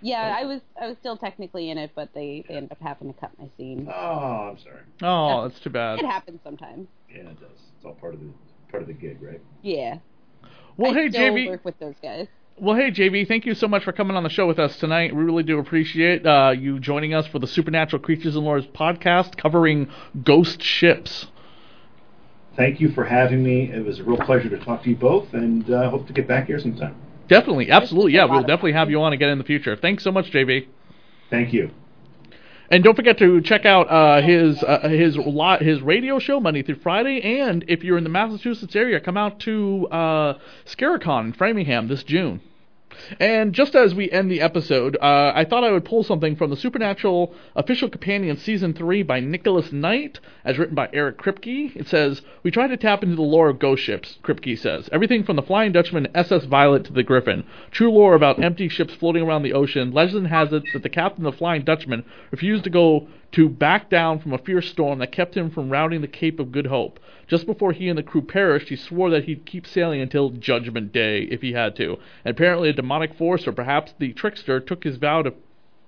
Yeah, 0.00 0.36
I 0.38 0.44
was. 0.44 0.60
I 0.80 0.86
was 0.86 0.96
still 0.98 1.16
technically 1.16 1.70
in 1.70 1.78
it, 1.78 1.92
but 1.94 2.10
they, 2.14 2.44
they 2.48 2.54
ended 2.54 2.72
up 2.72 2.80
having 2.80 3.12
to 3.12 3.20
cut 3.20 3.30
my 3.38 3.48
scene. 3.56 3.88
Oh, 3.92 4.50
I'm 4.50 4.58
sorry. 4.58 4.82
Oh, 5.02 5.48
that's 5.48 5.60
too 5.60 5.70
bad. 5.70 5.98
It 5.98 6.06
happens 6.06 6.40
sometimes. 6.44 6.88
Yeah, 7.08 7.22
it 7.22 7.40
does. 7.40 7.58
It's 7.76 7.84
all 7.84 7.94
part 7.94 8.14
of 8.14 8.20
the 8.20 8.28
part 8.70 8.82
of 8.82 8.88
the 8.88 8.94
gig, 8.94 9.20
right? 9.20 9.40
Yeah. 9.62 9.98
Well, 10.76 10.92
I 10.92 10.94
hey 10.94 11.10
still 11.10 11.32
JV. 11.32 11.48
work 11.48 11.64
with 11.64 11.78
those 11.78 11.96
guys. 12.02 12.26
Well, 12.58 12.76
hey 12.76 12.90
JV, 12.90 13.26
thank 13.26 13.46
you 13.46 13.54
so 13.54 13.68
much 13.68 13.84
for 13.84 13.92
coming 13.92 14.16
on 14.16 14.22
the 14.22 14.28
show 14.28 14.46
with 14.46 14.58
us 14.58 14.76
tonight. 14.76 15.14
We 15.14 15.22
really 15.24 15.42
do 15.42 15.58
appreciate 15.58 16.26
uh, 16.26 16.52
you 16.56 16.78
joining 16.78 17.14
us 17.14 17.26
for 17.26 17.38
the 17.38 17.46
Supernatural 17.46 18.02
Creatures 18.02 18.36
and 18.36 18.44
Lores 18.44 18.70
podcast 18.70 19.36
covering 19.36 19.88
ghost 20.22 20.62
ships. 20.62 21.26
Thank 22.56 22.80
you 22.80 22.90
for 22.90 23.04
having 23.04 23.42
me. 23.42 23.70
It 23.72 23.84
was 23.84 24.00
a 24.00 24.04
real 24.04 24.18
pleasure 24.18 24.50
to 24.50 24.58
talk 24.58 24.82
to 24.82 24.90
you 24.90 24.96
both, 24.96 25.32
and 25.32 25.70
uh, 25.70 25.88
hope 25.88 26.06
to 26.08 26.12
get 26.12 26.28
back 26.28 26.48
here 26.48 26.58
sometime. 26.58 26.96
Definitely, 27.30 27.70
absolutely, 27.70 28.12
yeah, 28.12 28.24
we'll 28.24 28.40
definitely 28.40 28.72
have 28.72 28.90
you 28.90 29.00
on 29.00 29.12
again 29.12 29.28
in 29.30 29.38
the 29.38 29.44
future. 29.44 29.76
Thanks 29.76 30.02
so 30.02 30.10
much, 30.10 30.32
JV. 30.32 30.66
Thank 31.30 31.52
you. 31.52 31.70
And 32.68 32.82
don't 32.82 32.96
forget 32.96 33.18
to 33.18 33.40
check 33.40 33.64
out 33.64 33.88
uh, 33.88 34.20
his 34.20 34.60
uh, 34.64 34.88
his 34.88 35.16
lot 35.16 35.62
his 35.62 35.80
radio 35.80 36.18
show 36.18 36.40
Monday 36.40 36.62
through 36.62 36.80
Friday. 36.80 37.20
And 37.40 37.64
if 37.68 37.84
you're 37.84 37.98
in 37.98 38.04
the 38.04 38.10
Massachusetts 38.10 38.74
area, 38.74 38.98
come 39.00 39.16
out 39.16 39.38
to 39.40 39.86
uh, 39.92 40.38
Scaricon 40.66 41.26
in 41.26 41.32
Framingham 41.32 41.86
this 41.86 42.02
June. 42.02 42.40
And 43.18 43.52
just 43.52 43.74
as 43.74 43.94
we 43.94 44.10
end 44.10 44.30
the 44.30 44.40
episode, 44.40 44.96
uh, 45.00 45.32
I 45.34 45.44
thought 45.44 45.64
I 45.64 45.72
would 45.72 45.84
pull 45.84 46.02
something 46.02 46.36
from 46.36 46.50
the 46.50 46.56
Supernatural 46.56 47.34
Official 47.56 47.88
Companion 47.88 48.36
Season 48.36 48.72
3 48.72 49.02
by 49.02 49.20
Nicholas 49.20 49.72
Knight, 49.72 50.20
as 50.44 50.58
written 50.58 50.74
by 50.74 50.88
Eric 50.92 51.18
Kripke. 51.18 51.74
It 51.76 51.88
says, 51.88 52.22
We 52.42 52.50
try 52.50 52.66
to 52.66 52.76
tap 52.76 53.02
into 53.02 53.16
the 53.16 53.22
lore 53.22 53.48
of 53.48 53.58
ghost 53.58 53.82
ships, 53.82 54.18
Kripke 54.22 54.58
says. 54.58 54.88
Everything 54.92 55.24
from 55.24 55.36
the 55.36 55.42
Flying 55.42 55.72
Dutchman 55.72 56.08
SS 56.14 56.44
Violet 56.44 56.84
to 56.84 56.92
the 56.92 57.02
Griffin. 57.02 57.44
True 57.70 57.90
lore 57.90 58.14
about 58.14 58.42
empty 58.42 58.68
ships 58.68 58.94
floating 58.94 59.22
around 59.22 59.42
the 59.42 59.52
ocean. 59.52 59.92
Legend 59.92 60.28
has 60.28 60.52
it 60.52 60.64
that 60.72 60.82
the 60.82 60.88
captain 60.88 61.26
of 61.26 61.32
the 61.32 61.38
Flying 61.38 61.62
Dutchman 61.62 62.04
refused 62.30 62.64
to 62.64 62.70
go 62.70 63.08
to 63.32 63.48
back 63.48 63.88
down 63.88 64.18
from 64.18 64.32
a 64.32 64.38
fierce 64.38 64.68
storm 64.70 64.98
that 64.98 65.12
kept 65.12 65.36
him 65.36 65.50
from 65.50 65.70
rounding 65.70 66.00
the 66.00 66.08
Cape 66.08 66.40
of 66.40 66.52
Good 66.52 66.66
Hope. 66.66 66.98
Just 67.28 67.46
before 67.46 67.72
he 67.72 67.88
and 67.88 67.96
the 67.96 68.02
crew 68.02 68.22
perished, 68.22 68.68
he 68.68 68.76
swore 68.76 69.10
that 69.10 69.24
he'd 69.24 69.46
keep 69.46 69.66
sailing 69.66 70.00
until 70.00 70.30
Judgment 70.30 70.92
Day 70.92 71.22
if 71.22 71.40
he 71.40 71.52
had 71.52 71.76
to. 71.76 71.98
And 72.24 72.32
apparently, 72.32 72.68
a 72.68 72.72
demonic 72.72 73.14
force, 73.14 73.46
or 73.46 73.52
perhaps 73.52 73.94
the 73.98 74.12
trickster, 74.12 74.58
took 74.58 74.84
his 74.84 74.96
vow 74.96 75.22
to 75.22 75.34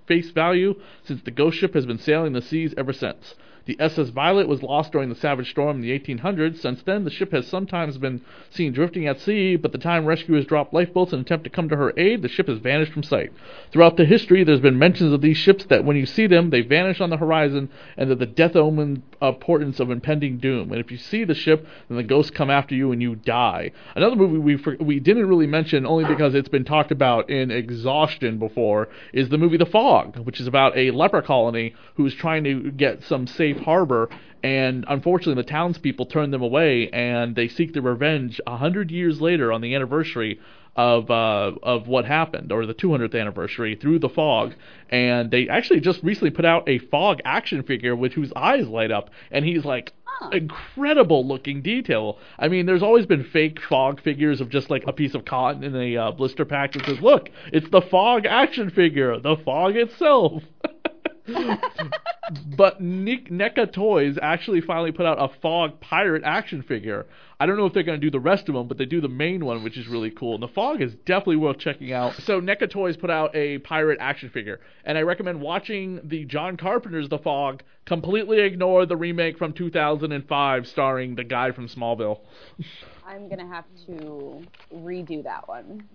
face 0.05 0.31
value 0.31 0.75
since 1.03 1.21
the 1.21 1.31
ghost 1.31 1.57
ship 1.57 1.73
has 1.73 1.85
been 1.85 1.97
sailing 1.97 2.33
the 2.33 2.41
seas 2.41 2.73
ever 2.77 2.93
since. 2.93 3.35
The 3.65 3.77
SS 3.79 4.09
Violet 4.09 4.47
was 4.49 4.61
lost 4.61 4.91
during 4.91 5.07
the 5.07 5.15
Savage 5.15 5.49
Storm 5.49 5.77
in 5.77 5.81
the 5.81 5.97
1800s. 5.97 6.59
Since 6.59 6.83
then, 6.83 7.05
the 7.05 7.09
ship 7.09 7.31
has 7.31 7.47
sometimes 7.47 7.97
been 7.97 8.21
seen 8.49 8.73
drifting 8.73 9.07
at 9.07 9.21
sea, 9.21 9.55
but 9.55 9.71
the 9.71 9.77
time 9.77 10.05
rescuers 10.05 10.45
dropped 10.45 10.73
lifeboats 10.73 11.13
in 11.13 11.21
attempt 11.21 11.45
to 11.45 11.49
come 11.49 11.69
to 11.69 11.77
her 11.77 11.93
aid, 11.95 12.21
the 12.21 12.27
ship 12.27 12.49
has 12.49 12.57
vanished 12.57 12.91
from 12.91 13.03
sight. 13.03 13.31
Throughout 13.71 13.95
the 13.95 14.03
history, 14.03 14.43
there's 14.43 14.59
been 14.59 14.77
mentions 14.77 15.13
of 15.13 15.21
these 15.21 15.37
ships 15.37 15.65
that 15.67 15.85
when 15.85 15.95
you 15.95 16.05
see 16.05 16.27
them, 16.27 16.49
they 16.49 16.59
vanish 16.59 16.99
on 16.99 17.09
the 17.09 17.17
horizon, 17.17 17.69
and 17.95 18.11
that 18.11 18.19
the 18.19 18.25
death 18.25 18.57
omen 18.57 19.03
portents 19.39 19.79
of 19.79 19.89
impending 19.89 20.39
doom. 20.39 20.71
And 20.71 20.81
if 20.81 20.91
you 20.91 20.97
see 20.97 21.23
the 21.23 21.33
ship, 21.33 21.65
then 21.87 21.95
the 21.95 22.03
ghosts 22.03 22.31
come 22.31 22.49
after 22.49 22.75
you 22.75 22.91
and 22.91 23.01
you 23.01 23.15
die. 23.15 23.71
Another 23.95 24.17
movie 24.17 24.39
we 24.39 24.75
we 24.81 24.99
didn't 24.99 25.29
really 25.29 25.47
mention, 25.47 25.85
only 25.85 26.03
because 26.03 26.35
it's 26.35 26.49
been 26.49 26.65
talked 26.65 26.91
about 26.91 27.29
in 27.29 27.49
exhaustion 27.49 28.39
before, 28.39 28.89
is 29.13 29.29
the 29.29 29.37
movie 29.37 29.55
The 29.55 29.65
Fog, 29.65 30.17
which 30.17 30.41
is 30.41 30.47
about 30.47 30.77
a 30.77 30.91
leper 30.91 31.21
colony 31.21 31.75
who's 31.95 32.13
trying 32.13 32.43
to 32.43 32.71
get 32.71 33.03
some 33.03 33.25
safe 33.25 33.52
harbor 33.59 34.09
and 34.43 34.83
unfortunately 34.89 35.41
the 35.41 35.49
townspeople 35.49 36.05
turn 36.05 36.31
them 36.31 36.41
away 36.41 36.89
and 36.91 37.35
they 37.35 37.47
seek 37.47 37.73
their 37.73 37.81
revenge 37.81 38.41
a 38.45 38.57
hundred 38.57 38.91
years 38.91 39.21
later 39.21 39.51
on 39.51 39.61
the 39.61 39.73
anniversary 39.73 40.39
of 40.75 41.09
uh, 41.11 41.51
of 41.61 41.87
what 41.87 42.05
happened 42.05 42.51
or 42.51 42.65
the 42.65 42.73
200th 42.73 43.19
anniversary 43.19 43.75
through 43.75 43.99
the 43.99 44.09
fog. 44.09 44.53
And 44.89 45.29
they 45.31 45.47
actually 45.47 45.79
just 45.79 46.01
recently 46.03 46.31
put 46.31 46.45
out 46.45 46.67
a 46.67 46.79
fog 46.79 47.19
action 47.25 47.63
figure 47.63 47.95
with 47.95 48.13
whose 48.13 48.33
eyes 48.35 48.67
light 48.67 48.91
up 48.91 49.09
and 49.31 49.45
he's 49.45 49.65
like 49.65 49.93
incredible 50.31 51.27
looking 51.27 51.61
detail. 51.61 52.17
I 52.39 52.47
mean 52.47 52.65
there's 52.65 52.83
always 52.83 53.05
been 53.05 53.23
fake 53.23 53.59
fog 53.61 54.01
figures 54.01 54.41
of 54.41 54.49
just 54.49 54.69
like 54.69 54.83
a 54.87 54.93
piece 54.93 55.15
of 55.15 55.25
cotton 55.25 55.63
in 55.63 55.75
a 55.75 55.97
uh, 55.97 56.11
blister 56.11 56.45
pack 56.45 56.73
that 56.73 56.85
says 56.85 57.01
look 57.01 57.29
it's 57.51 57.69
the 57.69 57.81
fog 57.81 58.25
action 58.25 58.69
figure 58.69 59.19
the 59.19 59.37
fog 59.37 59.75
itself 59.75 60.43
but 62.57 62.81
Nick, 62.81 63.29
NECA 63.29 63.71
Toys 63.71 64.17
actually 64.21 64.61
finally 64.61 64.91
put 64.91 65.05
out 65.05 65.21
a 65.21 65.29
Fog 65.41 65.79
Pirate 65.79 66.23
action 66.25 66.63
figure. 66.63 67.05
I 67.39 67.45
don't 67.45 67.57
know 67.57 67.65
if 67.65 67.73
they're 67.73 67.83
going 67.83 67.99
to 67.99 68.05
do 68.05 68.11
the 68.11 68.19
rest 68.19 68.49
of 68.49 68.55
them, 68.55 68.67
but 68.67 68.77
they 68.77 68.85
do 68.85 69.01
the 69.01 69.09
main 69.09 69.45
one, 69.45 69.63
which 69.63 69.77
is 69.77 69.87
really 69.87 70.11
cool. 70.11 70.35
And 70.35 70.43
the 70.43 70.47
Fog 70.47 70.81
is 70.81 70.93
definitely 71.05 71.37
worth 71.37 71.59
checking 71.59 71.91
out. 71.91 72.13
So 72.25 72.41
NECA 72.41 72.69
Toys 72.69 72.97
put 72.97 73.09
out 73.09 73.35
a 73.35 73.59
pirate 73.59 73.99
action 74.01 74.29
figure, 74.29 74.59
and 74.85 74.97
I 74.97 75.01
recommend 75.01 75.41
watching 75.41 75.99
the 76.03 76.25
John 76.25 76.57
Carpenter's 76.57 77.09
The 77.09 77.19
Fog. 77.19 77.63
Completely 77.85 78.39
ignore 78.39 78.85
the 78.85 78.95
remake 78.95 79.37
from 79.37 79.51
2005 79.51 80.67
starring 80.67 81.15
the 81.15 81.23
guy 81.25 81.51
from 81.51 81.67
Smallville. 81.67 82.19
I'm 83.05 83.27
gonna 83.27 83.47
have 83.47 83.65
to 83.87 84.41
redo 84.73 85.21
that 85.23 85.47
one. 85.47 85.87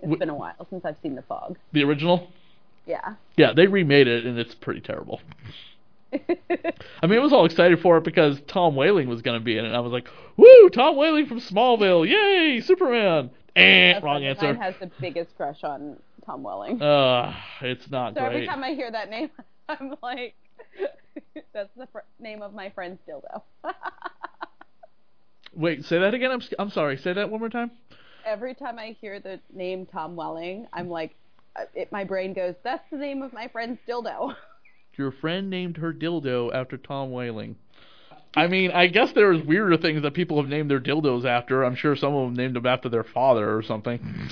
It's 0.00 0.18
been 0.18 0.30
a 0.30 0.34
while 0.34 0.66
since 0.70 0.84
I've 0.84 0.96
seen 1.02 1.14
the 1.14 1.22
fog. 1.22 1.56
The 1.72 1.84
original? 1.84 2.28
Yeah. 2.86 3.14
Yeah, 3.36 3.52
they 3.54 3.66
remade 3.66 4.08
it, 4.08 4.24
and 4.26 4.38
it's 4.38 4.54
pretty 4.54 4.80
terrible. 4.80 5.20
I 6.12 7.06
mean, 7.06 7.18
I 7.18 7.22
was 7.22 7.32
all 7.32 7.46
excited 7.46 7.80
for 7.80 7.96
it 7.96 8.04
because 8.04 8.38
Tom 8.46 8.76
Welling 8.76 9.08
was 9.08 9.22
going 9.22 9.38
to 9.40 9.44
be 9.44 9.56
in 9.56 9.64
it. 9.64 9.68
And 9.68 9.76
I 9.76 9.80
was 9.80 9.92
like, 9.92 10.06
"Woo, 10.36 10.68
Tom 10.70 10.96
Welling 10.96 11.26
from 11.26 11.40
Smallville! 11.40 12.06
Yay, 12.06 12.60
Superman!" 12.60 13.30
Eh, 13.56 13.92
That's 13.94 14.04
wrong 14.04 14.22
answer. 14.24 14.46
Mine 14.52 14.60
has 14.60 14.74
the 14.80 14.90
biggest 15.00 15.34
crush 15.36 15.64
on 15.64 15.96
Tom 16.26 16.42
Welling. 16.42 16.82
Uh, 16.82 17.34
it's 17.62 17.90
not 17.90 18.14
so 18.14 18.20
every 18.20 18.46
time 18.46 18.62
I 18.62 18.74
hear 18.74 18.90
that 18.90 19.08
name, 19.08 19.30
I'm 19.68 19.94
like, 20.02 20.34
that's 21.54 21.70
the 21.76 21.86
fr- 21.92 21.98
name 22.20 22.42
of 22.42 22.52
my 22.52 22.68
friend's 22.70 23.00
dildo. 23.08 23.42
Wait, 25.54 25.84
say 25.84 25.98
that 25.98 26.14
again. 26.14 26.30
I'm 26.30 26.42
I'm 26.58 26.70
sorry. 26.70 26.96
Say 26.98 27.12
that 27.12 27.30
one 27.30 27.40
more 27.40 27.48
time. 27.50 27.70
every 28.26 28.54
time 28.54 28.78
I 28.78 28.96
hear 29.00 29.18
the 29.20 29.40
name 29.52 29.86
Tom 29.86 30.16
Welling, 30.16 30.66
I'm 30.72 30.88
like, 30.88 31.14
it, 31.74 31.92
my 31.92 32.04
brain 32.04 32.32
goes, 32.32 32.54
that's 32.64 32.84
the 32.90 32.98
name 32.98 33.22
of 33.22 33.32
my 33.32 33.48
friend's 33.48 33.78
dildo. 33.88 34.34
Your 34.98 35.12
friend 35.12 35.48
named 35.48 35.78
her 35.78 35.92
dildo 35.92 36.52
after 36.54 36.76
Tom 36.76 37.10
Welling. 37.10 37.56
I 38.34 38.46
mean, 38.46 38.70
I 38.70 38.86
guess 38.86 39.12
there's 39.14 39.42
weirder 39.44 39.76
things 39.76 40.02
that 40.02 40.14
people 40.14 40.40
have 40.40 40.48
named 40.48 40.70
their 40.70 40.80
dildos 40.80 41.24
after. 41.24 41.64
I'm 41.64 41.74
sure 41.74 41.96
some 41.96 42.14
of 42.14 42.26
them 42.26 42.34
named 42.34 42.56
them 42.56 42.66
after 42.66 42.88
their 42.88 43.04
father 43.04 43.54
or 43.56 43.62
something. 43.62 44.30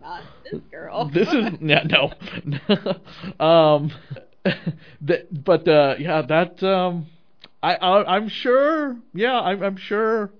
Not 0.00 0.22
this 0.50 0.60
girl. 0.70 1.10
this 1.12 1.28
is 1.28 1.44
yeah, 1.60 1.84
no. 1.84 2.12
um, 3.44 3.92
that, 5.02 5.44
but 5.44 5.68
uh, 5.68 5.96
yeah, 5.98 6.22
that 6.22 6.62
um, 6.62 7.06
I, 7.62 7.74
I 7.76 8.16
I'm 8.16 8.28
sure. 8.28 8.96
Yeah, 9.14 9.38
I'm 9.38 9.62
I'm 9.62 9.76
sure. 9.76 10.30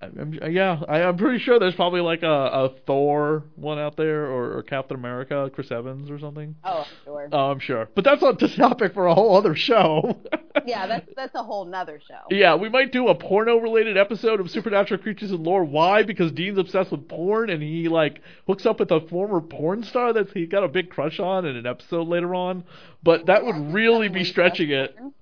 I'm, 0.00 0.38
yeah, 0.50 0.80
I, 0.88 1.02
I'm 1.02 1.16
pretty 1.16 1.40
sure 1.40 1.58
there's 1.58 1.74
probably 1.74 2.00
like 2.00 2.22
a, 2.22 2.28
a 2.28 2.68
Thor 2.86 3.42
one 3.56 3.80
out 3.80 3.96
there, 3.96 4.26
or, 4.26 4.58
or 4.58 4.62
Captain 4.62 4.96
America, 4.96 5.50
Chris 5.52 5.72
Evans, 5.72 6.08
or 6.08 6.20
something. 6.20 6.54
Oh, 6.62 6.78
I'm 6.78 7.04
sure. 7.04 7.28
Oh, 7.32 7.50
I'm 7.50 7.58
sure, 7.58 7.88
but 7.96 8.04
that's 8.04 8.22
not 8.22 8.38
the 8.38 8.48
topic 8.56 8.94
for 8.94 9.06
a 9.08 9.14
whole 9.14 9.36
other 9.36 9.56
show. 9.56 10.16
yeah, 10.66 10.86
that's 10.86 11.08
that's 11.16 11.34
a 11.34 11.42
whole 11.42 11.64
nother 11.64 12.00
show. 12.06 12.20
Yeah, 12.30 12.54
we 12.54 12.68
might 12.68 12.92
do 12.92 13.08
a 13.08 13.14
porno-related 13.14 13.96
episode 13.96 14.38
of 14.38 14.50
Supernatural 14.50 15.02
Creatures 15.02 15.32
and 15.32 15.42
Lore. 15.42 15.64
Why? 15.64 16.04
Because 16.04 16.30
Dean's 16.30 16.58
obsessed 16.58 16.92
with 16.92 17.08
porn, 17.08 17.50
and 17.50 17.60
he 17.60 17.88
like 17.88 18.20
hooks 18.46 18.66
up 18.66 18.78
with 18.78 18.92
a 18.92 19.00
former 19.00 19.40
porn 19.40 19.82
star 19.82 20.12
that 20.12 20.30
he 20.30 20.46
got 20.46 20.62
a 20.62 20.68
big 20.68 20.90
crush 20.90 21.18
on 21.18 21.44
in 21.44 21.56
an 21.56 21.66
episode 21.66 22.06
later 22.06 22.36
on. 22.36 22.62
But 23.02 23.26
that 23.26 23.44
would 23.44 23.74
really 23.74 24.08
be 24.08 24.22
stretching 24.22 24.70
it. 24.70 24.96
porn. 24.96 25.12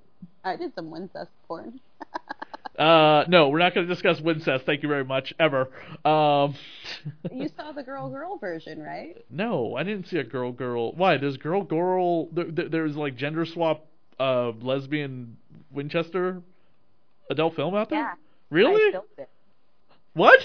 I 0.45 0.57
did 0.57 0.74
some 0.74 0.91
Wincest 0.91 1.29
porn. 1.49 1.81
Uh, 2.79 3.24
no, 3.29 3.49
we're 3.49 3.59
not 3.59 3.74
going 3.74 3.87
to 3.87 3.93
discuss 3.93 4.20
Wincest. 4.20 4.64
Thank 4.66 4.83
you 4.83 4.89
very 4.89 5.05
much. 5.05 5.33
Ever. 5.41 5.68
Um, 6.05 6.55
you 7.33 7.49
saw 7.57 7.72
the 7.72 7.83
girl 7.83 8.11
girl 8.11 8.37
version, 8.39 8.83
right? 8.83 9.24
no, 9.31 9.74
I 9.77 9.83
didn't 9.83 10.09
see 10.09 10.18
a 10.18 10.24
girl 10.24 10.53
girl. 10.53 10.93
Why? 10.93 11.16
There's 11.16 11.37
girl 11.39 11.62
girl. 11.62 12.27
There, 12.33 12.45
there- 12.51 12.68
there's 12.68 12.97
like 12.97 13.16
gender 13.16 13.47
swap, 13.47 13.87
uh, 14.20 14.51
lesbian 14.61 15.37
Winchester 15.70 16.43
adult 17.31 17.57
film 17.57 17.74
out 17.74 17.89
there. 17.91 17.99
Yeah. 18.01 18.12
I 18.12 18.14
Really? 18.55 18.93
filmed 18.93 19.07
it. 19.18 19.29
What? 20.14 20.39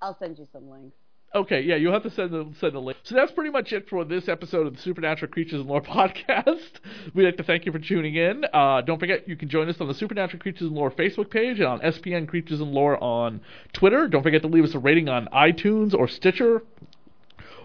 I'll 0.00 0.16
send 0.18 0.38
you 0.38 0.46
some 0.52 0.70
links. 0.70 0.96
Okay, 1.34 1.60
yeah, 1.60 1.76
you'll 1.76 1.92
have 1.92 2.04
to 2.04 2.10
send 2.10 2.30
the 2.30 2.48
send 2.58 2.72
the 2.72 2.78
link. 2.80 2.96
So 3.02 3.14
that's 3.14 3.32
pretty 3.32 3.50
much 3.50 3.72
it 3.74 3.86
for 3.90 4.02
this 4.04 4.28
episode 4.28 4.66
of 4.66 4.74
the 4.74 4.80
Supernatural 4.80 5.30
Creatures 5.30 5.60
and 5.60 5.66
Lore 5.68 5.82
podcast. 5.82 6.80
We'd 7.14 7.24
like 7.24 7.36
to 7.36 7.42
thank 7.42 7.66
you 7.66 7.72
for 7.72 7.78
tuning 7.78 8.14
in. 8.14 8.46
Uh, 8.52 8.80
don't 8.80 8.98
forget 8.98 9.28
you 9.28 9.36
can 9.36 9.50
join 9.50 9.68
us 9.68 9.78
on 9.80 9.88
the 9.88 9.94
Supernatural 9.94 10.40
Creatures 10.40 10.68
and 10.68 10.72
Lore 10.72 10.90
Facebook 10.90 11.30
page 11.30 11.58
and 11.58 11.68
on 11.68 11.80
SPN 11.80 12.26
Creatures 12.26 12.60
and 12.60 12.72
Lore 12.72 13.02
on 13.04 13.42
Twitter. 13.74 14.08
Don't 14.08 14.22
forget 14.22 14.40
to 14.42 14.48
leave 14.48 14.64
us 14.64 14.74
a 14.74 14.78
rating 14.78 15.10
on 15.10 15.26
iTunes 15.26 15.92
or 15.92 16.08
Stitcher 16.08 16.62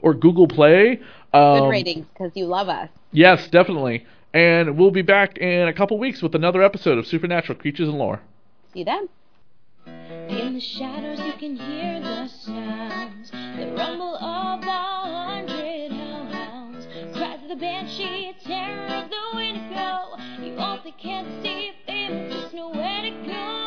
or 0.02 0.14
Google 0.14 0.48
Play. 0.48 0.98
Good 1.32 1.38
Um, 1.40 1.70
ratings 1.70 2.06
because 2.14 2.34
you 2.36 2.46
love 2.46 2.68
us. 2.68 2.90
Yes, 3.12 3.48
definitely. 3.48 4.06
And 4.34 4.78
we'll 4.78 4.92
be 4.92 5.04
back 5.04 5.38
in 5.38 5.70
a 5.70 5.74
couple 5.74 5.98
weeks 5.98 6.22
with 6.22 6.36
another 6.36 6.62
episode 6.62 6.98
of 6.98 7.08
Supernatural 7.08 7.58
Creatures 7.58 7.88
and 7.88 7.98
Lore. 7.98 8.20
See 8.74 8.80
you 8.80 8.86
then. 8.86 9.08
In 10.54 10.60
the 10.60 10.66
shadows 10.66 11.18
you 11.18 11.34
can 11.40 11.56
hear 11.56 12.00
the 12.00 12.28
sounds, 12.28 13.32
the 13.32 13.74
rumble 13.76 14.16
of 14.18 14.62
a 14.62 14.70
hundred 14.70 15.92
hellhounds, 15.92 16.86
cries 17.18 17.42
of 17.42 17.50
the 17.50 17.56
banshee, 17.56 18.36
terror 18.46 18.86
of 18.86 19.10
the 19.10 19.36
wind 19.36 19.74
go. 19.74 20.16
You 20.44 20.56
all 20.60 20.78
can't 21.02 21.28
see, 21.42 21.72
them, 21.88 22.30
just 22.30 22.54
know 22.54 22.70
where 22.70 23.02
to 23.02 23.10
go. 23.26 23.63